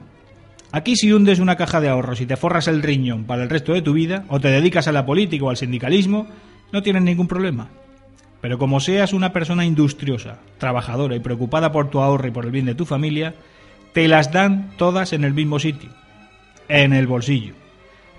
Aquí 0.73 0.97
si 0.97 1.13
hundes 1.13 1.39
una 1.39 1.57
caja 1.57 1.81
de 1.81 1.89
ahorros 1.89 2.21
y 2.21 2.27
te 2.27 2.37
forras 2.37 2.69
el 2.69 2.83
riñón 2.83 3.25
para 3.25 3.43
el 3.43 3.51
resto 3.51 3.73
de 3.73 3.83
tu 3.83 3.93
vida, 3.93 4.25
o 4.29 4.41
te 4.41 4.49
dedicas 4.49 4.89
a 4.89 4.93
la 4.93 5.07
política 5.07 5.45
o 5.45 5.51
al 5.51 5.57
sindicalismo, 5.57 6.27
no 6.73 6.83
tienes 6.83 7.03
ningún 7.03 7.29
problema. 7.29 7.69
Pero 8.41 8.59
como 8.59 8.81
seas 8.81 9.13
una 9.13 9.33
persona 9.33 9.65
industriosa, 9.65 10.39
trabajadora 10.59 11.17
y 11.17 11.21
preocupada 11.21 11.73
por 11.73 11.91
tu 11.91 12.01
ahorro 12.01 12.29
y 12.29 12.31
por 12.31 12.45
el 12.45 12.51
bien 12.51 12.67
de 12.67 12.75
tu 12.75 12.85
familia, 12.85 13.35
te 13.93 14.09
las 14.09 14.31
dan 14.31 14.73
todas 14.77 15.13
en 15.13 15.25
el 15.25 15.33
mismo 15.33 15.59
sitio, 15.59 15.91
en 16.69 16.93
el 16.93 17.07
bolsillo. 17.07 17.55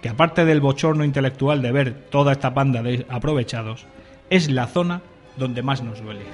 Que 0.02 0.10
aparte 0.10 0.46
del 0.46 0.62
bochorno 0.62 1.04
intelectual 1.04 1.62
de 1.62 1.72
ver 1.72 1.94
toda 2.10 2.32
esta 2.32 2.54
panda 2.54 2.82
de 2.82 3.06
aprovechados, 3.10 3.86
es 4.30 4.50
la 4.50 4.68
zona 4.68 5.02
donde 5.38 5.62
más 5.62 5.84
nos 5.84 6.02
duele. 6.02 6.26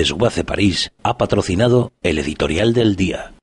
Desguace 0.00 0.44
París 0.44 0.92
ha 1.02 1.18
patrocinado 1.18 1.92
el 2.00 2.18
editorial 2.18 2.72
del 2.72 2.96
día. 2.96 3.34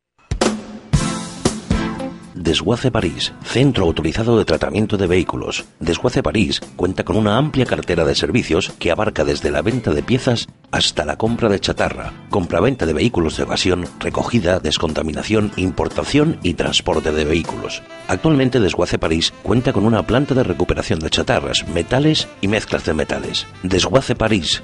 Desguace 2.34 2.90
París, 2.90 3.32
centro 3.44 3.86
autorizado 3.86 4.40
de 4.40 4.46
tratamiento 4.46 4.98
de 4.98 5.06
vehículos. 5.06 5.66
Desguace 5.80 6.24
París 6.24 6.60
cuenta 6.76 7.04
con 7.04 7.16
una 7.16 7.38
amplia 7.38 7.68
cartera 7.68 8.06
de 8.06 8.16
servicios 8.16 8.74
que 8.80 8.90
abarca 8.90 9.24
desde 9.24 9.52
la 9.52 9.62
venta 9.62 9.94
de 9.94 10.02
piezas 10.02 10.48
hasta 10.72 11.06
la 11.06 11.16
compra 11.16 11.48
de 11.48 11.60
chatarra, 11.60 12.12
compra-venta 12.32 12.88
de 12.88 12.94
vehículos 12.94 13.38
de 13.38 13.44
evasión, 13.44 13.86
recogida, 14.00 14.60
descontaminación, 14.60 15.52
importación 15.58 16.40
y 16.42 16.56
transporte 16.56 17.12
de 17.12 17.24
vehículos. 17.24 17.84
Actualmente 18.08 18.60
Desguace 18.60 18.98
París 18.98 19.32
cuenta 19.44 19.74
con 19.74 19.86
una 19.86 20.08
planta 20.08 20.34
de 20.34 20.44
recuperación 20.44 20.98
de 21.02 21.12
chatarras, 21.12 21.68
metales 21.68 22.28
y 22.42 22.48
mezclas 22.48 22.84
de 22.84 22.96
metales. 22.96 23.46
Desguace 23.62 24.16
París, 24.16 24.64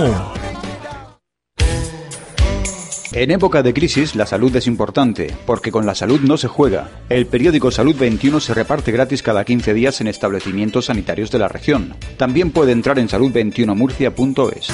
En 3.13 3.29
época 3.29 3.61
de 3.61 3.73
crisis, 3.73 4.15
la 4.15 4.25
salud 4.25 4.55
es 4.55 4.65
importante, 4.67 5.35
porque 5.45 5.69
con 5.69 5.85
la 5.85 5.95
salud 5.95 6.21
no 6.21 6.37
se 6.37 6.47
juega. 6.47 6.89
El 7.09 7.27
periódico 7.27 7.69
Salud 7.69 7.95
21 7.95 8.39
se 8.39 8.53
reparte 8.53 8.93
gratis 8.93 9.21
cada 9.21 9.43
15 9.43 9.73
días 9.73 9.99
en 9.99 10.07
establecimientos 10.07 10.85
sanitarios 10.85 11.29
de 11.29 11.39
la 11.39 11.49
región. 11.49 11.95
También 12.17 12.51
puede 12.51 12.71
entrar 12.71 12.97
en 12.99 13.09
salud21murcia.es. 13.09 14.69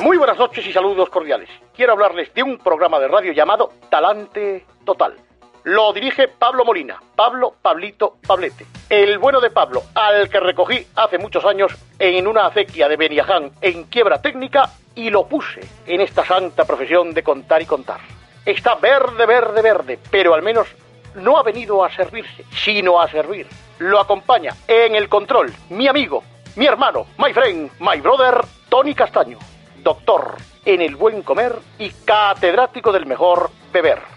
Muy 0.00 0.16
buenas 0.16 0.38
noches 0.38 0.64
y 0.64 0.72
saludos 0.72 1.10
cordiales. 1.10 1.48
Quiero 1.74 1.92
hablarles 1.94 2.32
de 2.34 2.44
un 2.44 2.58
programa 2.58 3.00
de 3.00 3.08
radio 3.08 3.32
llamado 3.32 3.72
Talante 3.90 4.64
Total. 4.84 5.16
Lo 5.64 5.92
dirige 5.92 6.26
Pablo 6.26 6.64
Molina, 6.64 7.00
Pablo 7.14 7.54
Pablito 7.62 8.16
Pablete. 8.26 8.66
El 8.88 9.18
bueno 9.18 9.40
de 9.40 9.50
Pablo, 9.50 9.84
al 9.94 10.28
que 10.28 10.40
recogí 10.40 10.86
hace 10.96 11.18
muchos 11.18 11.44
años 11.44 11.72
en 12.00 12.26
una 12.26 12.46
acequia 12.46 12.88
de 12.88 12.96
Beniaján 12.96 13.52
en 13.60 13.84
quiebra 13.84 14.20
técnica 14.20 14.70
y 14.96 15.10
lo 15.10 15.26
puse 15.26 15.60
en 15.86 16.00
esta 16.00 16.24
santa 16.24 16.64
profesión 16.64 17.14
de 17.14 17.22
contar 17.22 17.62
y 17.62 17.66
contar. 17.66 18.00
Está 18.44 18.74
verde, 18.74 19.24
verde, 19.24 19.62
verde, 19.62 19.98
pero 20.10 20.34
al 20.34 20.42
menos 20.42 20.66
no 21.14 21.38
ha 21.38 21.44
venido 21.44 21.84
a 21.84 21.94
servirse, 21.94 22.44
sino 22.50 23.00
a 23.00 23.08
servir. 23.08 23.46
Lo 23.78 24.00
acompaña 24.00 24.56
en 24.66 24.96
el 24.96 25.08
control 25.08 25.52
mi 25.70 25.86
amigo, 25.86 26.24
mi 26.56 26.66
hermano, 26.66 27.06
my 27.18 27.32
friend, 27.32 27.70
my 27.78 28.00
brother, 28.00 28.44
Tony 28.68 28.94
Castaño, 28.94 29.38
doctor 29.76 30.36
en 30.64 30.80
el 30.80 30.96
buen 30.96 31.22
comer 31.22 31.56
y 31.78 31.90
catedrático 31.90 32.92
del 32.92 33.06
mejor 33.06 33.50
beber. 33.72 34.11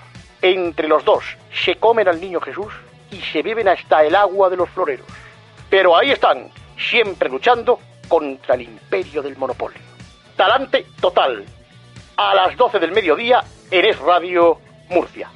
Entre 0.45 0.87
los 0.87 1.03
dos 1.03 1.23
se 1.51 1.77
comen 1.77 2.07
al 2.07 2.21
niño 2.21 2.39
Jesús 2.39 2.71
y 3.09 3.19
se 3.19 3.41
beben 3.41 3.67
hasta 3.67 4.03
el 4.03 4.15
agua 4.15 4.47
de 4.47 4.55
los 4.55 4.69
floreros. 4.69 5.07
Pero 5.71 5.97
ahí 5.97 6.11
están, 6.11 6.51
siempre 6.77 7.29
luchando 7.29 7.79
contra 8.07 8.53
el 8.53 8.61
imperio 8.61 9.23
del 9.23 9.35
monopolio. 9.37 9.81
Talante 10.35 10.85
total. 11.01 11.43
A 12.17 12.35
las 12.35 12.55
12 12.55 12.77
del 12.77 12.91
mediodía 12.91 13.43
en 13.71 13.85
Es 13.85 13.97
Radio 13.97 14.59
Murcia. 14.87 15.31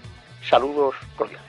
Saludos 0.47 0.93
cordiales. 1.17 1.48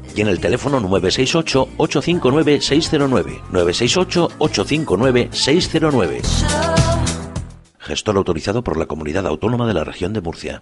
y 0.15 0.21
en 0.21 0.27
el 0.27 0.39
teléfono 0.39 0.79
968-859-609. 0.81 3.41
968-859-609. 3.51 6.21
Gestor 7.79 8.17
autorizado 8.17 8.63
por 8.63 8.77
la 8.77 8.85
Comunidad 8.85 9.25
Autónoma 9.27 9.67
de 9.67 9.73
la 9.73 9.83
Región 9.83 10.13
de 10.13 10.21
Murcia. 10.21 10.61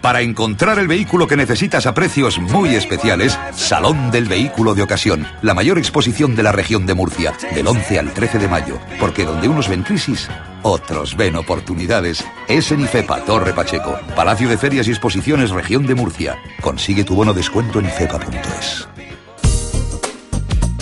Para 0.00 0.20
encontrar 0.20 0.78
el 0.78 0.88
vehículo 0.88 1.26
que 1.26 1.36
necesitas 1.36 1.86
a 1.86 1.94
precios 1.94 2.38
muy 2.38 2.74
especiales, 2.74 3.38
Salón 3.54 4.10
del 4.10 4.26
Vehículo 4.26 4.74
de 4.74 4.82
Ocasión, 4.82 5.26
la 5.42 5.54
mayor 5.54 5.78
exposición 5.78 6.36
de 6.36 6.42
la 6.42 6.52
región 6.52 6.86
de 6.86 6.94
Murcia, 6.94 7.32
del 7.54 7.66
11 7.66 7.98
al 7.98 8.12
13 8.12 8.38
de 8.38 8.48
mayo, 8.48 8.78
porque 9.00 9.24
donde 9.24 9.48
unos 9.48 9.68
ven 9.68 9.82
crisis, 9.82 10.28
otros 10.62 11.16
ven 11.16 11.36
oportunidades. 11.36 12.24
Es 12.48 12.70
en 12.72 12.80
IFEPA, 12.80 13.24
Torre 13.24 13.52
Pacheco, 13.52 13.98
Palacio 14.14 14.48
de 14.48 14.58
Ferias 14.58 14.88
y 14.88 14.90
Exposiciones, 14.90 15.50
región 15.50 15.86
de 15.86 15.94
Murcia. 15.94 16.36
Consigue 16.60 17.04
tu 17.04 17.14
bono 17.14 17.32
descuento 17.32 17.80
en 17.80 17.86
ifepa.es. 17.86 18.88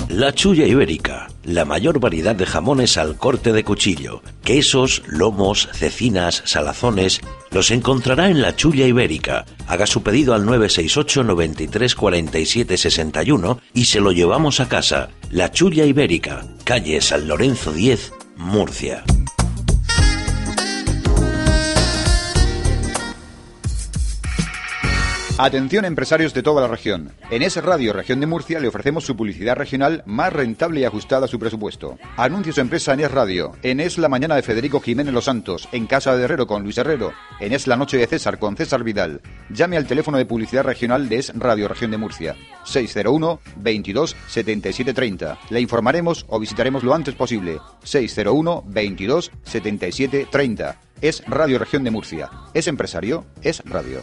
La 0.09 0.33
Chulla 0.33 0.65
Ibérica, 0.65 1.29
la 1.45 1.65
mayor 1.65 2.01
variedad 2.01 2.35
de 2.35 2.47
jamones 2.47 2.97
al 2.97 3.17
corte 3.17 3.53
de 3.53 3.65
cuchillo, 3.65 4.23
quesos, 4.43 5.03
lomos, 5.07 5.69
cecinas, 5.73 6.43
salazones, 6.45 7.21
los 7.51 7.71
encontrará 7.71 8.29
en 8.29 8.43
La 8.43 8.57
Chulla 8.57 8.87
Ibérica. 8.87 9.45
Haga 9.67 9.87
su 9.87 10.03
pedido 10.03 10.35
al 10.35 10.45
968 10.45 11.25
93 11.25 11.95
47 11.95 12.77
61 12.77 13.61
y 13.73 13.85
se 13.87 14.01
lo 14.01 14.13
llevamos 14.13 14.61
a 14.61 14.69
casa. 14.69 15.11
La 15.31 15.51
Chulla 15.51 15.85
Ibérica, 15.85 16.45
calle 16.65 17.01
San 17.01 17.29
Lorenzo 17.29 17.73
10, 17.73 18.13
Murcia. 18.37 19.05
Atención 25.37 25.85
empresarios 25.85 26.33
de 26.33 26.45
toda 26.45 26.63
la 26.63 26.69
región. 26.69 27.11
En 27.29 27.43
ese 27.43 27.61
Radio 27.61 27.93
Región 27.93 28.21
de 28.21 28.27
Murcia 28.27 28.61
le 28.61 28.69
ofrecemos 28.69 29.05
su 29.05 29.17
publicidad 29.17 29.57
regional 29.57 30.05
más 30.07 30.33
rentable 30.33 30.79
y 30.79 30.85
ajustada 30.85 31.25
a 31.25 31.29
su 31.29 31.41
presupuesto. 31.41 31.99
Anuncie 32.17 32.53
su 32.53 32.61
empresa 32.61 32.95
en 32.95 33.01
Es 33.01 33.11
Radio, 33.11 33.51
en 33.65 33.81
Es 33.81 33.99
La 33.99 34.09
Mañana 34.09 34.37
de 34.37 34.43
Federico 34.43 34.81
Jiménez 34.81 35.13
Los 35.13 35.25
Santos, 35.25 35.69
en 35.73 35.89
Casa 35.89 36.17
de 36.17 36.23
Herrero 36.23 36.47
con 36.47 36.63
Luis 36.63 36.79
Herrero, 36.79 37.13
en 37.41 37.53
Es 37.53 37.67
La 37.67 37.77
Noche 37.77 37.97
de 37.97 38.07
César 38.07 38.39
con 38.39 38.57
César 38.57 38.85
Vidal. 38.85 39.23
Llame 39.51 39.77
al 39.77 39.89
teléfono 39.89 40.19
de 40.19 40.25
publicidad 40.25 40.63
regional 40.63 41.09
de 41.09 41.17
Es 41.17 41.33
Radio 41.35 41.67
Región 41.67 41.91
de 41.91 41.99
Murcia, 41.99 42.37
601 42.63 43.41
22 43.57 44.17
77 44.29 44.95
30. 44.95 45.39
Le 45.51 45.61
informaremos 45.61 46.27
o 46.29 46.39
visitaremos 46.39 46.85
lo 46.85 46.95
antes 46.95 47.17
posible, 47.17 47.59
601 47.83 48.63
22 48.69 49.33
77 49.43 50.29
30. 50.31 50.81
Es 51.01 51.25
Radio 51.27 51.59
Región 51.59 51.83
de 51.83 51.91
Murcia. 51.91 52.31
Es 52.55 52.69
empresario, 52.69 53.27
es 53.43 53.65
radio. 53.65 54.01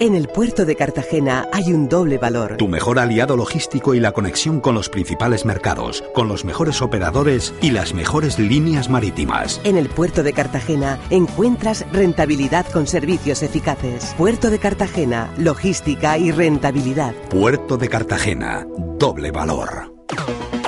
En 0.00 0.14
el 0.14 0.28
puerto 0.28 0.64
de 0.64 0.76
Cartagena 0.76 1.48
hay 1.52 1.72
un 1.72 1.88
doble 1.88 2.18
valor. 2.18 2.56
Tu 2.56 2.68
mejor 2.68 2.98
aliado 2.98 3.36
logístico 3.36 3.94
y 3.94 4.00
la 4.00 4.12
conexión 4.12 4.60
con 4.60 4.74
los 4.74 4.88
principales 4.88 5.44
mercados, 5.44 6.02
con 6.14 6.28
los 6.28 6.44
mejores 6.44 6.82
operadores 6.82 7.54
y 7.60 7.70
las 7.70 7.94
mejores 7.94 8.38
líneas 8.38 8.88
marítimas. 8.88 9.60
En 9.64 9.76
el 9.76 9.88
puerto 9.88 10.22
de 10.22 10.32
Cartagena 10.32 10.98
encuentras 11.10 11.86
rentabilidad 11.92 12.66
con 12.66 12.86
servicios 12.86 13.42
eficaces. 13.42 14.14
Puerto 14.18 14.50
de 14.50 14.58
Cartagena, 14.58 15.32
logística 15.38 16.18
y 16.18 16.32
rentabilidad. 16.32 17.14
Puerto 17.30 17.76
de 17.76 17.88
Cartagena, 17.88 18.66
doble 18.98 19.30
valor. 19.30 19.92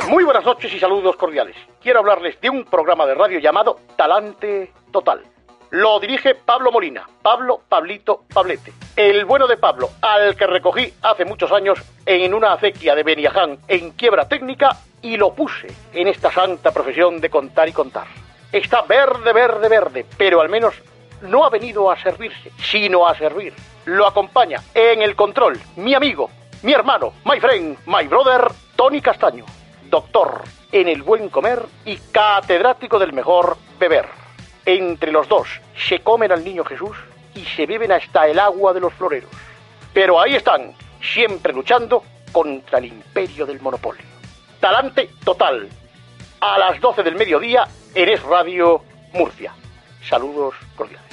Muy 0.09 0.23
buenas 0.23 0.45
noches 0.45 0.73
y 0.73 0.79
saludos 0.79 1.17
cordiales. 1.17 1.57
Quiero 1.81 2.01
hablarles 2.01 2.41
de 2.41 2.51
un 2.51 2.65
programa 2.65 3.07
de 3.07 3.15
radio 3.15 3.39
llamado 3.39 3.81
Talante 3.97 4.73
Total. 4.93 5.34
Lo 5.75 5.99
dirige 5.99 6.37
Pablo 6.37 6.71
Molina, 6.71 7.05
Pablo 7.21 7.63
Pablito 7.69 8.27
Pablete. 8.33 8.73
El 8.95 9.25
bueno 9.25 9.49
de 9.49 9.57
Pablo, 9.57 9.91
al 10.03 10.37
que 10.37 10.47
recogí 10.47 10.95
hace 11.03 11.25
muchos 11.25 11.51
años 11.51 11.81
en 12.07 12.33
una 12.33 12.53
acequia 12.53 12.95
de 12.95 13.03
Beniaján 13.03 13.59
en 13.67 13.91
quiebra 13.91 14.29
técnica 14.29 14.79
y 15.03 15.17
lo 15.17 15.35
puse 15.35 15.67
en 15.93 16.07
esta 16.07 16.31
santa 16.31 16.71
profesión 16.71 17.21
de 17.21 17.29
contar 17.29 17.69
y 17.69 17.73
contar. 17.73 18.07
Está 18.53 18.83
verde, 18.83 19.33
verde, 19.33 19.69
verde, 19.69 20.07
pero 20.17 20.41
al 20.41 20.49
menos 20.49 20.77
no 21.23 21.45
ha 21.45 21.51
venido 21.51 21.91
a 21.91 22.01
servirse, 22.01 22.53
sino 22.57 23.09
a 23.09 23.19
servir. 23.19 23.53
Lo 23.87 24.07
acompaña 24.07 24.63
en 24.75 25.03
el 25.03 25.17
control 25.17 25.59
mi 25.75 25.93
amigo, 25.93 26.31
mi 26.63 26.73
hermano, 26.73 27.15
my 27.25 27.41
friend, 27.41 27.79
my 27.87 28.07
brother, 28.07 28.47
Tony 28.77 29.01
Castaño, 29.01 29.45
doctor 29.91 30.43
en 30.71 30.87
el 30.87 31.03
buen 31.03 31.31
comer 31.31 31.67
y 31.85 31.97
catedrático 31.97 33.01
del 33.01 33.13
mejor 33.13 33.57
beber. 33.77 34.24
Entre 34.67 35.13
los 35.13 35.29
dos 35.29 35.49
se 35.89 36.01
comen 36.01 36.33
al 36.33 36.45
niño 36.45 36.65
Jesús 36.65 36.97
y 37.35 37.45
se 37.45 37.67
beben 37.67 37.93
hasta 37.93 38.27
el 38.27 38.39
agua 38.39 38.73
de 38.73 38.81
los 38.81 38.95
floreros. 38.95 39.31
Pero 39.93 40.21
ahí 40.21 40.35
están, 40.35 40.75
siempre 41.01 41.53
luchando 41.53 42.03
contra 42.33 42.79
el 42.79 42.87
imperio 42.87 43.47
del 43.47 43.61
monopolio. 43.61 44.05
Talante 44.61 45.11
total. 45.25 45.69
A 46.41 46.59
las 46.59 46.81
12 46.81 47.03
del 47.03 47.15
mediodía 47.15 47.67
en 47.95 48.09
Es 48.09 48.23
Radio 48.23 48.83
Murcia. 49.13 49.55
Saludos 50.03 50.55
cordiales. 50.77 51.04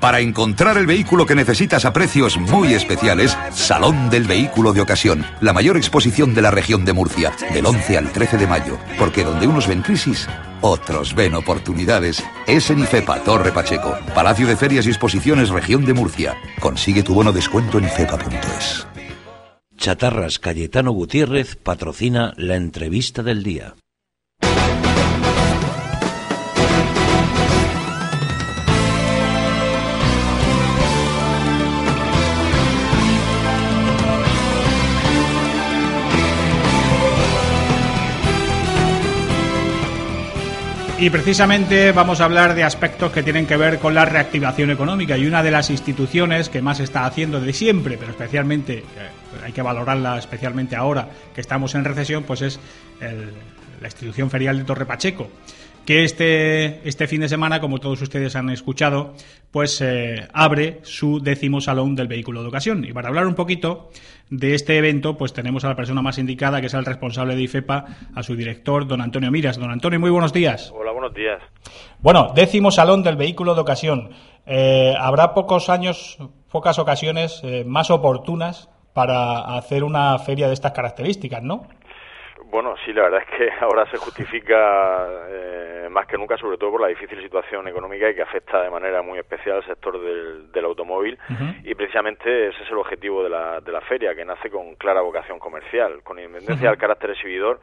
Para 0.00 0.20
encontrar 0.20 0.78
el 0.78 0.86
vehículo 0.86 1.26
que 1.26 1.34
necesitas 1.34 1.84
a 1.84 1.92
precios 1.92 2.38
muy 2.38 2.72
especiales, 2.72 3.36
Salón 3.52 4.08
del 4.08 4.24
Vehículo 4.24 4.72
de 4.72 4.80
Ocasión, 4.80 5.26
la 5.42 5.52
mayor 5.52 5.76
exposición 5.76 6.34
de 6.34 6.40
la 6.40 6.50
región 6.50 6.86
de 6.86 6.94
Murcia, 6.94 7.32
del 7.52 7.66
11 7.66 7.98
al 7.98 8.10
13 8.10 8.38
de 8.38 8.46
mayo, 8.46 8.78
porque 8.98 9.24
donde 9.24 9.46
unos 9.46 9.68
ven 9.68 9.82
crisis, 9.82 10.26
otros 10.62 11.14
ven 11.14 11.34
oportunidades. 11.34 12.24
Es 12.46 12.70
en 12.70 12.78
IFEPA, 12.78 13.22
Torre 13.24 13.52
Pacheco, 13.52 13.94
Palacio 14.14 14.46
de 14.46 14.56
Ferias 14.56 14.86
y 14.86 14.88
Exposiciones, 14.88 15.50
región 15.50 15.84
de 15.84 15.92
Murcia. 15.92 16.34
Consigue 16.60 17.02
tu 17.02 17.12
bono 17.12 17.30
descuento 17.30 17.78
en 17.78 17.84
ifepa.es. 17.84 18.86
Chatarras 19.76 20.38
Cayetano 20.38 20.92
Gutiérrez 20.92 21.56
patrocina 21.56 22.32
la 22.36 22.56
entrevista 22.56 23.22
del 23.22 23.42
día. 23.42 23.74
Y 41.00 41.08
precisamente 41.08 41.92
vamos 41.92 42.20
a 42.20 42.26
hablar 42.26 42.54
de 42.54 42.62
aspectos 42.62 43.10
que 43.10 43.22
tienen 43.22 43.46
que 43.46 43.56
ver 43.56 43.78
con 43.78 43.94
la 43.94 44.04
reactivación 44.04 44.70
económica 44.70 45.16
y 45.16 45.24
una 45.26 45.42
de 45.42 45.50
las 45.50 45.70
instituciones 45.70 46.50
que 46.50 46.60
más 46.60 46.78
está 46.78 47.06
haciendo 47.06 47.40
de 47.40 47.54
siempre, 47.54 47.96
pero 47.96 48.10
especialmente 48.10 48.78
eh, 48.80 48.84
hay 49.42 49.52
que 49.52 49.62
valorarla 49.62 50.18
especialmente 50.18 50.76
ahora 50.76 51.08
que 51.34 51.40
estamos 51.40 51.74
en 51.74 51.84
recesión, 51.86 52.24
pues 52.24 52.42
es 52.42 52.60
el- 53.00 53.30
la 53.80 53.86
institución 53.88 54.28
ferial 54.28 54.58
de 54.58 54.64
Torre 54.64 54.84
Pacheco 54.84 55.30
que 55.86 56.04
este, 56.04 56.86
este 56.86 57.06
fin 57.08 57.22
de 57.22 57.28
semana, 57.28 57.58
como 57.60 57.78
todos 57.78 58.02
ustedes 58.02 58.36
han 58.36 58.50
escuchado, 58.50 59.14
pues 59.50 59.80
eh, 59.80 60.28
abre 60.34 60.80
su 60.82 61.18
décimo 61.20 61.62
salón 61.62 61.96
del 61.96 62.06
vehículo 62.06 62.42
de 62.42 62.48
ocasión. 62.48 62.84
Y 62.84 62.92
para 62.92 63.08
hablar 63.08 63.26
un 63.26 63.34
poquito 63.34 63.90
de 64.30 64.54
este 64.54 64.78
evento, 64.78 65.16
pues 65.16 65.32
tenemos 65.32 65.64
a 65.64 65.68
la 65.68 65.76
persona 65.76 66.02
más 66.02 66.18
indicada, 66.18 66.60
que 66.60 66.68
es 66.68 66.74
el 66.74 66.84
responsable 66.84 67.34
de 67.34 67.42
IFEPA, 67.42 67.84
a 68.14 68.22
su 68.22 68.36
director, 68.36 68.86
don 68.86 69.00
Antonio 69.00 69.30
Miras. 69.30 69.58
Don 69.58 69.70
Antonio, 69.70 69.98
muy 69.98 70.10
buenos 70.10 70.32
días. 70.32 70.72
Hola, 70.74 70.92
buenos 70.92 71.12
días. 71.12 71.42
Bueno, 71.98 72.32
décimo 72.34 72.70
salón 72.70 73.02
del 73.02 73.16
vehículo 73.16 73.54
de 73.54 73.60
ocasión. 73.60 74.10
Eh, 74.46 74.94
habrá 74.98 75.34
pocos 75.34 75.68
años, 75.68 76.18
pocas 76.50 76.78
ocasiones 76.78 77.40
eh, 77.42 77.64
más 77.66 77.90
oportunas 77.90 78.70
para 78.92 79.56
hacer 79.56 79.84
una 79.84 80.18
feria 80.18 80.46
de 80.46 80.54
estas 80.54 80.72
características, 80.72 81.42
¿no? 81.42 81.66
Bueno, 82.50 82.74
sí, 82.84 82.92
la 82.92 83.02
verdad 83.02 83.22
es 83.22 83.36
que 83.36 83.50
ahora 83.64 83.88
se 83.90 83.96
justifica 83.96 85.06
eh, 85.28 85.88
más 85.88 86.06
que 86.06 86.18
nunca, 86.18 86.36
sobre 86.36 86.58
todo 86.58 86.72
por 86.72 86.80
la 86.80 86.88
difícil 86.88 87.22
situación 87.22 87.68
económica 87.68 88.10
y 88.10 88.14
que 88.14 88.22
afecta 88.22 88.62
de 88.62 88.70
manera 88.70 89.02
muy 89.02 89.18
especial 89.18 89.56
al 89.58 89.66
sector 89.66 90.00
del, 90.00 90.50
del 90.50 90.64
automóvil. 90.64 91.16
Y 91.62 91.74
precisamente 91.74 92.48
ese 92.48 92.62
es 92.62 92.70
el 92.70 92.78
objetivo 92.78 93.22
de 93.22 93.30
la, 93.30 93.60
de 93.60 93.70
la 93.70 93.80
feria, 93.82 94.14
que 94.14 94.24
nace 94.24 94.50
con 94.50 94.74
clara 94.74 95.00
vocación 95.00 95.38
comercial, 95.38 96.02
con 96.02 96.18
independencia 96.18 96.70
del 96.70 96.78
carácter 96.78 97.10
exhibidor. 97.10 97.60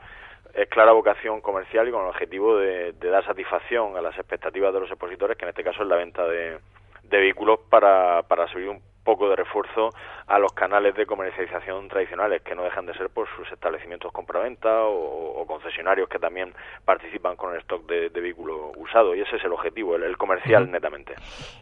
Es 0.54 0.69
clara 0.69 0.93
vocación 0.93 1.41
comercial 1.41 1.88
y 1.88 1.91
con 1.91 2.04
el 2.04 2.10
objetivo 2.10 2.58
de, 2.58 2.93
de 2.93 3.10
dar 3.10 3.26
satisfacción 3.26 3.97
a 3.97 4.02
las 4.02 4.17
expectativas 4.17 4.73
de 4.73 4.80
los 4.80 4.89
expositores, 4.89 5.38
que 5.38 5.43
en 5.43 5.50
este 5.50 5.63
caso 5.63 5.84
es 5.84 5.89
la 5.89 5.97
venta 5.97 6.26
de, 6.26 6.58
de 7.04 7.17
vehículos 7.17 7.60
para, 7.69 8.23
para 8.23 8.47
servir 8.47 8.69
un 8.69 8.82
poco 9.04 9.30
de 9.30 9.36
refuerzo 9.36 9.89
a 10.28 10.40
los 10.40 10.52
canales 10.52 10.94
de 10.96 11.06
comercialización 11.06 11.88
tradicionales, 11.88 12.42
que 12.42 12.54
no 12.54 12.63
dejan 12.63 12.86
de 12.86 12.94
ser 12.94 13.10
por 13.10 13.28
sus 13.36 13.50
establecimientos 13.52 14.12
compraventa 14.12 14.84
o, 14.84 15.42
o 15.42 15.46
concesionarios 15.46 16.10
que 16.10 16.20
también 16.20 16.54
participan 16.84 17.36
con 17.38 17.54
el 17.54 17.62
stock 17.62 17.88
de, 17.88 18.10
de 18.10 18.22
vehículo 18.22 18.74
usado. 18.78 19.16
Y 19.16 19.22
ese 19.22 19.38
es 19.38 19.44
el 19.46 19.54
objetivo, 19.54 19.96
el, 19.96 20.04
el 20.04 20.18
comercial 20.18 20.70
netamente. 20.70 21.13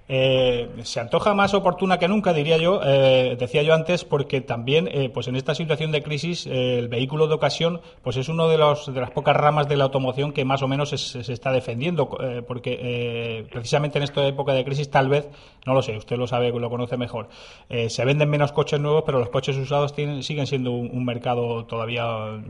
Eh, 0.07 0.67
se 0.83 0.99
antoja 0.99 1.33
más 1.35 1.53
oportuna 1.53 1.99
que 1.99 2.07
nunca, 2.07 2.33
diría 2.33 2.57
yo, 2.57 2.81
eh, 2.83 3.35
decía 3.37 3.61
yo 3.61 3.73
antes, 3.73 4.03
porque 4.03 4.41
también, 4.41 4.87
eh, 4.87 5.09
pues 5.13 5.27
en 5.27 5.35
esta 5.35 5.53
situación 5.53 5.91
de 5.91 6.01
crisis, 6.01 6.47
eh, 6.47 6.79
el 6.79 6.87
vehículo 6.87 7.27
de 7.27 7.35
ocasión, 7.35 7.81
pues 8.03 8.17
es 8.17 8.29
uno 8.29 8.47
de 8.47 8.57
los 8.57 8.91
de 8.93 8.99
las 8.99 9.11
pocas 9.11 9.35
ramas 9.35 9.67
de 9.67 9.77
la 9.77 9.83
automoción 9.83 10.31
que 10.31 10.43
más 10.43 10.63
o 10.63 10.67
menos 10.67 10.89
se, 10.89 11.23
se 11.23 11.33
está 11.33 11.51
defendiendo, 11.51 12.09
porque 12.47 13.45
precisamente 13.51 13.97
en 13.97 14.03
esta 14.03 14.25
época 14.25 14.53
de 14.53 14.63
crisis, 14.63 14.89
tal 14.89 15.09
vez, 15.09 15.29
no 15.65 15.73
lo 15.73 15.81
sé, 15.81 15.95
usted 15.97 16.17
lo 16.17 16.27
sabe, 16.27 16.51
lo 16.51 16.69
conoce 16.69 16.97
mejor, 16.97 17.27
se 17.69 18.05
venden 18.05 18.29
menos 18.29 18.51
coches 18.55 18.79
nuevos, 18.79 19.03
pero 19.05 19.19
los 19.19 19.29
coches 19.29 19.55
usados 19.57 19.93
tienen, 19.93 20.23
siguen 20.23 20.47
siendo 20.47 20.71
un, 20.71 20.89
un 20.91 21.05
mercado 21.05 21.67
todavía, 21.67 22.03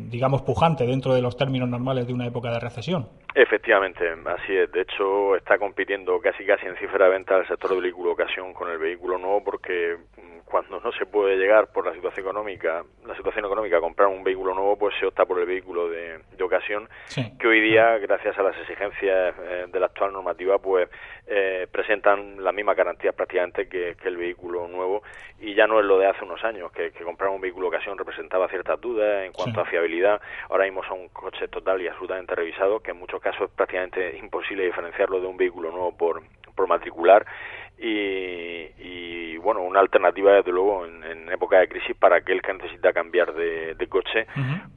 digamos, 0.10 0.42
pujante 0.44 0.86
dentro 0.86 1.14
de 1.14 1.22
los 1.22 1.36
términos 1.36 1.68
normales 1.68 2.08
de 2.08 2.14
una 2.14 2.26
época 2.26 2.50
de 2.52 2.60
recesión. 2.62 3.10
Efectivamente, 3.36 4.06
así 4.26 4.56
es. 4.56 4.72
De 4.72 4.82
hecho, 4.82 5.36
está 5.36 5.58
compitiendo 5.58 6.20
casi 6.22 6.46
casi 6.46 6.68
en 6.68 6.78
cifra 6.78 7.06
de 7.06 7.12
venta 7.12 7.38
el 7.38 7.48
sector 7.48 7.72
del 7.72 7.82
vehículo 7.82 8.14
ocasión 8.14 8.54
con 8.54 8.70
el 8.70 8.78
vehículo 8.78 9.18
nuevo 9.18 9.44
porque 9.44 9.98
mm, 10.16 10.35
cuando 10.46 10.80
no 10.80 10.92
se 10.94 11.06
puede 11.06 11.36
llegar 11.38 11.68
por 11.74 11.86
la 11.86 11.94
situación 11.94 12.26
económica, 12.26 12.84
la 13.06 13.16
situación 13.16 13.46
económica 13.46 13.78
a 13.78 13.82
comprar 13.82 14.08
un 14.08 14.24
vehículo 14.24 14.54
nuevo, 14.54 14.78
pues 14.78 14.94
se 15.00 15.06
opta 15.06 15.26
por 15.26 15.40
el 15.40 15.46
vehículo 15.46 15.90
de, 15.90 16.20
de 16.38 16.44
ocasión 16.44 16.88
que 17.40 17.48
hoy 17.48 17.60
día, 17.62 17.98
gracias 17.98 18.38
a 18.38 18.44
las 18.44 18.56
exigencias 18.58 19.36
eh, 19.42 19.66
de 19.68 19.80
la 19.80 19.88
actual 19.88 20.14
normativa, 20.14 20.60
pues 20.60 20.88
eh, 21.28 21.68
presentan 21.72 22.44
las 22.44 22.54
mismas 22.54 22.78
garantías 22.78 23.16
prácticamente 23.16 23.68
que, 23.68 23.96
que 24.02 24.08
el 24.08 24.18
vehículo 24.18 24.68
nuevo 24.68 25.02
y 25.40 25.56
ya 25.56 25.66
no 25.68 25.80
es 25.80 25.86
lo 25.86 25.98
de 25.98 26.08
hace 26.08 26.24
unos 26.24 26.44
años, 26.44 26.72
que, 26.72 26.92
que 26.92 27.04
comprar 27.04 27.32
un 27.32 27.42
vehículo 27.42 27.68
ocasión 27.68 27.98
representaba 27.98 28.48
ciertas 28.48 28.80
dudas 28.80 29.26
en 29.26 29.34
cuanto 29.34 29.62
Sí. 29.62 29.68
a 29.68 29.70
fiabilidad. 29.70 30.22
Ahora 30.50 30.66
mismo 30.66 30.84
son 30.84 31.00
un 31.00 31.10
coche 31.10 31.48
total 31.48 31.82
y 31.82 31.88
absolutamente 31.88 32.36
revisado, 32.36 32.80
que 32.82 32.92
en 32.92 32.98
muchos 32.98 33.22
casos 33.22 33.50
es 33.50 33.56
prácticamente 33.56 34.18
imposible 34.18 34.66
diferenciarlo 34.66 35.20
de 35.20 35.28
un 35.28 35.38
vehículo 35.38 35.72
nuevo 35.72 35.96
por, 35.98 36.22
por 36.56 36.68
matricular. 36.68 37.26
Y, 37.78 38.72
y, 38.80 39.38
bueno, 39.38 39.62
una 39.62 39.80
alternativa 39.80 40.32
desde 40.34 40.52
luego 40.52 40.86
en, 40.86 41.04
en 41.04 41.30
época 41.32 41.60
de 41.60 41.68
crisis 41.68 41.96
para 41.98 42.18
aquel 42.18 42.42
que 42.42 42.54
necesita 42.54 42.94
cambiar 42.94 43.34
de, 43.34 43.76
de 43.76 43.88
coche, 43.88 44.26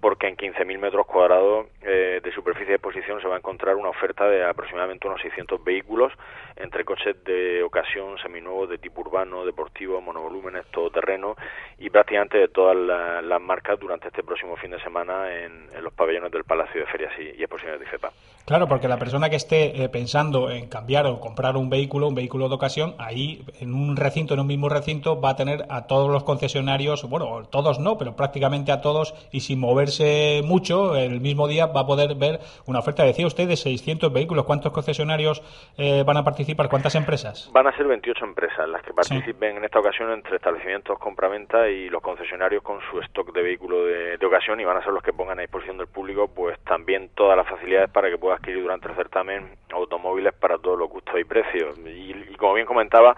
porque 0.00 0.28
en 0.28 0.36
15.000 0.36 0.78
metros 0.78 1.06
cuadrados 1.06 1.66
eh, 1.82 2.20
de 2.22 2.32
superficie 2.32 2.68
de 2.70 2.74
exposición 2.76 3.20
se 3.20 3.28
va 3.28 3.34
a 3.36 3.38
encontrar 3.38 3.76
una 3.76 3.88
oferta 3.88 4.26
de 4.28 4.44
aproximadamente 4.44 5.06
unos 5.08 5.20
600 5.22 5.62
vehículos, 5.64 6.12
entre 6.56 6.84
coches 6.84 7.16
de 7.24 7.62
ocasión, 7.62 8.18
seminuevos, 8.22 8.68
de 8.68 8.78
tipo 8.78 9.00
urbano, 9.00 9.44
deportivo, 9.44 10.00
monovolúmenes, 10.00 10.66
todoterreno 10.72 11.36
y 11.78 11.88
prácticamente 11.90 12.38
de 12.38 12.48
todas 12.48 12.76
la- 12.76 13.22
las 13.22 13.40
marcas 13.40 13.78
durante 13.80 14.08
este 14.08 14.22
próximo 14.22 14.56
fin 14.56 14.70
de 14.72 14.80
semana 14.82 15.32
en, 15.34 15.68
en 15.74 15.84
los 15.84 15.92
pabellones 15.94 16.30
del 16.32 16.44
Palacio 16.44 16.80
de 16.80 16.86
Ferias 16.88 17.12
y, 17.18 17.38
y 17.40 17.42
Exposiciones 17.42 17.80
de 17.80 17.86
IFEPA. 17.86 18.10
Claro, 18.44 18.66
porque 18.66 18.88
la 18.88 18.96
persona 18.98 19.28
que 19.30 19.36
esté 19.36 19.82
eh, 19.84 19.88
pensando 19.88 20.50
en 20.50 20.68
cambiar 20.68 21.06
o 21.06 21.20
comprar 21.20 21.56
un 21.56 21.68
vehículo, 21.70 22.08
un 22.08 22.14
vehículo 22.14 22.48
de 22.48 22.54
ocasión, 22.54 22.87
ahí 22.98 23.44
en 23.60 23.74
un 23.74 23.96
recinto, 23.96 24.34
en 24.34 24.40
un 24.40 24.46
mismo 24.46 24.68
recinto, 24.68 25.20
va 25.20 25.30
a 25.30 25.36
tener 25.36 25.64
a 25.68 25.86
todos 25.86 26.10
los 26.10 26.24
concesionarios, 26.24 27.08
bueno, 27.08 27.44
todos 27.50 27.78
no, 27.78 27.98
pero 27.98 28.16
prácticamente 28.16 28.72
a 28.72 28.80
todos, 28.80 29.14
y 29.32 29.40
sin 29.40 29.60
moverse 29.60 30.42
mucho, 30.44 30.96
el 30.96 31.20
mismo 31.20 31.48
día 31.48 31.66
va 31.66 31.80
a 31.82 31.86
poder 31.86 32.14
ver 32.14 32.40
una 32.66 32.78
oferta. 32.80 33.04
Decía 33.04 33.26
usted 33.26 33.48
de 33.48 33.56
600 33.56 34.12
vehículos. 34.12 34.44
¿Cuántos 34.44 34.72
concesionarios 34.72 35.42
eh, 35.76 36.02
van 36.06 36.16
a 36.16 36.24
participar? 36.24 36.68
¿Cuántas 36.68 36.94
empresas? 36.94 37.50
Van 37.52 37.66
a 37.66 37.76
ser 37.76 37.86
28 37.86 38.24
empresas 38.24 38.68
las 38.68 38.82
que 38.82 38.92
participen 38.92 39.56
en 39.56 39.64
esta 39.64 39.78
ocasión 39.78 40.10
entre 40.12 40.36
establecimientos 40.36 40.98
compra-venta 40.98 41.68
y 41.68 41.88
los 41.88 42.02
concesionarios 42.02 42.62
con 42.62 42.80
su 42.90 43.00
stock 43.00 43.32
de 43.32 43.42
vehículo 43.42 43.84
de, 43.84 44.16
de 44.16 44.26
ocasión 44.26 44.60
y 44.60 44.64
van 44.64 44.76
a 44.76 44.84
ser 44.84 44.92
los 44.92 45.02
que 45.02 45.12
pongan 45.12 45.38
a 45.38 45.42
disposición 45.42 45.78
del 45.78 45.88
público 45.88 46.28
pues 46.28 46.58
también 46.60 47.10
todas 47.14 47.36
las 47.36 47.48
facilidades 47.48 47.90
para 47.90 48.10
que 48.10 48.18
pueda 48.18 48.36
adquirir 48.36 48.62
durante 48.62 48.88
el 48.88 48.94
certamen 48.94 49.50
automóviles 49.72 50.32
para 50.34 50.58
todos 50.58 50.78
los 50.78 50.88
gustos 50.88 51.14
y 51.18 51.24
precios. 51.24 51.78
Y, 51.78 52.12
y 52.30 52.36
como 52.36 52.54
bien 52.54 52.66
comentaba, 52.78 53.16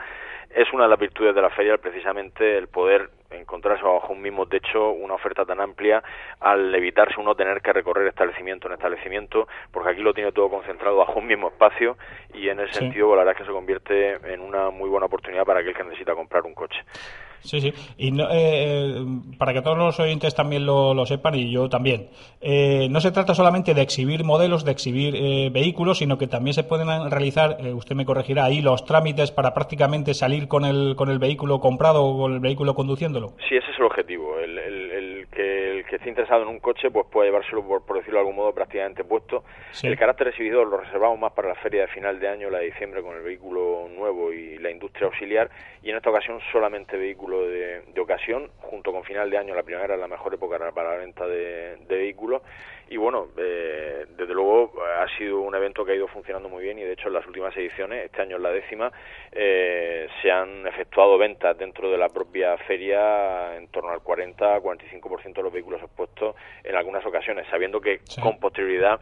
es 0.48 0.72
una 0.72 0.84
de 0.84 0.90
las 0.90 0.98
virtudes 0.98 1.34
de 1.34 1.42
la 1.42 1.50
feria 1.50 1.76
precisamente 1.76 2.56
el 2.56 2.68
poder 2.68 3.10
encontrarse 3.30 3.84
bajo 3.84 4.12
un 4.12 4.22
mismo 4.22 4.46
techo 4.46 4.90
una 4.90 5.14
oferta 5.14 5.44
tan 5.44 5.60
amplia 5.60 6.02
al 6.40 6.74
evitarse 6.74 7.20
uno 7.20 7.34
tener 7.34 7.60
que 7.62 7.72
recorrer 7.72 8.06
establecimiento 8.08 8.68
en 8.68 8.74
establecimiento, 8.74 9.48
porque 9.70 9.90
aquí 9.90 10.02
lo 10.02 10.14
tiene 10.14 10.32
todo 10.32 10.48
concentrado 10.48 10.96
bajo 10.96 11.18
un 11.18 11.26
mismo 11.26 11.48
espacio 11.48 11.96
y 12.34 12.48
en 12.48 12.60
ese 12.60 12.74
sentido 12.74 13.06
pues, 13.06 13.16
la 13.16 13.24
verdad 13.24 13.32
es 13.32 13.38
que 13.38 13.50
se 13.50 13.56
convierte 13.56 14.32
en 14.32 14.40
una 14.40 14.70
muy 14.70 14.88
buena 14.88 15.06
oportunidad 15.06 15.44
para 15.44 15.60
aquel 15.60 15.74
que 15.74 15.84
necesita 15.84 16.14
comprar 16.14 16.44
un 16.44 16.54
coche. 16.54 16.80
Sí, 17.42 17.60
sí. 17.60 17.72
Y 17.96 18.10
no, 18.10 18.28
eh, 18.30 19.02
para 19.38 19.52
que 19.52 19.62
todos 19.62 19.78
los 19.78 19.98
oyentes 19.98 20.34
también 20.34 20.66
lo, 20.66 21.06
sepan 21.06 21.34
y 21.34 21.50
yo 21.50 21.68
también, 21.68 22.08
eh, 22.40 22.88
no 22.90 23.00
se 23.00 23.12
trata 23.12 23.34
solamente 23.34 23.74
de 23.74 23.82
exhibir 23.82 24.24
modelos, 24.24 24.64
de 24.64 24.72
exhibir 24.72 25.16
eh, 25.16 25.50
vehículos, 25.50 25.98
sino 25.98 26.18
que 26.18 26.26
también 26.26 26.54
se 26.54 26.64
pueden 26.64 27.10
realizar, 27.10 27.58
usted 27.74 27.94
me 27.94 28.04
corregirá 28.04 28.44
ahí, 28.44 28.60
los 28.60 28.84
trámites 28.84 29.30
para 29.30 29.54
prácticamente 29.54 30.14
salir 30.14 30.48
con 30.48 30.64
el, 30.64 30.94
con 30.96 31.08
el 31.08 31.18
vehículo 31.18 31.60
comprado 31.60 32.04
o 32.04 32.18
con 32.18 32.34
el 32.34 32.40
vehículo 32.40 32.74
Sí, 33.48 33.56
ese 33.56 33.70
es 33.70 33.78
el 33.78 33.84
objetivo. 33.84 34.38
El, 34.38 35.26
que 35.30 35.78
el 35.78 35.84
que 35.84 35.96
esté 35.96 36.08
interesado 36.08 36.42
en 36.42 36.48
un 36.48 36.60
coche 36.60 36.90
pues 36.90 37.06
puede 37.10 37.28
llevárselo, 37.28 37.66
por, 37.66 37.96
decirlo 37.96 38.18
de 38.18 38.20
algún 38.20 38.36
modo, 38.36 38.52
prácticamente 38.52 39.04
puesto. 39.04 39.44
El 39.82 39.96
carácter 39.98 40.28
exhibidor 40.28 40.66
lo 40.68 40.78
reservamos 40.78 41.18
más 41.18 41.32
para 41.32 41.48
la 41.48 41.54
feria 41.56 41.82
de 41.82 41.88
final 41.88 42.18
de 42.18 42.28
año, 42.28 42.50
la 42.50 42.58
de 42.58 42.66
diciembre, 42.66 43.02
con 43.02 43.16
el 43.16 43.22
vehículo 43.22 43.88
nuevo 43.88 44.32
y 44.32 44.58
la 44.58 44.70
industria 44.70 45.06
auxiliar, 45.06 45.50
y 45.82 45.90
en 45.90 45.96
esta 45.96 46.10
ocasión 46.10 46.40
solamente 46.52 46.96
vehículos 46.96 47.48
de, 47.48 48.00
ocasión, 48.00 48.50
junto 48.58 48.92
con 48.92 49.04
final 49.04 49.28
de 49.30 49.38
año, 49.38 49.54
la 49.54 49.62
primavera 49.62 49.94
es 49.94 50.00
la 50.00 50.08
mejor 50.08 50.34
época 50.34 50.58
para 50.72 50.90
la 50.92 50.96
venta 50.96 51.26
de, 51.26 51.76
vehículos. 51.88 52.42
Y 52.90 52.96
bueno, 52.96 53.28
eh, 53.36 54.04
desde 54.16 54.34
luego 54.34 54.72
ha 54.82 55.06
sido 55.16 55.42
un 55.42 55.54
evento 55.54 55.84
que 55.84 55.92
ha 55.92 55.94
ido 55.94 56.08
funcionando 56.08 56.48
muy 56.48 56.64
bien 56.64 56.76
y 56.76 56.82
de 56.82 56.94
hecho 56.94 57.06
en 57.06 57.14
las 57.14 57.24
últimas 57.24 57.56
ediciones, 57.56 58.06
este 58.06 58.20
año 58.20 58.34
es 58.34 58.42
la 58.42 58.50
décima, 58.50 58.92
eh, 59.30 60.08
se 60.20 60.28
han 60.28 60.66
efectuado 60.66 61.16
ventas 61.16 61.56
dentro 61.56 61.88
de 61.88 61.96
la 61.96 62.08
propia 62.08 62.58
feria 62.58 63.56
en 63.56 63.68
torno 63.68 63.90
al 63.90 64.00
40-45% 64.00 65.34
de 65.34 65.42
los 65.42 65.52
vehículos 65.52 65.80
expuestos 65.80 66.34
en 66.64 66.74
algunas 66.74 67.06
ocasiones, 67.06 67.46
sabiendo 67.48 67.80
que 67.80 68.00
con 68.20 68.40
posterioridad 68.40 69.00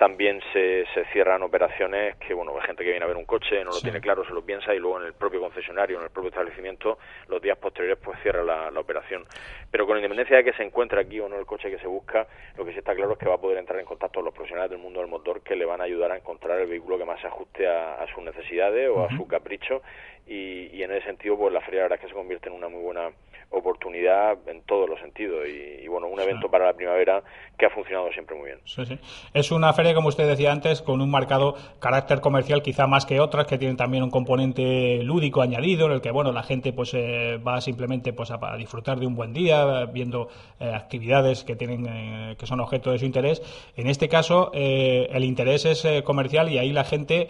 también 0.00 0.40
se, 0.54 0.86
se, 0.94 1.04
cierran 1.12 1.42
operaciones 1.42 2.16
que, 2.16 2.32
bueno, 2.32 2.54
hay 2.58 2.66
gente 2.66 2.82
que 2.82 2.90
viene 2.90 3.04
a 3.04 3.06
ver 3.06 3.18
un 3.18 3.26
coche, 3.26 3.62
no 3.62 3.70
lo 3.70 3.80
tiene 3.82 4.00
claro, 4.00 4.24
se 4.24 4.32
lo 4.32 4.40
piensa 4.42 4.74
y 4.74 4.78
luego 4.78 4.98
en 4.98 5.04
el 5.04 5.12
propio 5.12 5.40
concesionario, 5.40 5.98
en 5.98 6.04
el 6.04 6.10
propio 6.10 6.30
establecimiento, 6.30 6.98
los 7.28 7.42
días 7.42 7.58
posteriores 7.58 7.98
pues 8.02 8.18
cierra 8.22 8.42
la, 8.42 8.80
operación. 8.80 9.26
Pero 9.70 9.86
con 9.86 9.98
independencia 9.98 10.38
de 10.38 10.44
que 10.44 10.54
se 10.54 10.62
encuentre 10.62 11.02
aquí 11.02 11.20
o 11.20 11.28
no 11.28 11.38
el 11.38 11.44
coche 11.44 11.70
que 11.70 11.78
se 11.78 11.86
busca, 11.86 12.26
lo 12.56 12.64
que 12.64 12.72
sí 12.72 12.78
está 12.78 12.94
claro 12.94 13.12
es 13.12 13.18
que 13.18 13.28
va 13.28 13.34
a 13.34 13.40
poder 13.42 13.58
entrar 13.58 13.78
en 13.78 13.84
contacto 13.84 14.20
con 14.20 14.24
los 14.24 14.32
profesionales 14.32 14.70
del 14.70 14.80
mundo 14.80 15.00
del 15.00 15.10
motor 15.10 15.42
que 15.42 15.54
le 15.54 15.66
van 15.66 15.82
a 15.82 15.84
ayudar 15.84 16.12
a 16.12 16.16
encontrar 16.16 16.58
el 16.60 16.68
vehículo 16.70 16.96
que 16.96 17.04
más 17.04 17.20
se 17.20 17.26
ajuste 17.26 17.68
a, 17.68 18.06
sus 18.14 18.24
necesidades 18.24 18.88
o 18.88 19.04
a 19.04 19.10
su 19.14 19.28
capricho 19.28 19.82
y, 20.26 20.70
y, 20.72 20.82
en 20.82 20.92
ese 20.92 21.08
sentido 21.08 21.36
pues 21.36 21.52
la 21.52 21.60
feria 21.60 21.80
la 21.80 21.84
verdad 21.84 21.98
es 21.98 22.04
que 22.06 22.08
se 22.08 22.14
convierte 22.14 22.48
en 22.48 22.54
una 22.54 22.68
muy 22.68 22.82
buena 22.82 23.10
oportunidad 23.50 24.38
en 24.46 24.62
todos 24.62 24.88
los 24.88 25.00
sentidos 25.00 25.46
y, 25.48 25.86
bueno, 25.88 26.06
un 26.06 26.20
evento 26.20 26.48
para 26.48 26.66
la 26.66 26.72
primavera 26.72 27.22
que 27.58 27.66
ha 27.66 27.70
funcionado 27.70 28.10
siempre 28.12 28.36
muy 28.36 28.46
bien. 28.46 28.58
Sí, 28.64 28.86
sí. 28.86 28.98
Es 29.34 29.50
una 29.50 29.72
feria, 29.72 29.92
como 29.92 30.08
usted 30.08 30.26
decía 30.28 30.52
antes, 30.52 30.82
con 30.82 31.00
un 31.00 31.10
marcado 31.10 31.56
carácter 31.80 32.20
comercial 32.20 32.62
quizá 32.62 32.86
más 32.86 33.06
que 33.06 33.20
otras 33.20 33.46
que 33.46 33.58
tienen 33.58 33.76
también 33.76 34.04
un 34.04 34.10
componente 34.10 35.02
lúdico 35.02 35.42
añadido 35.42 35.86
en 35.86 35.92
el 35.92 36.00
que 36.00 36.10
bueno, 36.10 36.32
la 36.32 36.42
gente 36.44 36.72
pues 36.72 36.94
eh, 36.94 37.38
va 37.38 37.60
simplemente 37.60 38.12
pues 38.12 38.30
a, 38.30 38.56
disfrutar 38.56 38.98
de 39.00 39.06
un 39.06 39.16
buen 39.16 39.32
día 39.32 39.84
viendo 39.86 40.28
eh, 40.60 40.72
actividades 40.72 41.44
que 41.44 41.56
tienen 41.56 41.86
eh, 41.86 42.36
que 42.38 42.46
son 42.46 42.60
objeto 42.60 42.92
de 42.92 42.98
su 42.98 43.04
interés. 43.04 43.42
En 43.76 43.88
este 43.88 44.08
caso 44.08 44.52
el 44.52 45.24
interés 45.24 45.64
es 45.64 46.02
comercial 46.02 46.50
y 46.50 46.58
ahí 46.58 46.72
la 46.72 46.84
gente 46.84 47.28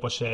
pues 0.00 0.24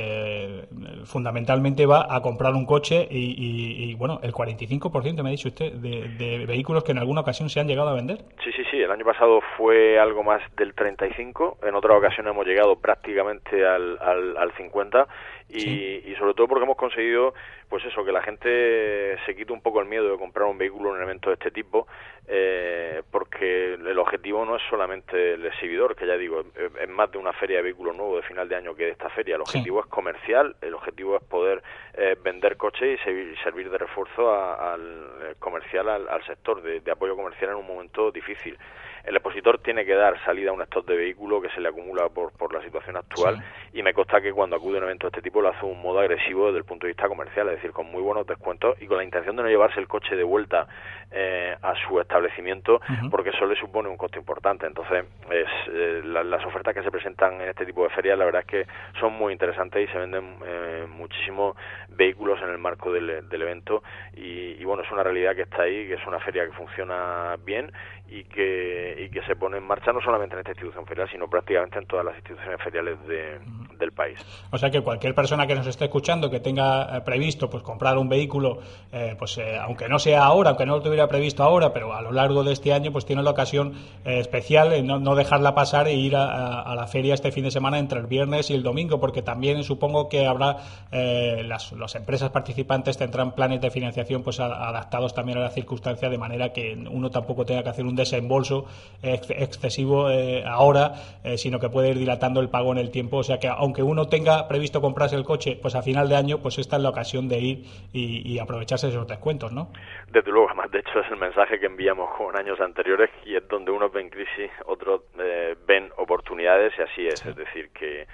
fundamentalmente 1.05 1.87
va 1.87 2.07
a 2.15 2.21
comprar 2.23 2.55
un 2.55 2.65
coche 2.65 3.07
y, 3.11 3.91
y 3.91 3.95
bueno, 3.95 4.21
el 4.23 4.33
45% 4.33 5.02
me 5.03 5.29
ha 5.29 5.33
dicho 5.33 5.49
usted, 5.49 5.73
de, 5.73 6.45
vehículos 6.47 6.85
que 6.85 6.93
en 6.93 6.99
alguna 6.99 7.21
ocasión 7.23 7.49
se 7.49 7.61
han 7.61 7.67
llegado 7.67 7.89
a 7.89 7.95
vender. 7.95 8.19
Sí, 8.43 8.53
sí, 8.53 8.63
sí. 8.71 8.79
El 8.79 8.91
año 8.91 9.05
pasado 9.05 9.41
fue 9.57 9.99
algo 9.99 10.23
más 10.23 10.41
del 10.57 10.75
35. 10.75 11.59
En 11.63 11.75
otra 11.75 11.97
ocasión 11.97 12.29
hemos 12.29 12.47
llegado 12.47 12.77
prácticamente 12.77 13.67
al, 13.67 13.99
al, 14.01 14.37
al 14.37 14.53
50 14.57 15.07
y, 15.53 16.15
sobre 16.19 16.35
todo 16.35 16.49
porque 16.49 16.65
hemos 16.65 16.77
conseguido 16.77 17.35
pues 17.69 17.85
eso 17.85 18.05
que 18.05 18.13
la 18.13 18.23
gente 18.23 19.17
se 19.25 19.35
quite 19.35 19.53
un 19.53 19.61
poco 19.61 19.81
el 19.81 19.87
miedo 19.87 20.11
de 20.11 20.19
comprar 20.19 20.49
un 20.49 20.59
vehículo 20.59 20.91
en 20.91 20.97
un 20.97 21.03
evento 21.03 21.31
de 21.31 21.35
este 21.35 21.51
tipo 21.51 21.87
eh, 22.29 23.03
porque 23.11 23.75
el 23.75 23.99
objetivo 23.99 24.45
no 24.45 24.57
es 24.57 24.63
solamente 24.71 25.35
el 25.35 25.47
exhibidor 25.47 25.97
que 25.97 26.07
ya 26.07 26.17
digo 26.17 26.45
es, 26.55 26.89
más 26.89 27.11
de 27.11 27.19
una 27.19 27.33
feria 27.33 27.59
de 27.59 27.65
vehículos 27.65 27.97
nuevos 27.97 28.23
de 28.23 28.29
final 28.29 28.49
de 28.49 28.57
año 28.57 28.75
que 28.75 28.85
de 28.85 28.91
esta 28.91 29.09
feria. 29.11 29.37
El 29.37 29.43
objetivo 29.43 29.81
es 29.81 29.87
comercial 29.87 30.57
el 30.61 30.75
objetivo 30.75 31.17
es 31.17 31.25
poder 31.25 31.63
eh, 31.95 32.17
vender 32.23 32.57
coches 32.57 33.01
y 33.01 33.37
servir, 33.43 33.71
de 33.71 33.79
refuerzo 33.79 34.33
al 34.33 35.37
comercial 35.39 35.89
al, 35.89 36.25
sector 36.25 36.63
de 36.63 36.91
apoyo 36.91 37.17
comercial 37.17 37.51
en 37.51 37.57
un 37.57 37.67
momento 37.67 38.11
difícil 38.11 38.59
el 39.05 39.17
expositor 39.17 39.59
tiene 39.59 39.85
que 39.85 39.95
dar 39.95 40.23
salida 40.25 40.51
a 40.51 40.53
un 40.53 40.63
stock 40.63 40.87
de 40.87 40.97
vehículo 40.97 41.41
que 41.41 41.49
se 41.51 41.61
le 41.61 41.69
acumula 41.69 42.09
por, 42.09 42.33
por 42.33 42.55
la 42.55 42.63
situación 42.63 42.97
actual 42.97 43.43
y 43.73 43.83
me 43.83 43.93
consta 43.95 44.21
que 44.21 44.33
cuando 44.33 44.57
acude 44.57 44.77
a 44.77 44.79
un 44.79 44.85
evento 44.85 45.07
de 45.07 45.11
este 45.11 45.23
tipo 45.23 45.41
lo 45.41 45.49
hace 45.49 45.65
un 45.65 45.81
modo 45.81 46.01
agresivo 46.01 46.47
desde 46.47 46.59
el 46.59 46.65
punto 46.65 46.87
de 46.87 46.93
vista 46.93 47.09
comercial, 47.09 47.49
es 47.49 47.57
decir, 47.57 47.73
con 47.73 47.87
muy 47.87 48.03
buenos 48.03 48.27
descuentos 48.27 48.81
y 48.81 48.87
con 48.87 48.99
la 48.99 49.05
intención 49.05 49.37
de 49.37 49.43
no 49.43 49.49
llevarse 49.49 49.81
el 49.81 49.89
coche 49.89 50.15
de 50.15 50.23
vuelta 50.23 50.67
eh, 51.11 51.57
a 51.61 51.75
su 51.87 52.01
establecimiento 52.01 52.81
porque 53.11 53.31
eso 53.31 53.47
le 53.47 53.57
supone 53.57 53.89
un 53.89 53.97
costo 53.97 54.19
importante. 54.19 54.67
Entonces, 54.67 55.05
es, 55.31 55.49
eh, 55.69 56.03
las 56.05 56.45
ofertas 56.45 56.75
que 56.75 56.83
se 56.83 56.91
presentan 56.91 57.41
en 57.41 57.49
este 57.49 57.67
tipo 57.67 57.83
de 57.83 57.91
ferias 57.91 58.19
la 58.19 58.25
verdad 58.25 58.43
es 58.43 58.47
que 58.47 58.67
son 59.01 59.13
muy 59.15 59.33
interesantes 59.33 59.89
y 59.89 59.93
se 59.93 59.99
venden 59.99 60.37
eh, 60.45 60.87
muchísimos 60.89 61.57
vehículos 61.89 62.41
en 62.43 62.51
el 62.51 62.59
marco 62.59 62.93
del, 62.93 63.29
del 63.29 63.43
evento 63.43 63.83
y, 64.15 64.53
y 64.61 64.65
bueno, 64.65 64.83
es 64.83 64.91
una 64.91 65.03
realidad 65.03 65.35
que 65.35 65.43
está 65.43 65.63
ahí, 65.63 65.87
que 65.87 65.95
es 65.95 66.07
una 66.07 66.21
feria 66.21 66.47
que 66.47 66.53
funciona 66.53 67.37
bien 67.45 67.73
y 68.13 68.25
que, 68.25 69.07
y 69.07 69.09
que 69.09 69.23
se 69.23 69.35
pone 69.37 69.57
en 69.57 69.65
marcha 69.65 69.91
no 69.91 70.01
solamente 70.03 70.35
en 70.35 70.41
esta 70.41 70.51
institución 70.51 70.87
ferial, 70.87 71.09
sino 71.11 71.29
prácticamente 71.29 71.79
en 71.79 71.87
todas 71.87 72.05
las 72.05 72.15
instituciones 72.17 72.61
feriales 72.63 72.99
del 73.07 73.93
país. 73.93 74.19
O 74.51 74.59
sea 74.59 74.71
que 74.71 74.83
cualquier 74.83 75.15
persona 75.15 75.47
que 75.47 75.55
nos 75.55 75.67
esté 75.67 75.87
escuchando 75.87 76.31
que 76.31 76.39
tenga 76.39 76.99
eh, 76.99 77.01
previsto 77.01 77.49
pues 77.49 77.63
comprar 77.63 77.97
un 77.97 78.11
vehículo, 78.11 78.59
eh, 78.93 79.17
pues 79.19 79.39
eh, 79.39 79.57
aunque 79.59 79.89
no 79.89 79.99
sea 79.99 80.25
ahora, 80.25 80.51
aunque 80.51 80.67
no 80.67 80.77
lo 80.77 80.83
tuviera 80.83 81.09
previsto 81.09 81.43
ahora, 81.43 81.73
pero 81.73 81.95
a 81.95 82.03
lo 82.03 82.13
largo 82.13 82.45
de 82.45 82.53
este 82.53 82.75
año, 82.75 82.93
pues 82.93 83.07
tiene 83.07 83.23
la 83.23 83.31
ocasión 83.31 83.73
especial 84.05 84.87
no, 84.87 84.99
no, 84.99 85.15
dejarla 85.15 85.55
pasar 85.55 85.89
e 85.89 85.95
ir 85.95 86.15
a, 86.15 86.75
la 86.75 86.87
feria 86.87 87.15
este 87.15 87.33
fin 87.33 87.45
de 87.45 87.51
semana 87.51 87.79
entre 87.79 87.99
el 87.99 88.07
viernes 88.07 88.51
y 88.51 88.55
el 88.55 88.63
domingo, 88.63 89.01
porque 89.01 89.23
también 89.23 89.63
supongo 89.65 90.09
que 90.09 90.27
habrá 90.27 90.59
las, 90.91 91.73
las, 91.73 91.95
empresas 91.95 92.31
participantes 92.31 92.99
tendrán 92.99 93.33
planes 93.35 93.61
de 93.61 93.71
financiación 93.71 94.23
pues 94.23 94.41
adaptados 94.41 95.15
también 95.15 95.39
a 95.39 95.43
la 95.43 95.51
circunstancia 95.51 96.09
de 96.09 96.19
manera 96.19 96.53
que 96.53 96.75
uno 96.91 97.11
tampoco 97.11 97.45
tenga 97.45 97.63
que 97.63 97.69
hacer 97.71 97.87
un 97.87 97.97
desembolso 98.03 98.67
excesivo 99.03 100.11
eh, 100.11 100.45
ahora, 100.47 100.93
eh, 101.25 101.37
sino 101.37 101.59
que 101.59 101.69
puede 101.69 101.91
ir 101.91 101.99
dilatando 101.99 102.41
el 102.41 102.49
pago 102.49 102.73
en 102.73 102.79
el 102.79 102.91
tiempo. 102.91 103.19
O 103.19 103.23
sea 103.23 103.39
que 103.39 103.49
aunque 103.49 103.83
uno 103.83 104.09
tenga 104.09 104.47
previsto 104.49 104.81
comprarse 104.81 105.17
el 105.17 105.25
coche, 105.25 105.59
pues 105.61 105.75
a 105.75 105.83
final 105.83 106.09
de 106.09 106.17
año, 106.17 106.39
pues 106.39 106.59
esta 106.59 106.77
es 106.77 106.83
la 106.83 106.91
ocasión 106.91 107.29
de 107.29 107.39
ir 107.39 107.65
y, 107.93 108.39
aprovecharse 108.39 108.87
de 108.87 108.93
esos 108.93 109.07
descuentos, 109.07 109.53
¿no? 109.53 109.69
Desde 110.11 110.31
luego, 110.31 110.49
además, 110.49 110.71
de 110.71 110.81
hecho 110.81 110.99
es 110.99 111.11
el 111.11 111.17
mensaje 111.17 111.61
que 111.61 111.67
enviamos 111.67 112.11
con 112.17 112.37
años 112.37 112.61
anteriores 112.61 113.11
y 113.25 113.37
es 113.37 113.47
donde 113.47 113.71
unos 113.71 113.93
ven 113.93 114.11
crisis, 114.11 114.51
otros 114.67 115.03
eh, 115.19 115.55
ven 115.67 115.91
oportunidades 115.97 116.73
y 116.79 116.83
así 116.83 117.07
es. 117.07 117.25
Es 117.25 117.37
decir, 117.37 117.71
que 117.71 118.07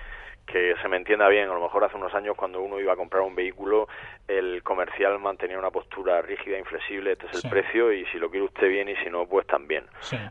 que 0.50 0.74
se 0.80 0.88
me 0.88 0.96
entienda 0.96 1.28
bien, 1.28 1.48
a 1.50 1.54
lo 1.54 1.60
mejor 1.60 1.84
hace 1.84 1.96
unos 1.96 2.14
años 2.14 2.34
cuando 2.34 2.60
uno 2.60 2.80
iba 2.80 2.94
a 2.94 2.96
comprar 2.96 3.22
un 3.22 3.34
vehículo, 3.34 3.86
el 4.26 4.62
comercial 4.62 5.18
mantenía 5.18 5.58
una 5.58 5.70
postura 5.70 6.22
rígida, 6.22 6.58
inflexible, 6.58 7.12
este 7.12 7.26
es 7.26 7.44
el 7.44 7.50
precio 7.50 7.92
y 7.92 8.06
si 8.06 8.18
lo 8.18 8.30
quiere 8.30 8.46
usted 8.46 8.68
bien 8.68 8.88
y 8.88 8.96
si 8.96 9.10
no, 9.10 9.26
pues 9.26 9.46
también. 9.46 9.84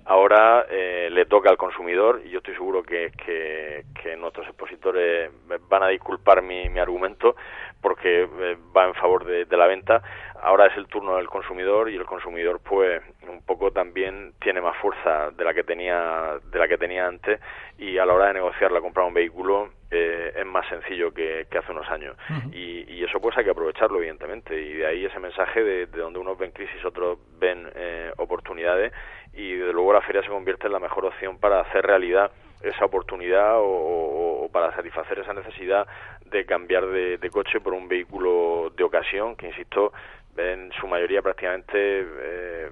Ahora 0.05 0.65
eh, 0.69 1.09
le 1.11 1.25
toca 1.25 1.49
al 1.49 1.57
consumidor 1.57 2.21
y 2.25 2.29
yo 2.29 2.39
estoy 2.39 2.55
seguro 2.55 2.81
que, 2.83 3.11
que, 3.23 3.83
nuestros 4.17 4.47
expositores 4.47 5.29
van 5.69 5.83
a 5.83 5.89
disculpar 5.89 6.41
mi, 6.41 6.69
mi 6.69 6.79
argumento 6.79 7.35
porque 7.81 8.23
eh, 8.23 8.57
va 8.75 8.87
en 8.87 8.95
favor 8.95 9.25
de, 9.25 9.45
de 9.45 9.57
la 9.57 9.67
venta. 9.67 10.01
Ahora 10.47 10.67
es 10.67 10.77
el 10.77 10.87
turno 10.87 11.17
del 11.17 11.27
consumidor 11.27 11.89
y 11.89 11.97
el 11.97 12.05
consumidor 12.05 12.61
pues 12.63 13.01
un 13.27 13.41
poco 13.41 13.71
también 13.71 14.31
tiene 14.39 14.61
más 14.61 14.77
fuerza 14.77 15.29
de 15.31 15.43
la 15.43 15.53
que 15.53 15.65
tenía 15.65 16.39
de 16.41 16.57
la 16.57 16.69
que 16.69 16.77
tenía 16.77 17.05
antes 17.05 17.41
y 17.77 17.97
a 17.97 18.05
la 18.05 18.13
hora 18.13 18.27
de 18.27 18.35
negociar 18.35 18.71
la 18.71 18.79
compra 18.79 19.03
de 19.03 19.09
un 19.09 19.13
vehículo 19.13 19.71
eh, 19.91 20.31
es 20.37 20.45
más 20.45 20.65
sencillo 20.69 21.13
que, 21.13 21.45
hace 21.51 21.71
unos 21.73 21.89
años. 21.89 22.15
Y, 22.53 23.03
eso 23.03 23.19
pues 23.19 23.37
hay 23.37 23.43
que 23.43 23.51
aprovecharlo 23.51 23.97
evidentemente. 23.97 24.59
Y 24.59 24.73
de 24.73 24.87
ahí 24.87 25.05
ese 25.05 25.19
mensaje 25.19 25.61
de, 25.63 25.85
donde 25.87 26.19
unos 26.19 26.37
ven 26.37 26.51
crisis 26.51 26.83
otros 26.85 27.19
ven 27.39 27.69
eh, 27.75 28.11
oportunidades. 28.17 28.93
Y 29.33 29.53
de 29.53 29.73
luego 29.73 29.91
la 29.91 30.01
feria 30.01 30.21
se 30.21 30.29
convierte 30.29 30.67
en 30.67 30.73
la 30.73 30.79
mejor 30.79 31.05
opción 31.05 31.39
para 31.39 31.59
hacer 31.59 31.85
realidad 31.85 32.31
esa 32.61 32.85
oportunidad 32.85 33.55
o, 33.57 34.49
para 34.51 34.73
satisfacer 34.75 35.19
esa 35.19 35.33
necesidad 35.33 35.87
de 36.25 36.45
cambiar 36.45 36.87
de, 36.87 37.29
coche 37.29 37.59
por 37.59 37.73
un 37.73 37.87
vehículo 37.87 38.71
de 38.75 38.83
ocasión 38.83 39.35
que 39.35 39.47
insisto 39.47 39.93
en 40.37 40.71
su 40.79 40.87
mayoría 40.87 41.21
prácticamente 41.21 41.73
eh, 41.73 42.69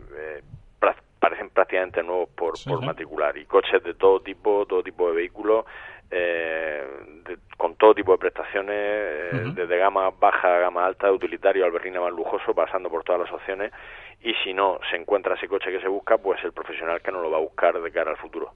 parecen 1.19 1.49
prácticamente 1.49 2.03
nuevos 2.03 2.29
por, 2.29 2.53
por 2.63 2.85
matricular. 2.85 3.35
Y 3.37 3.45
coches 3.45 3.83
de 3.83 3.95
todo 3.95 4.19
tipo 4.19 4.65
todo 4.65 4.83
tipo 4.83 5.09
de 5.09 5.15
vehículos 5.15 5.65
con 7.57 7.75
todo 7.75 7.93
tipo 7.93 8.11
de 8.11 8.17
prestaciones, 8.17 9.55
desde 9.55 9.77
gama 9.77 10.11
baja 10.19 10.55
a 10.55 10.59
gama 10.59 10.85
alta, 10.85 11.07
de 11.07 11.13
utilitario 11.13 11.65
al 11.65 11.71
berrina 11.71 12.01
más 12.01 12.11
lujoso, 12.11 12.53
pasando 12.53 12.89
por 12.89 13.03
todas 13.03 13.21
las 13.21 13.31
opciones. 13.31 13.71
Y 14.21 14.33
si 14.43 14.53
no 14.53 14.79
se 14.89 14.97
encuentra 14.97 15.35
ese 15.35 15.47
coche 15.47 15.71
que 15.71 15.79
se 15.79 15.87
busca, 15.87 16.17
pues 16.17 16.43
el 16.43 16.51
profesional 16.51 17.01
que 17.01 17.11
no 17.11 17.21
lo 17.21 17.31
va 17.31 17.37
a 17.37 17.41
buscar 17.41 17.79
de 17.81 17.91
cara 17.91 18.11
al 18.11 18.17
futuro. 18.17 18.51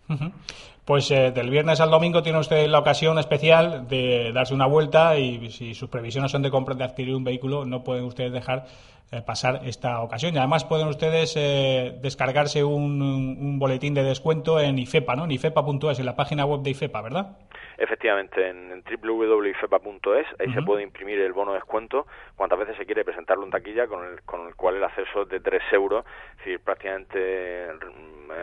Pues 0.86 1.12
eh, 1.12 1.32
del 1.32 1.50
viernes 1.50 1.80
al 1.80 1.92
domingo 1.92 2.24
tiene 2.24 2.40
usted 2.40 2.68
la 2.68 2.80
ocasión 2.80 3.20
especial 3.20 3.88
de 3.88 4.32
darse 4.34 4.54
una 4.54 4.66
vuelta 4.66 5.18
y 5.18 5.50
si 5.52 5.74
sus 5.74 5.90
previsiones 5.90 6.32
son 6.32 6.42
de 6.42 6.50
compra 6.50 6.76
de 6.76 6.84
adquirir 6.84 7.16
un 7.16 7.24
vehículo, 7.24 7.66
no 7.66 7.84
pueden 7.84 8.06
ustedes 8.06 8.32
dejar 8.32 8.60
eh, 8.60 8.99
pasar 9.26 9.62
esta 9.66 10.02
ocasión. 10.02 10.36
Y 10.36 10.38
además 10.38 10.66
pueden 10.66 10.88
ustedes 10.88 11.36
eh, 11.36 11.98
descargarse 12.02 12.64
un, 12.64 13.58
boletín 13.60 13.94
de 13.94 14.04
descuento 14.04 14.60
en 14.60 14.78
IFEPA, 14.78 15.16
¿no? 15.16 15.26
En 15.26 15.32
ifepa.es, 15.32 16.00
en 16.00 16.06
la 16.06 16.16
página 16.16 16.46
web 16.46 16.62
de 16.62 16.72
IFEPA, 16.72 17.02
¿verdad? 17.02 17.38
Efectivamente, 17.78 18.50
en, 18.50 18.84
www.ifepa.es, 18.84 20.28
ahí 20.40 20.54
se 20.54 20.62
puede 20.64 20.84
imprimir 20.84 21.20
el 21.20 21.34
bono 21.34 21.52
de 21.52 21.58
descuento 21.58 22.08
cuantas 22.36 22.60
veces 22.60 22.78
se 22.78 22.86
quiere 22.86 23.06
presentarlo 23.06 23.46
en 23.46 23.52
taquilla, 23.52 23.88
con 23.88 24.06
el, 24.06 24.22
con 24.24 24.48
el 24.48 24.56
cual 24.56 24.76
el 24.76 24.84
acceso 24.84 25.24
es 25.24 25.30
de 25.30 25.40
3 25.40 25.62
euros, 25.74 26.06
es 26.32 26.38
decir, 26.38 26.60
prácticamente 26.60 27.68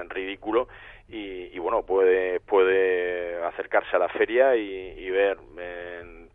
ridículo. 0.08 0.68
Y, 1.08 1.56
bueno, 1.58 1.82
puede, 1.84 2.40
puede 2.40 3.42
acercarse 3.44 3.94
a 3.94 4.00
la 4.00 4.08
feria 4.08 4.56
y, 4.56 5.08
ver 5.10 5.38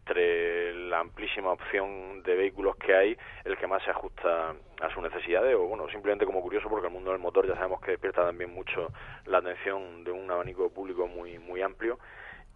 entre 0.01 0.73
la 0.89 0.99
amplísima 0.99 1.51
opción 1.51 2.23
de 2.23 2.35
vehículos 2.35 2.75
que 2.75 2.93
hay, 2.93 3.17
el 3.45 3.57
que 3.57 3.67
más 3.67 3.83
se 3.83 3.91
ajusta 3.91 4.55
a 4.81 4.93
sus 4.93 5.03
necesidades 5.03 5.55
o 5.55 5.67
bueno, 5.67 5.87
simplemente 5.89 6.25
como 6.25 6.41
curioso 6.41 6.67
porque 6.69 6.87
el 6.87 6.93
mundo 6.93 7.11
del 7.11 7.19
motor 7.19 7.47
ya 7.47 7.55
sabemos 7.55 7.81
que 7.81 7.91
despierta 7.91 8.25
también 8.25 8.53
mucho 8.53 8.91
la 9.25 9.37
atención 9.37 10.03
de 10.03 10.11
un 10.11 10.29
abanico 10.29 10.69
público 10.69 11.07
muy 11.07 11.37
muy 11.39 11.61
amplio 11.61 11.99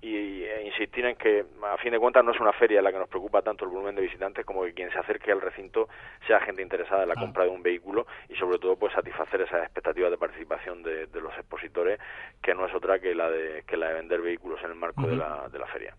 y 0.02 0.44
e 0.44 0.66
insistir 0.66 1.06
en 1.06 1.16
que 1.16 1.46
a 1.64 1.78
fin 1.78 1.92
de 1.92 2.00
cuentas 2.00 2.24
no 2.24 2.32
es 2.32 2.40
una 2.40 2.54
feria 2.54 2.80
en 2.80 2.84
la 2.84 2.92
que 2.92 3.00
nos 3.00 3.10
preocupa 3.10 3.42
tanto 3.42 3.66
el 3.66 3.72
volumen 3.72 3.96
de 3.96 4.02
visitantes 4.02 4.46
como 4.46 4.64
que 4.64 4.74
quien 4.74 4.92
se 4.92 5.00
acerque 5.00 5.32
al 5.32 5.42
recinto 5.42 5.88
sea 6.28 6.40
gente 6.42 6.62
interesada 6.62 7.04
en 7.04 7.10
la 7.10 7.16
compra 7.16 7.46
de 7.46 7.50
un 7.50 7.64
vehículo 7.64 8.06
y 8.30 8.36
sobre 8.36 8.60
todo 8.60 8.76
pues 8.76 8.94
satisfacer 8.94 9.42
esas 9.42 9.64
expectativas 9.64 10.12
de 10.12 10.18
participación 10.18 10.84
de, 10.84 11.08
los 11.14 11.34
expositores 11.38 12.00
que 12.42 12.54
no 12.54 12.68
es 12.68 12.76
otra 12.76 13.00
que 13.00 13.16
la 13.16 13.30
de 13.30 13.64
que 13.66 13.78
la 13.78 13.88
de 13.88 13.94
vender 13.96 14.22
vehículos 14.22 14.60
en 14.64 14.72
el 14.72 14.76
marco 14.76 15.08
de, 15.08 15.16
la, 15.16 15.48
de 15.52 15.60
la 15.60 15.66
feria. 15.68 15.96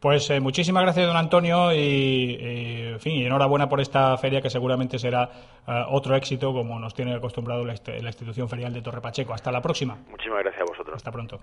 Pues 0.00 0.30
eh, 0.30 0.40
muchísimas 0.40 0.82
gracias 0.84 1.06
don 1.06 1.16
Antonio 1.16 1.72
y, 1.72 2.92
en 2.92 3.00
fin 3.00 3.16
y 3.16 3.26
enhorabuena 3.26 3.68
por 3.68 3.80
esta 3.80 4.16
feria 4.16 4.40
que 4.40 4.50
seguramente 4.50 4.98
será 4.98 5.28
eh, 5.66 5.84
otro 5.90 6.16
éxito 6.16 6.52
como 6.52 6.78
nos 6.78 6.94
tiene 6.94 7.14
acostumbrado 7.14 7.64
la, 7.64 7.74
la 7.86 8.08
institución 8.08 8.48
ferial 8.48 8.72
de 8.72 8.82
Torre 8.82 9.00
Pacheco. 9.00 9.34
Hasta 9.34 9.52
la 9.52 9.60
próxima. 9.60 9.96
Muchísimas 10.08 10.40
gracias 10.40 10.62
a 10.62 10.64
vosotros. 10.64 10.96
Hasta 10.96 11.12
pronto. 11.12 11.40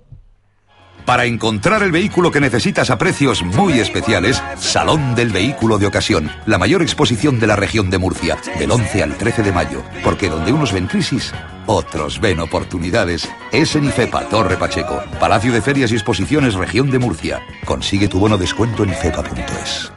Para 1.05 1.25
encontrar 1.25 1.83
el 1.83 1.91
vehículo 1.91 2.31
que 2.31 2.39
necesitas 2.39 2.89
a 2.89 2.97
precios 2.97 3.43
muy 3.43 3.79
especiales, 3.79 4.41
Salón 4.57 5.15
del 5.15 5.29
Vehículo 5.29 5.77
de 5.77 5.87
Ocasión, 5.87 6.31
la 6.45 6.57
mayor 6.57 6.81
exposición 6.81 7.39
de 7.39 7.47
la 7.47 7.55
región 7.55 7.89
de 7.89 7.97
Murcia, 7.97 8.37
del 8.57 8.71
11 8.71 9.03
al 9.03 9.17
13 9.17 9.43
de 9.43 9.51
mayo, 9.51 9.83
porque 10.03 10.29
donde 10.29 10.53
unos 10.53 10.71
ven 10.71 10.87
crisis, 10.87 11.33
otros 11.65 12.19
ven 12.19 12.39
oportunidades. 12.39 13.29
Es 13.51 13.75
en 13.75 13.85
IFEPA, 13.85 14.29
Torre 14.29 14.57
Pacheco, 14.57 15.01
Palacio 15.19 15.51
de 15.51 15.61
Ferias 15.61 15.91
y 15.91 15.95
Exposiciones, 15.95 16.55
región 16.55 16.89
de 16.91 16.99
Murcia. 16.99 17.41
Consigue 17.65 18.07
tu 18.07 18.19
bono 18.19 18.37
descuento 18.37 18.83
en 18.83 18.91
ifepa.es. 18.91 19.91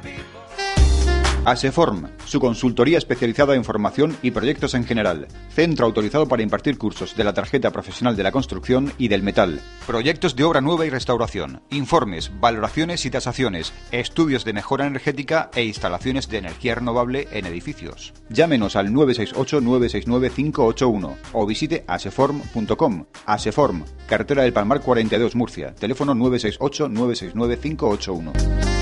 ASEFORM, 1.45 2.09
su 2.25 2.39
consultoría 2.39 2.99
especializada 2.99 3.57
en 3.57 3.65
formación 3.65 4.17
y 4.23 4.31
proyectos 4.31 4.75
en 4.75 4.85
general. 4.85 5.27
Centro 5.49 5.87
autorizado 5.87 6.29
para 6.29 6.45
impartir 6.45 6.79
cursos 6.79 7.17
de 7.17 7.25
la 7.25 7.35
tarjeta 7.35 7.73
profesional 7.73 8.15
de 8.15 8.23
la 8.23 8.31
construcción 8.31 8.93
y 8.97 9.09
del 9.09 9.25
metal. 9.25 9.61
Proyectos 9.85 10.37
de 10.37 10.45
obra 10.45 10.61
nueva 10.61 10.87
y 10.87 10.91
restauración. 10.91 11.61
Informes, 11.71 12.31
valoraciones 12.39 13.05
y 13.07 13.11
tasaciones. 13.11 13.73
Estudios 13.91 14.45
de 14.45 14.53
mejora 14.53 14.87
energética 14.87 15.51
e 15.55 15.65
instalaciones 15.65 16.29
de 16.29 16.39
energía 16.39 16.77
renovable 16.77 17.27
en 17.33 17.47
edificios. 17.47 18.15
Llámenos 18.29 18.77
al 18.77 18.91
968-969-581 18.91 21.17
o 21.33 21.47
visite 21.47 21.83
aseform.com. 21.89 23.07
Aseform, 23.27 23.83
carretera 24.07 24.45
del 24.45 24.53
Palmar 24.53 24.81
42 24.81 25.35
Murcia. 25.35 25.75
Teléfono 25.75 26.15
968-969-581. 26.15 28.82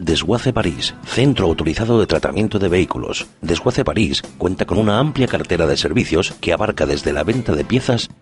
Desguace 0.00 0.54
París, 0.54 0.94
centro 1.04 1.44
autorizado 1.44 2.00
de 2.00 2.06
tratamiento 2.06 2.58
de 2.58 2.68
vehículos. 2.68 3.26
Desguace 3.42 3.84
París 3.84 4.22
cuenta 4.38 4.64
con 4.64 4.78
una 4.78 4.98
amplia 4.98 5.26
cartera 5.26 5.66
de 5.66 5.76
servicios 5.76 6.32
que 6.40 6.54
abarca 6.54 6.86
desde 6.86 7.12
la 7.12 7.22
venta 7.22 7.54
de 7.54 7.66
piezas 7.66 8.08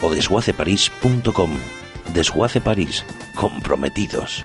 o 0.00 0.10
desguaceparís.com. 0.10 1.50
Desguace 2.12 2.60
París, 2.60 3.04
comprometidos. 3.34 4.44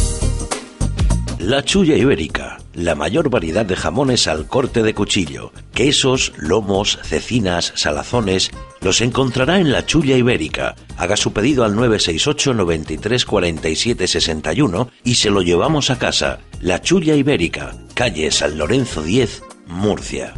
La 1.43 1.63
Chulla 1.63 1.97
Ibérica, 1.97 2.59
la 2.75 2.93
mayor 2.93 3.31
variedad 3.31 3.65
de 3.65 3.75
jamones 3.75 4.27
al 4.27 4.45
corte 4.45 4.83
de 4.83 4.93
cuchillo, 4.93 5.51
quesos, 5.73 6.33
lomos, 6.37 6.99
cecinas, 7.01 7.73
salazones, 7.75 8.51
los 8.81 9.01
encontrará 9.01 9.57
en 9.57 9.71
La 9.71 9.83
Chulla 9.83 10.15
Ibérica. 10.15 10.75
Haga 10.97 11.17
su 11.17 11.33
pedido 11.33 11.63
al 11.63 11.75
968 11.75 12.53
93 12.53 13.25
47 13.25 14.07
61 14.07 14.91
y 15.03 15.15
se 15.15 15.31
lo 15.31 15.41
llevamos 15.41 15.89
a 15.89 15.97
casa. 15.97 16.41
La 16.59 16.79
Chulla 16.79 17.15
Ibérica, 17.15 17.73
calle 17.95 18.29
San 18.29 18.59
Lorenzo 18.59 19.01
10, 19.01 19.41
Murcia. 19.65 20.35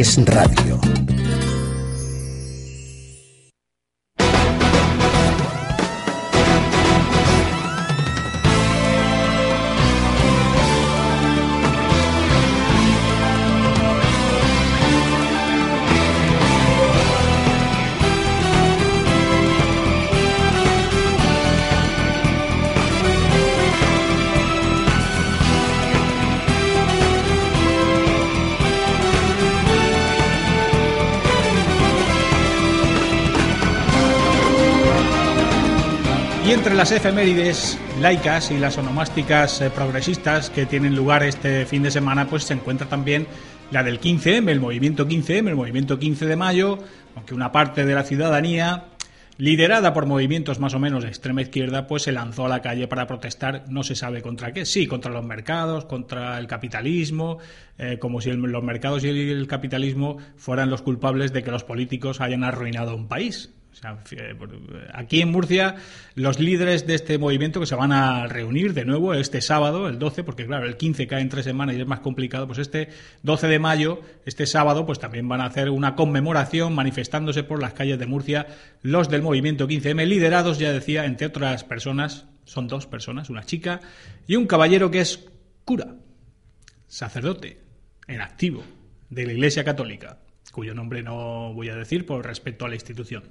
Es 0.00 0.16
radio. 0.16 0.99
Las 36.80 36.92
efemérides 36.92 37.78
laicas 38.00 38.50
y 38.50 38.56
las 38.56 38.78
onomásticas 38.78 39.60
eh, 39.60 39.68
progresistas 39.68 40.48
que 40.48 40.64
tienen 40.64 40.96
lugar 40.96 41.22
este 41.22 41.66
fin 41.66 41.82
de 41.82 41.90
semana, 41.90 42.26
pues 42.26 42.44
se 42.44 42.54
encuentra 42.54 42.88
también 42.88 43.26
la 43.70 43.82
del 43.82 44.00
15M, 44.00 44.48
el 44.48 44.60
movimiento 44.60 45.06
15M, 45.06 45.48
el 45.48 45.56
movimiento 45.56 45.98
15 45.98 46.24
de 46.24 46.36
mayo, 46.36 46.78
aunque 47.14 47.34
una 47.34 47.52
parte 47.52 47.84
de 47.84 47.94
la 47.94 48.04
ciudadanía, 48.04 48.84
liderada 49.36 49.92
por 49.92 50.06
movimientos 50.06 50.58
más 50.58 50.72
o 50.72 50.78
menos 50.78 51.02
de 51.02 51.10
extrema 51.10 51.42
izquierda, 51.42 51.86
pues 51.86 52.04
se 52.04 52.12
lanzó 52.12 52.46
a 52.46 52.48
la 52.48 52.62
calle 52.62 52.88
para 52.88 53.06
protestar, 53.06 53.64
no 53.68 53.82
se 53.82 53.94
sabe 53.94 54.22
contra 54.22 54.54
qué, 54.54 54.64
sí, 54.64 54.86
contra 54.86 55.12
los 55.12 55.26
mercados, 55.26 55.84
contra 55.84 56.38
el 56.38 56.46
capitalismo, 56.46 57.40
eh, 57.76 57.98
como 58.00 58.22
si 58.22 58.32
los 58.32 58.62
mercados 58.64 59.04
y 59.04 59.08
el 59.08 59.46
capitalismo 59.46 60.16
fueran 60.38 60.70
los 60.70 60.80
culpables 60.80 61.34
de 61.34 61.42
que 61.42 61.50
los 61.50 61.62
políticos 61.62 62.22
hayan 62.22 62.42
arruinado 62.42 62.96
un 62.96 63.06
país. 63.06 63.50
O 63.72 63.74
sea, 63.76 63.98
eh, 64.10 64.34
por- 64.36 64.50
aquí 64.92 65.20
en 65.22 65.30
Murcia, 65.30 65.76
los 66.16 66.40
líderes 66.40 66.86
de 66.86 66.94
este 66.96 67.18
movimiento 67.18 67.60
que 67.60 67.66
se 67.66 67.76
van 67.76 67.92
a 67.92 68.26
reunir 68.26 68.74
de 68.74 68.84
nuevo 68.84 69.14
este 69.14 69.40
sábado, 69.40 69.88
el 69.88 69.98
12, 69.98 70.24
porque 70.24 70.44
claro, 70.44 70.66
el 70.66 70.76
15 70.76 71.06
cae 71.06 71.20
en 71.22 71.28
tres 71.28 71.44
semanas 71.44 71.76
y 71.76 71.80
es 71.80 71.86
más 71.86 72.00
complicado, 72.00 72.46
pues 72.48 72.58
este 72.58 72.88
12 73.22 73.46
de 73.46 73.58
mayo, 73.60 74.00
este 74.26 74.46
sábado, 74.46 74.84
pues 74.86 74.98
también 74.98 75.28
van 75.28 75.40
a 75.40 75.46
hacer 75.46 75.70
una 75.70 75.94
conmemoración 75.94 76.74
manifestándose 76.74 77.44
por 77.44 77.62
las 77.62 77.72
calles 77.72 77.98
de 77.98 78.06
Murcia 78.06 78.46
los 78.82 79.08
del 79.08 79.22
movimiento 79.22 79.68
15M, 79.68 80.04
liderados, 80.04 80.58
ya 80.58 80.72
decía, 80.72 81.04
entre 81.04 81.28
otras 81.28 81.62
personas, 81.64 82.26
son 82.44 82.66
dos 82.66 82.86
personas, 82.88 83.30
una 83.30 83.44
chica 83.44 83.80
y 84.26 84.34
un 84.34 84.46
caballero 84.48 84.90
que 84.90 85.00
es 85.00 85.28
cura, 85.64 85.94
sacerdote, 86.88 87.60
en 88.08 88.20
activo, 88.20 88.64
de 89.10 89.26
la 89.26 89.32
Iglesia 89.32 89.62
Católica, 89.64 90.18
cuyo 90.52 90.74
nombre 90.74 91.02
no 91.02 91.52
voy 91.54 91.68
a 91.68 91.76
decir 91.76 92.06
por 92.06 92.24
respeto 92.24 92.64
a 92.64 92.68
la 92.68 92.74
institución, 92.74 93.24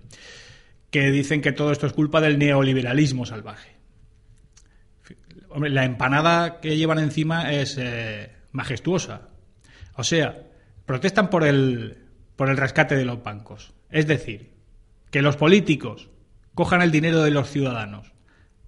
que 0.91 1.11
dicen 1.11 1.41
que 1.41 1.51
todo 1.51 1.72
esto 1.72 1.88
es 1.88 1.93
culpa 1.93 2.22
del 2.22 2.39
neoliberalismo 2.39 3.26
salvaje. 3.26 3.72
La 5.55 5.86
empanada 5.86 6.59
que 6.59 6.78
llevan 6.78 6.99
encima 6.99 7.51
es 7.53 7.76
eh, 7.80 8.32
majestuosa. 8.51 9.30
O 9.95 10.03
sea, 10.03 10.43
protestan 10.86 11.30
por 11.30 11.43
el, 11.43 11.97
por 12.36 12.49
el 12.49 12.57
rescate 12.57 12.95
de 12.95 13.05
los 13.05 13.24
bancos. 13.24 13.74
Es 13.89 14.07
decir, 14.07 14.51
que 15.11 15.22
los 15.22 15.38
políticos 15.38 16.09
cojan 16.53 16.82
el 16.82 16.91
dinero 16.91 17.24
de 17.24 17.32
los 17.32 17.49
ciudadanos 17.49 18.11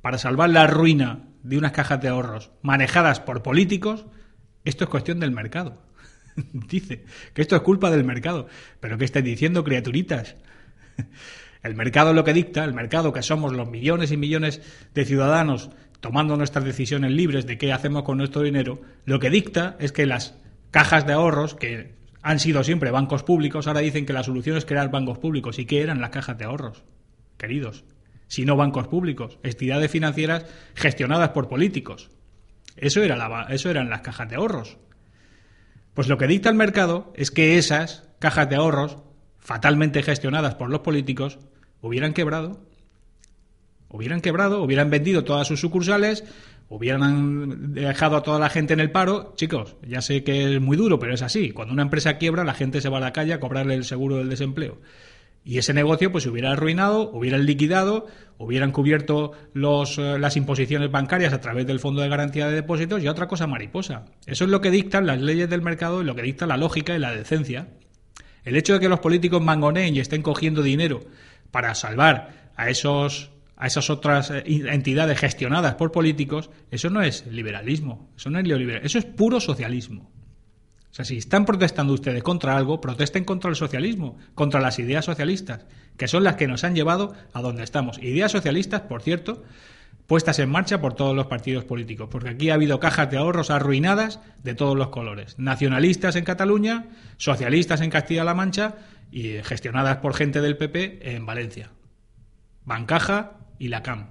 para 0.02 0.18
salvar 0.18 0.50
la 0.50 0.68
ruina 0.68 1.28
de 1.44 1.58
unas 1.58 1.72
cajas 1.72 2.02
de 2.02 2.10
ahorros 2.10 2.52
manejadas 2.62 3.20
por 3.20 3.44
políticos, 3.44 4.06
esto 4.66 4.84
es 4.84 4.90
cuestión 4.90 5.20
del 5.20 5.32
mercado. 5.32 5.82
Dice 6.54 7.06
que 7.34 7.42
esto 7.42 7.56
es 7.56 7.62
culpa 7.62 7.92
del 7.92 8.04
mercado. 8.04 8.48
Pero 8.80 8.98
¿qué 8.98 9.06
estáis 9.06 9.26
diciendo, 9.26 9.64
criaturitas? 9.64 10.36
El 11.64 11.76
mercado 11.76 12.14
lo 12.14 12.24
que 12.24 12.34
dicta, 12.34 12.64
el 12.64 12.74
mercado 12.74 13.14
que 13.14 13.22
somos 13.22 13.54
los 13.54 13.70
millones 13.70 14.12
y 14.12 14.18
millones 14.18 14.64
de 14.96 15.06
ciudadanos 15.06 15.70
tomando 16.00 16.36
nuestras 16.36 16.66
decisiones 16.66 17.12
libres 17.12 17.46
de 17.46 17.60
qué 17.60 17.72
hacemos 17.72 18.02
con 18.02 18.18
nuestro 18.18 18.42
dinero, 18.42 18.82
lo 19.06 19.20
que 19.20 19.30
dicta 19.30 19.78
es 19.80 19.92
que 19.92 20.08
las 20.08 20.36
cajas 20.72 21.06
de 21.06 21.14
ahorros, 21.14 21.54
que 21.54 21.94
han 22.24 22.40
sido 22.40 22.64
siempre 22.64 22.92
bancos 22.92 23.24
públicos, 23.24 23.68
ahora 23.68 23.82
dicen 23.82 24.06
que 24.06 24.14
la 24.14 24.24
solución 24.24 24.58
es 24.58 24.66
crear 24.66 24.90
bancos 24.90 25.20
públicos. 25.20 25.60
¿Y 25.60 25.66
qué 25.66 25.82
eran 25.82 26.02
las 26.02 26.10
cajas 26.10 26.38
de 26.38 26.46
ahorros? 26.46 26.84
Queridos, 27.38 27.84
si 28.28 28.46
no 28.46 28.56
bancos 28.56 28.88
públicos, 28.88 29.38
entidades 29.44 29.92
financieras 29.92 30.46
gestionadas 30.74 31.30
por 31.30 31.48
políticos. 31.48 32.10
Eso, 32.76 33.04
era 33.04 33.16
la, 33.16 33.48
eso 33.50 33.70
eran 33.70 33.90
las 33.90 34.02
cajas 34.02 34.30
de 34.30 34.36
ahorros. 34.36 34.78
Pues 35.94 36.08
lo 36.08 36.18
que 36.18 36.28
dicta 36.28 36.50
el 36.50 36.56
mercado 36.56 37.12
es 37.16 37.32
que 37.32 37.58
esas 37.58 38.10
cajas 38.20 38.50
de 38.50 38.56
ahorros, 38.56 38.98
fatalmente 39.40 40.04
gestionadas 40.04 40.56
por 40.56 40.70
los 40.70 40.82
políticos, 40.82 41.40
hubieran 41.82 42.14
quebrado. 42.14 42.62
Hubieran 43.90 44.22
quebrado, 44.22 44.64
hubieran 44.64 44.90
vendido 44.90 45.26
todas 45.26 45.48
sus 45.48 45.60
sucursales, 45.60 46.24
hubieran 46.70 47.74
dejado 47.74 48.16
a 48.16 48.24
toda 48.24 48.40
la 48.40 48.50
gente 48.50 48.74
en 48.74 48.80
el 48.80 48.92
paro. 48.92 49.34
Chicos, 49.36 49.76
ya 49.86 50.02
sé 50.02 50.24
que 50.24 50.56
es 50.56 50.62
muy 50.62 50.78
duro, 50.78 50.98
pero 50.98 51.14
es 51.14 51.22
así. 51.22 51.52
Cuando 51.52 51.74
una 51.74 51.84
empresa 51.84 52.18
quiebra, 52.18 52.46
la 52.46 52.54
gente 52.54 52.80
se 52.80 52.88
va 52.88 53.00
a 53.00 53.02
la 53.02 53.12
calle 53.12 53.34
a 53.34 53.42
cobrarle 53.42 53.74
el 53.74 53.84
seguro 53.84 54.16
del 54.16 54.30
desempleo. 54.30 54.80
Y 55.44 55.58
ese 55.58 55.74
negocio 55.74 56.12
pues 56.12 56.24
se 56.24 56.30
hubiera 56.30 56.52
arruinado, 56.52 57.10
hubieran 57.12 57.46
liquidado, 57.46 58.08
hubieran 58.38 58.72
cubierto 58.72 59.32
los, 59.54 59.98
eh, 59.98 60.20
las 60.20 60.38
imposiciones 60.38 60.92
bancarias 60.92 61.34
a 61.34 61.42
través 61.42 61.66
del 61.66 61.80
Fondo 61.80 62.02
de 62.02 62.10
Garantía 62.10 62.48
de 62.48 62.54
Depósitos 62.54 63.02
y 63.02 63.08
otra 63.08 63.28
cosa 63.28 63.48
mariposa. 63.48 64.06
Eso 64.28 64.44
es 64.44 64.50
lo 64.52 64.62
que 64.62 64.70
dictan 64.70 65.08
las 65.08 65.20
leyes 65.20 65.50
del 65.50 65.62
mercado 65.62 66.02
y 66.02 66.06
lo 66.06 66.16
que 66.16 66.22
dicta 66.22 66.46
la 66.46 66.58
lógica 66.58 66.96
y 66.96 67.00
la 67.00 67.12
decencia. 67.12 67.70
El 68.44 68.56
hecho 68.56 68.74
de 68.74 68.80
que 68.80 68.90
los 68.90 69.00
políticos 69.00 69.42
mangoneen 69.42 69.96
y 69.96 70.00
estén 70.00 70.22
cogiendo 70.22 70.62
dinero 70.62 71.02
para 71.50 71.74
salvar 71.76 72.52
a 72.56 72.70
esos 72.70 73.32
a 73.62 73.68
esas 73.68 73.92
otras 73.92 74.32
eh, 74.32 74.44
entidades 74.46 75.20
gestionadas 75.20 75.76
por 75.76 75.92
políticos, 75.92 76.50
eso 76.72 76.90
no 76.90 77.04
es 77.04 77.28
liberalismo, 77.28 78.10
eso 78.18 78.32
no 78.32 78.40
es 78.40 78.46
neoliberalismo, 78.46 78.88
eso 78.88 78.98
es 78.98 79.06
puro 79.06 79.40
socialismo. 79.40 80.12
O 80.92 80.94
sea, 80.94 81.06
si 81.06 81.18
están 81.18 81.46
protestando 81.46 81.94
ustedes 81.94 82.22
contra 82.22 82.58
algo, 82.58 82.82
protesten 82.82 83.24
contra 83.24 83.50
el 83.50 83.56
socialismo, 83.56 84.18
contra 84.36 84.60
las 84.60 84.78
ideas 84.78 85.06
socialistas, 85.06 85.66
que 85.96 86.10
son 86.10 86.26
las 86.26 86.36
que 86.36 86.48
nos 86.48 86.66
han 86.66 86.76
llevado 86.76 87.14
a 87.32 87.42
donde 87.42 87.64
estamos. 87.64 87.98
Ideas 88.00 88.34
socialistas, 88.34 88.82
por 88.82 89.02
cierto, 89.02 89.42
puestas 90.06 90.40
en 90.40 90.50
marcha 90.50 90.82
por 90.82 90.94
todos 90.94 91.16
los 91.16 91.28
partidos 91.28 91.64
políticos, 91.64 92.10
porque 92.12 92.30
aquí 92.32 92.50
ha 92.50 92.56
habido 92.56 92.82
cajas 92.82 93.10
de 93.10 93.16
ahorros 93.16 93.52
arruinadas 93.52 94.20
de 94.44 94.54
todos 94.54 94.76
los 94.76 94.90
colores. 94.90 95.40
Nacionalistas 95.40 96.18
en 96.18 96.26
Cataluña, 96.26 96.90
socialistas 97.16 97.80
en 97.80 97.90
Castilla-La 97.90 98.34
Mancha 98.34 98.76
y 99.12 99.42
gestionadas 99.44 99.98
por 99.98 100.14
gente 100.14 100.42
del 100.42 100.58
PP 100.58 101.16
en 101.16 101.26
Valencia. 101.26 101.72
Bancaja 102.66 103.38
y 103.60 103.70
la 103.70 103.82
CAM. 103.82 104.08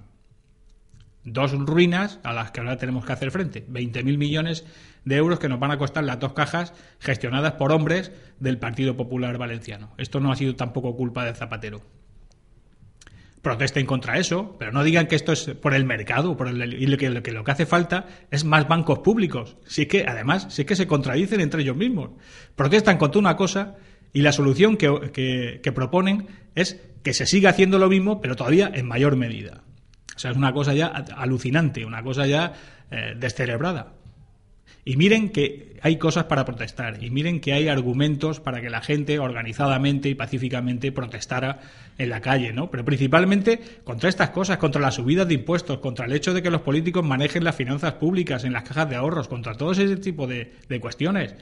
Dos 1.23 1.51
ruinas 1.51 2.19
a 2.23 2.33
las 2.33 2.49
que 2.49 2.61
ahora 2.61 2.77
tenemos 2.77 3.05
que 3.05 3.13
hacer 3.13 3.29
frente. 3.29 3.67
20.000 3.67 4.17
millones 4.17 4.65
de 5.05 5.15
euros 5.15 5.39
que 5.39 5.49
nos 5.49 5.59
van 5.59 5.71
a 5.71 5.77
costar 5.77 6.03
las 6.03 6.19
dos 6.19 6.33
cajas 6.33 6.73
gestionadas 6.99 7.53
por 7.53 7.71
hombres 7.71 8.11
del 8.39 8.57
Partido 8.57 8.95
Popular 8.95 9.37
Valenciano. 9.37 9.93
Esto 9.97 10.19
no 10.19 10.31
ha 10.31 10.35
sido 10.35 10.55
tampoco 10.55 10.95
culpa 10.95 11.25
de 11.25 11.33
Zapatero. 11.33 11.81
Protesten 13.41 13.87
contra 13.87 14.19
eso, 14.19 14.55
pero 14.59 14.71
no 14.71 14.83
digan 14.83 15.07
que 15.07 15.15
esto 15.15 15.31
es 15.31 15.45
por 15.59 15.73
el 15.73 15.83
mercado, 15.83 16.37
por 16.37 16.47
el, 16.47 16.73
y 16.75 16.85
lo 16.85 16.97
que, 16.97 17.09
lo 17.09 17.43
que 17.43 17.51
hace 17.51 17.65
falta 17.65 18.05
es 18.29 18.45
más 18.45 18.67
bancos 18.67 18.99
públicos. 18.99 19.57
Sí 19.65 19.87
que, 19.87 20.05
además, 20.07 20.45
sí 20.49 20.63
que 20.63 20.75
se 20.75 20.85
contradicen 20.85 21.41
entre 21.41 21.63
ellos 21.63 21.75
mismos. 21.75 22.11
Protestan 22.55 22.97
contra 22.97 23.19
una 23.19 23.35
cosa 23.35 23.77
Y 24.13 24.21
la 24.21 24.31
solución 24.31 24.77
que, 24.77 25.59
que, 25.63 25.71
proponen 25.71 26.27
es 26.53 26.81
que 27.01 27.13
se 27.13 27.25
siga 27.25 27.51
haciendo 27.51 27.79
lo 27.79 27.89
mismo, 27.89 28.19
pero 28.19 28.35
todavía 28.35 28.69
en 28.73 28.85
mayor 28.87 29.15
medida. 29.15 29.63
O 30.15 30.19
sea, 30.19 30.31
es 30.31 30.37
una 30.37 30.53
cosa 30.53 30.73
ya 30.73 30.87
alucinante, 30.87 31.85
una 31.85 32.03
cosa 32.03 32.27
ya 32.27 32.53
eh, 32.91 33.15
descerebrada. 33.17 33.93
Y 34.83 34.97
miren 34.97 35.29
que 35.29 35.77
hay 35.83 35.97
cosas 35.97 36.25
para 36.25 36.45
protestar, 36.45 37.03
y 37.03 37.09
miren 37.09 37.39
que 37.39 37.53
hay 37.53 37.67
argumentos 37.67 38.39
para 38.39 38.61
que 38.61 38.69
la 38.69 38.81
gente 38.81 39.19
organizadamente 39.19 40.09
y 40.09 40.15
pacíficamente 40.15 40.91
protestara 40.91 41.59
en 41.97 42.09
la 42.09 42.21
calle, 42.21 42.53
¿no? 42.53 42.71
Pero 42.71 42.85
principalmente 42.85 43.59
contra 43.83 44.09
estas 44.09 44.31
cosas, 44.31 44.57
contra 44.57 44.81
las 44.81 44.95
subidas 44.95 45.27
de 45.27 45.35
impuestos, 45.35 45.79
contra 45.79 46.05
el 46.05 46.13
hecho 46.13 46.33
de 46.33 46.41
que 46.41 46.49
los 46.49 46.61
políticos 46.61 47.03
manejen 47.03 47.43
las 47.43 47.55
finanzas 47.55 47.93
públicas 47.93 48.43
en 48.43 48.53
las 48.53 48.63
cajas 48.63 48.89
de 48.89 48.95
ahorros, 48.95 49.27
contra 49.27 49.55
todo 49.55 49.71
ese 49.71 49.97
tipo 49.97 50.27
de, 50.27 50.51
cuestiones. 50.79 51.35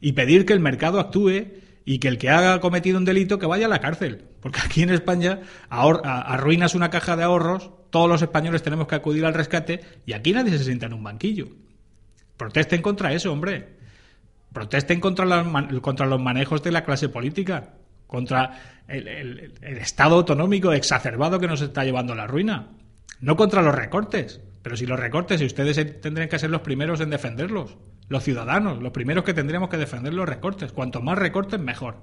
Y 0.00 0.12
pedir 0.12 0.46
que 0.46 0.52
el 0.52 0.60
mercado 0.60 1.00
actúe 1.00 1.48
y 1.84 1.98
que 1.98 2.08
el 2.08 2.18
que 2.18 2.30
haya 2.30 2.60
cometido 2.60 2.98
un 2.98 3.04
delito 3.04 3.38
que 3.38 3.46
vaya 3.46 3.66
a 3.66 3.70
la 3.70 3.80
cárcel. 3.80 4.24
Porque 4.40 4.60
aquí 4.64 4.82
en 4.82 4.90
España 4.90 5.40
arruinas 5.70 6.74
una 6.74 6.90
caja 6.90 7.16
de 7.16 7.24
ahorros, 7.24 7.70
todos 7.90 8.08
los 8.08 8.22
españoles 8.22 8.62
tenemos 8.62 8.88
que 8.88 8.94
acudir 8.94 9.24
al 9.24 9.34
rescate 9.34 9.80
y 10.04 10.12
aquí 10.12 10.32
nadie 10.32 10.56
se 10.56 10.64
sienta 10.64 10.86
en 10.86 10.94
un 10.94 11.04
banquillo. 11.04 11.48
Protesten 12.36 12.82
contra 12.82 13.12
eso, 13.12 13.32
hombre. 13.32 13.76
Protesten 14.52 15.00
contra, 15.00 15.44
contra 15.80 16.06
los 16.06 16.20
manejos 16.20 16.62
de 16.62 16.72
la 16.72 16.84
clase 16.84 17.08
política, 17.08 17.74
contra 18.06 18.82
el, 18.88 19.52
Estado 19.62 20.16
autonómico 20.16 20.72
exacerbado 20.72 21.38
que 21.38 21.46
nos 21.46 21.60
está 21.60 21.84
llevando 21.84 22.12
a 22.12 22.16
la 22.16 22.26
ruina. 22.26 22.68
No 23.20 23.36
contra 23.36 23.62
los 23.62 23.74
recortes, 23.74 24.40
pero 24.62 24.76
si 24.76 24.86
los 24.86 24.98
recortes, 24.98 25.40
y 25.40 25.46
ustedes 25.46 26.00
tendrían 26.00 26.28
que 26.28 26.38
ser 26.38 26.50
los 26.50 26.60
primeros 26.60 27.00
en 27.00 27.10
defenderlos, 27.10 27.76
los 28.08 28.22
ciudadanos, 28.22 28.82
los 28.82 28.92
primeros 28.92 29.24
que 29.24 29.34
tendríamos 29.34 29.68
que 29.68 29.76
defender 29.76 30.14
los 30.14 30.28
recortes. 30.28 30.72
Cuanto 30.72 31.00
más 31.00 31.18
recortes, 31.18 31.58
mejor. 31.58 32.02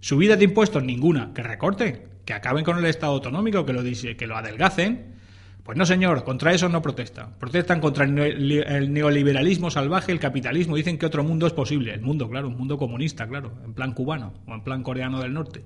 Subidas 0.00 0.38
de 0.38 0.44
impuestos, 0.44 0.82
ninguna. 0.82 1.32
Que 1.34 1.42
recorten, 1.42 2.04
que 2.24 2.32
acaben 2.32 2.64
con 2.64 2.78
el 2.78 2.84
Estado 2.86 3.12
autonómico, 3.12 3.66
que 3.66 3.72
lo, 3.72 3.82
que 3.82 4.26
lo 4.26 4.36
adelgacen 4.36 5.19
pues 5.64 5.76
no, 5.76 5.84
señor, 5.84 6.24
contra 6.24 6.52
eso 6.52 6.68
no 6.68 6.82
protestan. 6.82 7.38
Protestan 7.38 7.80
contra 7.80 8.04
el 8.04 8.92
neoliberalismo 8.92 9.70
salvaje, 9.70 10.12
el 10.12 10.20
capitalismo. 10.20 10.76
Dicen 10.76 10.98
que 10.98 11.06
otro 11.06 11.24
mundo 11.24 11.46
es 11.46 11.52
posible. 11.52 11.92
El 11.92 12.00
mundo, 12.00 12.28
claro, 12.28 12.48
un 12.48 12.56
mundo 12.56 12.78
comunista, 12.78 13.28
claro, 13.28 13.52
en 13.64 13.74
plan 13.74 13.92
cubano 13.92 14.32
o 14.46 14.54
en 14.54 14.62
plan 14.62 14.82
coreano 14.82 15.20
del 15.20 15.32
norte. 15.32 15.64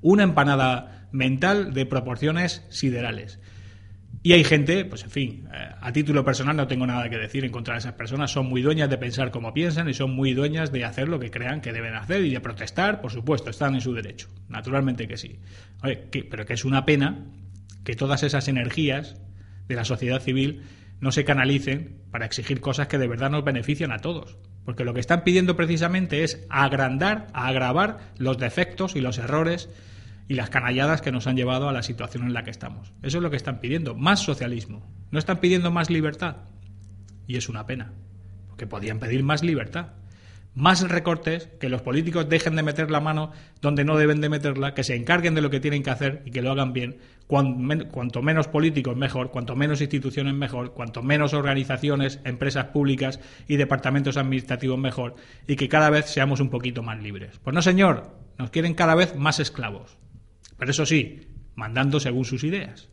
Una 0.00 0.24
empanada 0.24 1.08
mental 1.12 1.72
de 1.72 1.86
proporciones 1.86 2.66
siderales. 2.70 3.40
Y 4.22 4.32
hay 4.32 4.42
gente, 4.42 4.84
pues 4.84 5.04
en 5.04 5.10
fin, 5.10 5.48
eh, 5.54 5.68
a 5.80 5.92
título 5.92 6.24
personal 6.24 6.56
no 6.56 6.66
tengo 6.66 6.86
nada 6.86 7.08
que 7.08 7.16
decir 7.16 7.44
en 7.44 7.52
contra 7.52 7.74
de 7.74 7.78
esas 7.78 7.92
personas. 7.92 8.32
Son 8.32 8.46
muy 8.46 8.60
dueñas 8.60 8.90
de 8.90 8.98
pensar 8.98 9.30
como 9.30 9.54
piensan 9.54 9.88
y 9.88 9.94
son 9.94 10.14
muy 10.14 10.34
dueñas 10.34 10.72
de 10.72 10.84
hacer 10.84 11.08
lo 11.08 11.20
que 11.20 11.30
crean 11.30 11.60
que 11.60 11.72
deben 11.72 11.94
hacer 11.94 12.24
y 12.24 12.30
de 12.30 12.40
protestar, 12.40 13.00
por 13.00 13.12
supuesto, 13.12 13.50
están 13.50 13.74
en 13.74 13.80
su 13.80 13.94
derecho. 13.94 14.28
Naturalmente 14.48 15.06
que 15.06 15.16
sí. 15.16 15.38
pero 16.28 16.44
que 16.44 16.54
es 16.54 16.64
una 16.64 16.84
pena 16.84 17.26
que 17.84 17.94
todas 17.94 18.24
esas 18.24 18.48
energías 18.48 19.16
de 19.68 19.74
la 19.74 19.84
sociedad 19.84 20.20
civil 20.20 20.62
no 21.00 21.12
se 21.12 21.24
canalicen 21.24 22.02
para 22.10 22.26
exigir 22.26 22.60
cosas 22.60 22.88
que 22.88 22.98
de 22.98 23.08
verdad 23.08 23.30
nos 23.30 23.44
benefician 23.44 23.92
a 23.92 23.98
todos. 23.98 24.38
Porque 24.64 24.84
lo 24.84 24.94
que 24.94 25.00
están 25.00 25.22
pidiendo 25.22 25.56
precisamente 25.56 26.24
es 26.24 26.44
agrandar, 26.48 27.28
agravar 27.32 27.98
los 28.18 28.38
defectos 28.38 28.96
y 28.96 29.00
los 29.00 29.18
errores 29.18 29.68
y 30.28 30.34
las 30.34 30.50
canalladas 30.50 31.02
que 31.02 31.12
nos 31.12 31.26
han 31.26 31.36
llevado 31.36 31.68
a 31.68 31.72
la 31.72 31.82
situación 31.82 32.24
en 32.24 32.32
la 32.32 32.42
que 32.42 32.50
estamos. 32.50 32.92
Eso 33.02 33.18
es 33.18 33.22
lo 33.22 33.30
que 33.30 33.36
están 33.36 33.60
pidiendo, 33.60 33.94
más 33.94 34.20
socialismo. 34.20 34.84
No 35.10 35.18
están 35.18 35.38
pidiendo 35.38 35.70
más 35.70 35.90
libertad. 35.90 36.36
Y 37.28 37.36
es 37.36 37.48
una 37.48 37.66
pena, 37.66 37.92
porque 38.48 38.66
podían 38.66 38.98
pedir 38.98 39.22
más 39.22 39.42
libertad 39.42 39.92
más 40.56 40.80
recortes, 40.88 41.50
que 41.60 41.68
los 41.68 41.82
políticos 41.82 42.30
dejen 42.30 42.56
de 42.56 42.62
meter 42.62 42.90
la 42.90 42.98
mano 43.00 43.30
donde 43.60 43.84
no 43.84 43.98
deben 43.98 44.22
de 44.22 44.30
meterla, 44.30 44.72
que 44.72 44.84
se 44.84 44.96
encarguen 44.96 45.34
de 45.34 45.42
lo 45.42 45.50
que 45.50 45.60
tienen 45.60 45.82
que 45.82 45.90
hacer 45.90 46.22
y 46.24 46.30
que 46.30 46.40
lo 46.40 46.50
hagan 46.50 46.72
bien. 46.72 46.96
Cuanto 47.26 48.22
menos 48.22 48.48
políticos 48.48 48.96
mejor, 48.96 49.30
cuanto 49.30 49.54
menos 49.54 49.82
instituciones 49.82 50.32
mejor, 50.32 50.72
cuanto 50.72 51.02
menos 51.02 51.34
organizaciones, 51.34 52.20
empresas 52.24 52.68
públicas 52.68 53.20
y 53.46 53.56
departamentos 53.56 54.16
administrativos 54.16 54.78
mejor 54.78 55.16
y 55.46 55.56
que 55.56 55.68
cada 55.68 55.90
vez 55.90 56.06
seamos 56.06 56.40
un 56.40 56.48
poquito 56.48 56.82
más 56.82 57.02
libres. 57.02 57.38
Pues 57.44 57.52
no, 57.52 57.60
señor, 57.60 58.16
nos 58.38 58.48
quieren 58.48 58.72
cada 58.72 58.94
vez 58.94 59.14
más 59.14 59.40
esclavos. 59.40 59.98
Pero 60.56 60.70
eso 60.70 60.86
sí, 60.86 61.28
mandando 61.54 62.00
según 62.00 62.24
sus 62.24 62.44
ideas, 62.44 62.88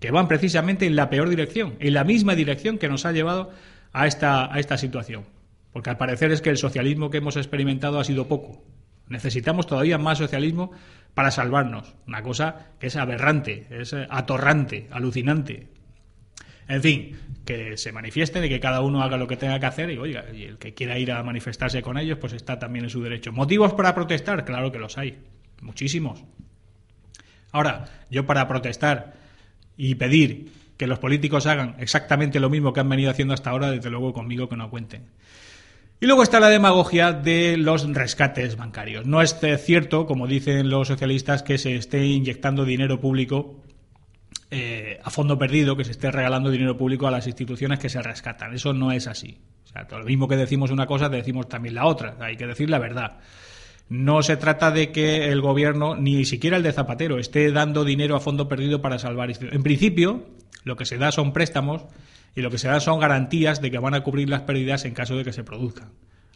que 0.00 0.10
van 0.10 0.26
precisamente 0.26 0.86
en 0.86 0.96
la 0.96 1.08
peor 1.08 1.28
dirección, 1.28 1.76
en 1.78 1.94
la 1.94 2.02
misma 2.02 2.34
dirección 2.34 2.78
que 2.78 2.88
nos 2.88 3.06
ha 3.06 3.12
llevado 3.12 3.52
a 3.92 4.08
esta, 4.08 4.52
a 4.52 4.58
esta 4.58 4.76
situación. 4.76 5.24
Porque 5.72 5.90
al 5.90 5.96
parecer 5.96 6.32
es 6.32 6.42
que 6.42 6.50
el 6.50 6.56
socialismo 6.56 7.10
que 7.10 7.18
hemos 7.18 7.36
experimentado 7.36 8.00
ha 8.00 8.04
sido 8.04 8.26
poco. 8.28 8.62
Necesitamos 9.08 9.66
todavía 9.66 9.98
más 9.98 10.18
socialismo 10.18 10.72
para 11.14 11.30
salvarnos. 11.30 11.94
Una 12.06 12.22
cosa 12.22 12.68
que 12.78 12.86
es 12.88 12.96
aberrante, 12.96 13.66
es 13.70 13.94
atorrante, 14.08 14.88
alucinante. 14.90 15.68
En 16.68 16.82
fin, 16.82 17.18
que 17.44 17.76
se 17.76 17.90
manifieste, 17.90 18.40
de 18.40 18.48
que 18.48 18.60
cada 18.60 18.80
uno 18.80 19.02
haga 19.02 19.16
lo 19.16 19.26
que 19.26 19.36
tenga 19.36 19.58
que 19.58 19.66
hacer 19.66 19.90
y, 19.90 19.98
oiga, 19.98 20.24
y 20.32 20.44
el 20.44 20.58
que 20.58 20.72
quiera 20.74 20.98
ir 20.98 21.10
a 21.10 21.22
manifestarse 21.24 21.82
con 21.82 21.98
ellos, 21.98 22.18
pues 22.18 22.32
está 22.32 22.60
también 22.60 22.84
en 22.84 22.90
su 22.90 23.02
derecho. 23.02 23.32
¿Motivos 23.32 23.74
para 23.74 23.92
protestar? 23.92 24.44
Claro 24.44 24.70
que 24.70 24.78
los 24.78 24.96
hay. 24.96 25.18
Muchísimos. 25.60 26.22
Ahora, 27.50 27.86
yo 28.08 28.24
para 28.26 28.46
protestar 28.46 29.14
y 29.76 29.96
pedir 29.96 30.52
que 30.76 30.86
los 30.86 31.00
políticos 31.00 31.46
hagan 31.46 31.74
exactamente 31.80 32.38
lo 32.38 32.48
mismo 32.48 32.72
que 32.72 32.80
han 32.80 32.88
venido 32.88 33.10
haciendo 33.10 33.34
hasta 33.34 33.50
ahora, 33.50 33.70
desde 33.70 33.90
luego 33.90 34.12
conmigo 34.12 34.48
que 34.48 34.56
no 34.56 34.70
cuenten. 34.70 35.10
Y 36.02 36.06
luego 36.06 36.22
está 36.22 36.40
la 36.40 36.48
demagogia 36.48 37.12
de 37.12 37.58
los 37.58 37.86
rescates 37.92 38.56
bancarios. 38.56 39.04
No 39.04 39.20
es 39.20 39.36
cierto, 39.62 40.06
como 40.06 40.26
dicen 40.26 40.70
los 40.70 40.88
socialistas, 40.88 41.42
que 41.42 41.58
se 41.58 41.76
esté 41.76 42.06
inyectando 42.06 42.64
dinero 42.64 43.00
público 43.00 43.60
eh, 44.50 44.98
a 45.04 45.10
fondo 45.10 45.38
perdido, 45.38 45.76
que 45.76 45.84
se 45.84 45.90
esté 45.90 46.10
regalando 46.10 46.50
dinero 46.50 46.78
público 46.78 47.06
a 47.06 47.10
las 47.10 47.26
instituciones 47.26 47.78
que 47.78 47.90
se 47.90 48.00
rescatan. 48.00 48.54
Eso 48.54 48.72
no 48.72 48.92
es 48.92 49.06
así. 49.08 49.36
O 49.64 49.68
sea, 49.68 49.86
lo 49.90 50.06
mismo 50.06 50.26
que 50.26 50.36
decimos 50.36 50.70
una 50.70 50.86
cosa, 50.86 51.10
decimos 51.10 51.50
también 51.50 51.74
la 51.74 51.84
otra. 51.84 52.16
Hay 52.20 52.38
que 52.38 52.46
decir 52.46 52.70
la 52.70 52.78
verdad. 52.78 53.18
No 53.90 54.22
se 54.22 54.38
trata 54.38 54.70
de 54.70 54.92
que 54.92 55.30
el 55.30 55.42
gobierno, 55.42 55.96
ni 55.96 56.24
siquiera 56.24 56.56
el 56.56 56.62
de 56.62 56.72
Zapatero, 56.72 57.18
esté 57.18 57.52
dando 57.52 57.84
dinero 57.84 58.16
a 58.16 58.20
fondo 58.20 58.48
perdido 58.48 58.80
para 58.80 58.98
salvar. 58.98 59.30
En 59.38 59.62
principio, 59.62 60.24
lo 60.64 60.76
que 60.76 60.86
se 60.86 60.96
da 60.96 61.12
son 61.12 61.34
préstamos 61.34 61.82
y 62.34 62.42
lo 62.42 62.50
que 62.50 62.58
se 62.58 62.68
da 62.68 62.80
son 62.80 63.00
garantías 63.00 63.60
de 63.60 63.70
que 63.70 63.78
van 63.78 63.94
a 63.94 64.02
cubrir 64.02 64.28
las 64.28 64.42
pérdidas 64.42 64.84
en 64.84 64.94
caso 64.94 65.16
de 65.16 65.24
que 65.24 65.32
se 65.32 65.44
produzcan 65.44 65.90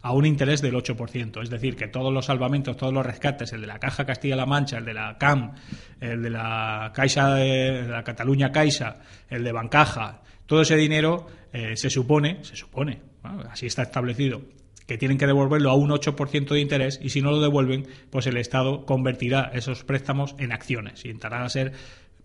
a 0.05 0.11
un 0.11 0.27
interés 0.27 0.61
del 0.61 0.75
8%. 0.75 1.41
Es 1.41 1.49
decir, 1.49 1.75
que 1.75 1.87
todos 1.87 2.13
los 2.13 2.27
salvamentos, 2.27 2.77
todos 2.77 2.93
los 2.93 3.03
rescates, 3.03 3.53
el 3.53 3.61
de 3.61 3.67
la 3.67 3.79
Caja 3.79 4.05
Castilla-La 4.05 4.45
Mancha, 4.45 4.77
el 4.77 4.85
de 4.85 4.93
la 4.93 5.17
CAM, 5.17 5.55
el 5.99 6.21
de 6.21 6.29
la 6.29 6.91
Caixa 6.93 7.33
de 7.33 7.87
la 7.87 8.03
Cataluña 8.03 8.51
Caixa, 8.51 8.97
el 9.29 9.43
de 9.43 9.51
Bancaja, 9.51 10.21
todo 10.45 10.61
ese 10.61 10.75
dinero 10.75 11.25
eh, 11.51 11.75
se 11.75 11.89
supone, 11.89 12.43
se 12.43 12.55
supone, 12.55 13.01
así 13.49 13.65
está 13.65 13.81
establecido, 13.81 14.43
que 14.85 14.99
tienen 14.99 15.17
que 15.17 15.25
devolverlo 15.25 15.71
a 15.71 15.73
un 15.73 15.89
8% 15.89 16.49
de 16.49 16.59
interés 16.59 16.99
y 17.01 17.09
si 17.09 17.23
no 17.23 17.31
lo 17.31 17.41
devuelven, 17.41 17.87
pues 18.11 18.27
el 18.27 18.37
Estado 18.37 18.85
convertirá 18.85 19.49
esos 19.55 19.83
préstamos 19.83 20.35
en 20.37 20.51
acciones 20.51 21.03
y 21.03 21.09
entrará 21.09 21.43
a 21.43 21.49
ser 21.49 21.73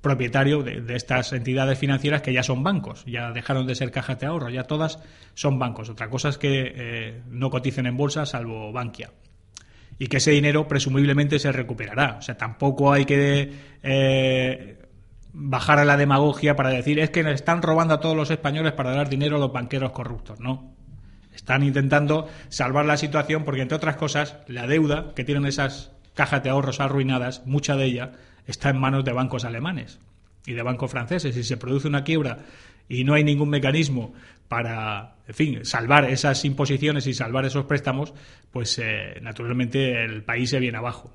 propietario 0.01 0.63
de, 0.63 0.83
estas 0.95 1.33
entidades 1.33 1.79
financieras 1.79 2.23
que 2.23 2.33
ya 2.33 2.43
son 2.43 2.63
bancos, 2.63 3.05
ya 3.07 3.33
dejaron 3.33 3.67
de 3.67 3.75
ser 3.75 3.91
cajas 3.91 4.19
de 4.19 4.27
ahorro, 4.27 4.49
ya 4.49 4.65
todas 4.65 4.99
son 5.35 5.59
bancos. 5.59 5.91
Otra 5.91 6.09
cosa 6.09 6.31
es 6.31 6.39
que 6.39 6.73
eh, 6.75 7.23
no 7.29 7.51
coticen 7.51 7.87
en 7.87 7.97
bolsa 7.97 8.27
salvo 8.27 8.73
Bankia. 8.73 9.11
Y 9.99 10.07
que 10.07 10.17
ese 10.17 10.31
dinero 10.31 10.67
presumiblemente 10.67 11.39
se 11.39 11.53
recuperará. 11.53 12.17
O 12.19 12.23
sea, 12.23 12.39
tampoco 12.39 12.91
hay 12.93 13.05
que 13.05 13.53
eh, 13.83 14.79
bajar 15.35 15.79
a 15.79 15.85
la 15.85 15.99
demagogia 15.99 16.57
para 16.57 16.71
decir 16.71 16.99
es 16.99 17.11
que 17.11 17.21
están 17.31 17.61
robando 17.61 17.95
a 17.95 18.01
todos 18.01 18.17
los 18.17 18.31
españoles 18.31 18.73
para 18.73 18.93
dar 18.93 19.11
dinero 19.11 19.37
a 19.37 19.41
los 19.41 19.53
banqueros 19.53 19.93
corruptos. 19.93 20.41
No. 20.41 20.75
Están 21.35 21.63
intentando 21.63 22.29
salvar 22.49 22.87
la 22.87 22.97
situación 22.97 23.45
porque, 23.45 23.63
entre 23.63 23.77
otras 23.77 23.97
cosas, 23.97 24.39
la 24.47 24.67
deuda 24.67 25.13
que 25.15 25.25
tienen 25.25 25.45
esas 25.45 25.93
cajas 26.15 26.43
de 26.43 26.51
ahorros 26.51 26.81
arruinadas, 26.81 27.47
mucha 27.47 27.77
de 27.77 27.85
ella, 27.85 28.13
está 28.47 28.71
en 28.71 28.79
manos 28.79 29.05
de 29.05 29.13
bancos 29.13 29.45
alemanes 29.45 30.01
y 30.47 30.53
de 30.53 30.63
bancos 30.63 30.91
franceses. 30.91 31.35
Si 31.35 31.45
se 31.45 31.57
produce 31.57 31.89
una 31.89 32.05
quiebra 32.05 32.39
y 32.89 33.05
no 33.05 33.15
hay 33.15 33.25
ningún 33.25 33.49
mecanismo 33.49 34.13
para, 34.49 35.15
en 35.29 35.35
fin, 35.35 35.65
salvar 35.65 36.11
esas 36.11 36.45
imposiciones 36.45 37.07
y 37.07 37.15
salvar 37.15 37.45
esos 37.45 37.67
préstamos, 37.67 38.13
pues 38.51 38.79
eh, 38.79 39.19
naturalmente 39.23 40.05
el 40.05 40.25
país 40.25 40.51
se 40.51 40.59
viene 40.59 40.79
abajo. 40.79 41.13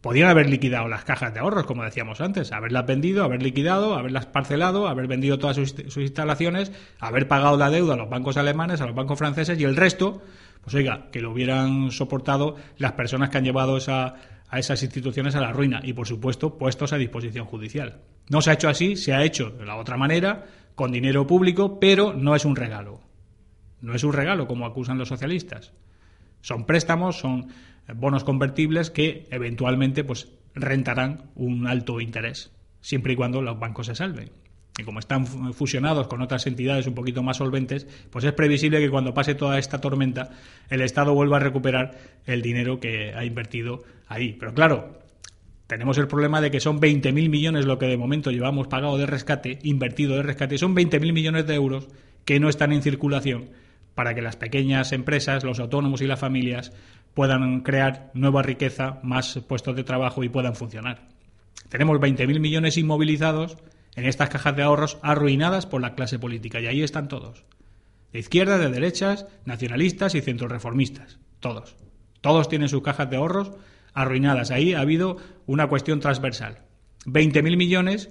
Podían 0.00 0.30
haber 0.30 0.48
liquidado 0.48 0.88
las 0.88 1.04
cajas 1.04 1.32
de 1.34 1.40
ahorros, 1.40 1.66
como 1.66 1.84
decíamos 1.84 2.20
antes, 2.22 2.52
haberlas 2.52 2.86
vendido, 2.86 3.22
haber 3.22 3.42
liquidado, 3.42 3.94
haberlas 3.94 4.26
parcelado, 4.26 4.88
haber 4.88 5.06
vendido 5.06 5.38
todas 5.38 5.56
sus, 5.56 5.70
sus 5.70 5.98
instalaciones, 5.98 6.72
haber 6.98 7.28
pagado 7.28 7.58
la 7.58 7.70
deuda 7.70 7.94
a 7.94 7.96
los 7.98 8.08
bancos 8.08 8.38
alemanes, 8.38 8.80
a 8.80 8.86
los 8.86 8.94
bancos 8.94 9.18
franceses 9.18 9.60
y 9.60 9.64
el 9.64 9.76
resto, 9.76 10.22
pues 10.62 10.74
oiga, 10.74 11.08
que 11.12 11.20
lo 11.20 11.30
hubieran 11.30 11.90
soportado 11.90 12.56
las 12.78 12.92
personas 12.92 13.28
que 13.28 13.38
han 13.38 13.44
llevado 13.44 13.76
esa 13.76 14.14
a 14.50 14.58
esas 14.58 14.82
instituciones 14.82 15.36
a 15.36 15.40
la 15.40 15.52
ruina 15.52 15.80
y, 15.82 15.92
por 15.92 16.06
supuesto, 16.06 16.58
puestos 16.58 16.92
a 16.92 16.98
disposición 16.98 17.46
judicial. 17.46 18.00
No 18.28 18.42
se 18.42 18.50
ha 18.50 18.54
hecho 18.54 18.68
así, 18.68 18.96
se 18.96 19.14
ha 19.14 19.24
hecho 19.24 19.50
de 19.50 19.64
la 19.64 19.76
otra 19.76 19.96
manera, 19.96 20.46
con 20.74 20.92
dinero 20.92 21.26
público, 21.26 21.78
pero 21.78 22.12
no 22.12 22.34
es 22.34 22.44
un 22.44 22.56
regalo. 22.56 23.00
No 23.80 23.94
es 23.94 24.04
un 24.04 24.12
regalo, 24.12 24.46
como 24.46 24.66
acusan 24.66 24.98
los 24.98 25.08
socialistas. 25.08 25.72
Son 26.40 26.66
préstamos, 26.66 27.18
son 27.18 27.48
bonos 27.94 28.24
convertibles 28.24 28.90
que 28.90 29.28
eventualmente 29.30 30.04
pues 30.04 30.28
rentarán 30.54 31.30
un 31.34 31.66
alto 31.66 32.00
interés, 32.00 32.50
siempre 32.80 33.12
y 33.12 33.16
cuando 33.16 33.42
los 33.42 33.58
bancos 33.58 33.86
se 33.86 33.94
salven. 33.94 34.30
Y 34.80 34.84
como 34.84 34.98
están 34.98 35.26
fusionados 35.26 36.08
con 36.08 36.22
otras 36.22 36.46
entidades 36.46 36.86
un 36.86 36.94
poquito 36.94 37.22
más 37.22 37.36
solventes, 37.36 37.86
pues 38.10 38.24
es 38.24 38.32
previsible 38.32 38.80
que 38.80 38.88
cuando 38.88 39.12
pase 39.12 39.34
toda 39.34 39.58
esta 39.58 39.80
tormenta 39.80 40.30
el 40.70 40.80
Estado 40.80 41.12
vuelva 41.12 41.36
a 41.36 41.40
recuperar 41.40 41.98
el 42.24 42.40
dinero 42.40 42.80
que 42.80 43.12
ha 43.14 43.24
invertido 43.24 43.82
ahí. 44.08 44.36
Pero 44.40 44.54
claro, 44.54 44.98
tenemos 45.66 45.98
el 45.98 46.08
problema 46.08 46.40
de 46.40 46.50
que 46.50 46.60
son 46.60 46.80
20.000 46.80 47.28
millones 47.28 47.66
lo 47.66 47.78
que 47.78 47.86
de 47.86 47.98
momento 47.98 48.30
llevamos 48.30 48.68
pagado 48.68 48.96
de 48.96 49.04
rescate, 49.04 49.58
invertido 49.62 50.16
de 50.16 50.22
rescate, 50.22 50.56
son 50.56 50.74
20.000 50.74 51.12
millones 51.12 51.46
de 51.46 51.54
euros 51.54 51.88
que 52.24 52.40
no 52.40 52.48
están 52.48 52.72
en 52.72 52.82
circulación 52.82 53.50
para 53.94 54.14
que 54.14 54.22
las 54.22 54.36
pequeñas 54.36 54.92
empresas, 54.92 55.44
los 55.44 55.60
autónomos 55.60 56.00
y 56.00 56.06
las 56.06 56.20
familias 56.20 56.72
puedan 57.12 57.60
crear 57.60 58.10
nueva 58.14 58.42
riqueza, 58.42 58.98
más 59.02 59.40
puestos 59.46 59.76
de 59.76 59.84
trabajo 59.84 60.24
y 60.24 60.30
puedan 60.30 60.54
funcionar. 60.54 61.08
Tenemos 61.68 61.98
20.000 61.98 62.40
millones 62.40 62.78
inmovilizados 62.78 63.58
en 63.96 64.04
estas 64.06 64.28
cajas 64.28 64.56
de 64.56 64.62
ahorros 64.62 64.98
arruinadas 65.02 65.66
por 65.66 65.80
la 65.80 65.94
clase 65.94 66.18
política. 66.18 66.60
Y 66.60 66.66
ahí 66.66 66.82
están 66.82 67.08
todos. 67.08 67.44
De 68.12 68.18
izquierda, 68.18 68.58
de 68.58 68.70
derechas, 68.70 69.26
nacionalistas 69.44 70.14
y 70.14 70.20
centroreformistas. 70.20 71.18
Todos. 71.40 71.76
Todos 72.20 72.48
tienen 72.48 72.68
sus 72.68 72.82
cajas 72.82 73.10
de 73.10 73.16
ahorros 73.16 73.52
arruinadas. 73.94 74.50
Ahí 74.50 74.74
ha 74.74 74.80
habido 74.80 75.16
una 75.46 75.68
cuestión 75.68 76.00
transversal. 76.00 76.62
20.000 77.06 77.56
millones 77.56 78.10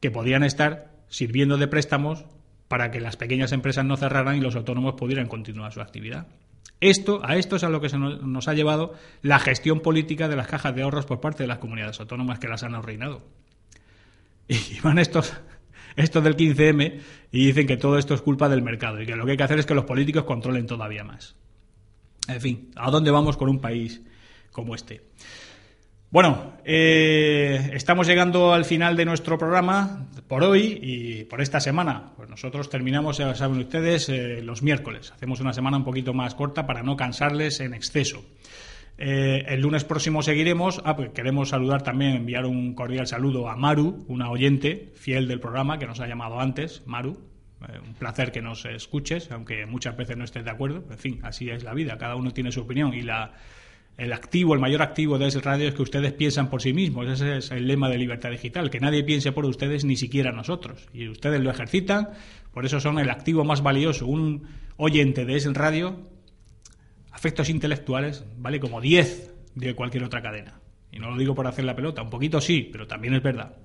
que 0.00 0.10
podían 0.10 0.42
estar 0.42 0.92
sirviendo 1.08 1.56
de 1.58 1.68
préstamos 1.68 2.24
para 2.68 2.90
que 2.90 3.00
las 3.00 3.16
pequeñas 3.16 3.52
empresas 3.52 3.84
no 3.84 3.96
cerraran 3.96 4.36
y 4.36 4.40
los 4.40 4.56
autónomos 4.56 4.94
pudieran 4.94 5.26
continuar 5.26 5.72
su 5.72 5.80
actividad. 5.80 6.26
Esto, 6.80 7.20
a 7.24 7.36
esto 7.36 7.56
es 7.56 7.64
a 7.64 7.70
lo 7.70 7.80
que 7.80 7.88
se 7.88 7.98
nos, 7.98 8.46
ha 8.46 8.54
llevado 8.54 8.94
la 9.22 9.40
gestión 9.40 9.80
política 9.80 10.28
de 10.28 10.36
las 10.36 10.46
cajas 10.46 10.74
de 10.74 10.82
ahorros 10.82 11.06
por 11.06 11.20
parte 11.20 11.42
de 11.42 11.48
las 11.48 11.58
comunidades 11.58 11.98
autónomas 11.98 12.38
que 12.38 12.46
las 12.46 12.62
han 12.62 12.74
arruinado. 12.74 13.22
Y 14.74 14.80
van 14.80 14.98
estos, 14.98 15.34
estos 15.96 16.24
del 16.24 16.36
15M 16.36 17.00
y 17.32 17.46
dicen 17.46 17.66
que 17.66 17.76
todo 17.76 17.98
esto 17.98 18.14
es 18.14 18.22
culpa 18.22 18.48
del 18.48 18.62
mercado 18.62 19.00
y 19.00 19.06
que 19.06 19.14
lo 19.14 19.24
que 19.24 19.32
hay 19.32 19.36
que 19.36 19.42
hacer 19.42 19.58
es 19.58 19.66
que 19.66 19.74
los 19.74 19.84
políticos 19.84 20.24
controlen 20.24 20.66
todavía 20.66 21.04
más. 21.04 21.36
En 22.28 22.40
fin, 22.40 22.70
¿a 22.76 22.90
dónde 22.90 23.10
vamos 23.10 23.36
con 23.36 23.48
un 23.48 23.60
país 23.60 24.02
como 24.50 24.74
este? 24.74 25.02
Bueno, 26.10 26.54
eh, 26.64 27.70
estamos 27.74 28.06
llegando 28.06 28.54
al 28.54 28.64
final 28.64 28.96
de 28.96 29.04
nuestro 29.04 29.36
programa 29.36 30.08
por 30.26 30.42
hoy 30.42 30.78
y 30.80 31.24
por 31.24 31.42
esta 31.42 31.60
semana. 31.60 32.12
Pues 32.16 32.30
nosotros 32.30 32.70
terminamos, 32.70 33.18
ya 33.18 33.34
saben 33.34 33.58
ustedes, 33.58 34.08
eh, 34.08 34.40
los 34.42 34.62
miércoles. 34.62 35.12
Hacemos 35.12 35.40
una 35.40 35.52
semana 35.52 35.76
un 35.76 35.84
poquito 35.84 36.14
más 36.14 36.34
corta 36.34 36.66
para 36.66 36.82
no 36.82 36.96
cansarles 36.96 37.60
en 37.60 37.74
exceso. 37.74 38.24
Eh, 38.98 39.44
el 39.46 39.60
lunes 39.60 39.84
próximo 39.84 40.22
seguiremos. 40.22 40.82
Ah, 40.84 40.96
pues 40.96 41.10
queremos 41.10 41.50
saludar 41.50 41.82
también, 41.82 42.16
enviar 42.16 42.46
un 42.46 42.74
cordial 42.74 43.06
saludo 43.06 43.48
a 43.48 43.56
Maru, 43.56 44.04
una 44.08 44.28
oyente 44.28 44.92
fiel 44.96 45.28
del 45.28 45.38
programa 45.38 45.78
que 45.78 45.86
nos 45.86 46.00
ha 46.00 46.08
llamado 46.08 46.40
antes. 46.40 46.82
Maru, 46.84 47.16
eh, 47.68 47.78
un 47.86 47.94
placer 47.94 48.32
que 48.32 48.42
nos 48.42 48.64
escuches, 48.64 49.30
aunque 49.30 49.66
muchas 49.66 49.96
veces 49.96 50.16
no 50.16 50.24
estés 50.24 50.44
de 50.44 50.50
acuerdo. 50.50 50.84
En 50.90 50.98
fin, 50.98 51.20
así 51.22 51.48
es 51.48 51.62
la 51.62 51.74
vida. 51.74 51.96
Cada 51.96 52.16
uno 52.16 52.32
tiene 52.32 52.50
su 52.50 52.62
opinión 52.62 52.92
y 52.92 53.02
la, 53.02 53.34
el 53.98 54.12
activo, 54.12 54.54
el 54.54 54.60
mayor 54.60 54.82
activo 54.82 55.16
de 55.16 55.28
ese 55.28 55.40
radio 55.40 55.68
es 55.68 55.74
que 55.74 55.82
ustedes 55.82 56.12
piensan 56.12 56.50
por 56.50 56.60
sí 56.60 56.72
mismos. 56.72 57.06
Ese 57.06 57.36
es 57.36 57.52
el 57.52 57.68
lema 57.68 57.88
de 57.88 57.98
Libertad 57.98 58.30
Digital, 58.30 58.68
que 58.68 58.80
nadie 58.80 59.04
piense 59.04 59.30
por 59.30 59.44
ustedes, 59.44 59.84
ni 59.84 59.96
siquiera 59.96 60.32
nosotros. 60.32 60.88
Y 60.92 61.08
ustedes 61.08 61.40
lo 61.40 61.50
ejercitan, 61.50 62.10
por 62.52 62.66
eso 62.66 62.80
son 62.80 62.98
el 62.98 63.10
activo 63.10 63.44
más 63.44 63.62
valioso. 63.62 64.06
Un 64.06 64.48
oyente 64.76 65.24
de 65.24 65.36
ese 65.36 65.52
radio 65.52 66.17
afectos 67.18 67.48
intelectuales 67.48 68.24
vale 68.36 68.60
como 68.60 68.80
10 68.80 69.34
de 69.56 69.74
cualquier 69.74 70.04
otra 70.04 70.22
cadena. 70.22 70.60
Y 70.92 71.00
no 71.00 71.10
lo 71.10 71.18
digo 71.18 71.34
por 71.34 71.48
hacer 71.48 71.64
la 71.64 71.74
pelota, 71.74 72.00
un 72.00 72.10
poquito 72.10 72.40
sí, 72.40 72.68
pero 72.70 72.86
también 72.86 73.12
es 73.14 73.22
verdad. 73.24 73.56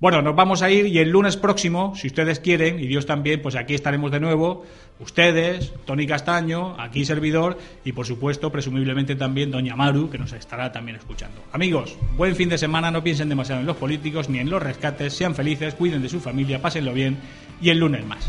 Bueno, 0.00 0.20
nos 0.20 0.34
vamos 0.34 0.62
a 0.62 0.70
ir 0.70 0.86
y 0.86 0.98
el 0.98 1.10
lunes 1.10 1.36
próximo, 1.36 1.94
si 1.94 2.08
ustedes 2.08 2.40
quieren, 2.40 2.80
y 2.80 2.88
Dios 2.88 3.06
también, 3.06 3.40
pues 3.40 3.54
aquí 3.54 3.74
estaremos 3.74 4.10
de 4.10 4.18
nuevo, 4.18 4.64
ustedes, 4.98 5.72
Tony 5.84 6.08
Castaño, 6.08 6.74
aquí 6.80 7.04
servidor, 7.04 7.56
y 7.84 7.92
por 7.92 8.04
supuesto, 8.04 8.50
presumiblemente 8.50 9.14
también 9.14 9.52
Doña 9.52 9.76
Maru, 9.76 10.10
que 10.10 10.18
nos 10.18 10.32
estará 10.32 10.72
también 10.72 10.96
escuchando. 10.96 11.40
Amigos, 11.52 11.96
buen 12.16 12.34
fin 12.34 12.48
de 12.48 12.58
semana, 12.58 12.90
no 12.90 13.04
piensen 13.04 13.28
demasiado 13.28 13.60
en 13.60 13.66
los 13.68 13.76
políticos 13.76 14.28
ni 14.28 14.40
en 14.40 14.50
los 14.50 14.60
rescates, 14.60 15.14
sean 15.14 15.36
felices, 15.36 15.76
cuiden 15.76 16.02
de 16.02 16.08
su 16.08 16.18
familia, 16.18 16.60
pásenlo 16.60 16.92
bien, 16.92 17.16
y 17.60 17.70
el 17.70 17.78
lunes 17.78 18.04
más. 18.04 18.28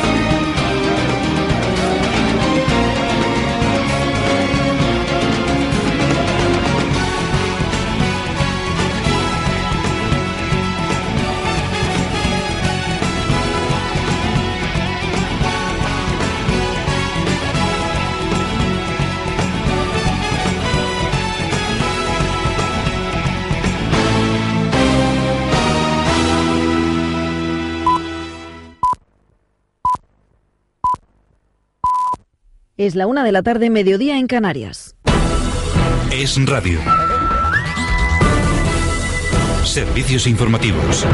Es 32.81 32.95
la 32.95 33.05
una 33.05 33.23
de 33.23 33.31
la 33.31 33.43
tarde, 33.43 33.69
mediodía 33.69 34.17
en 34.17 34.25
Canarias. 34.25 34.95
Es 36.11 36.43
radio. 36.47 36.79
Servicios 39.63 40.25
informativos. 40.25 41.05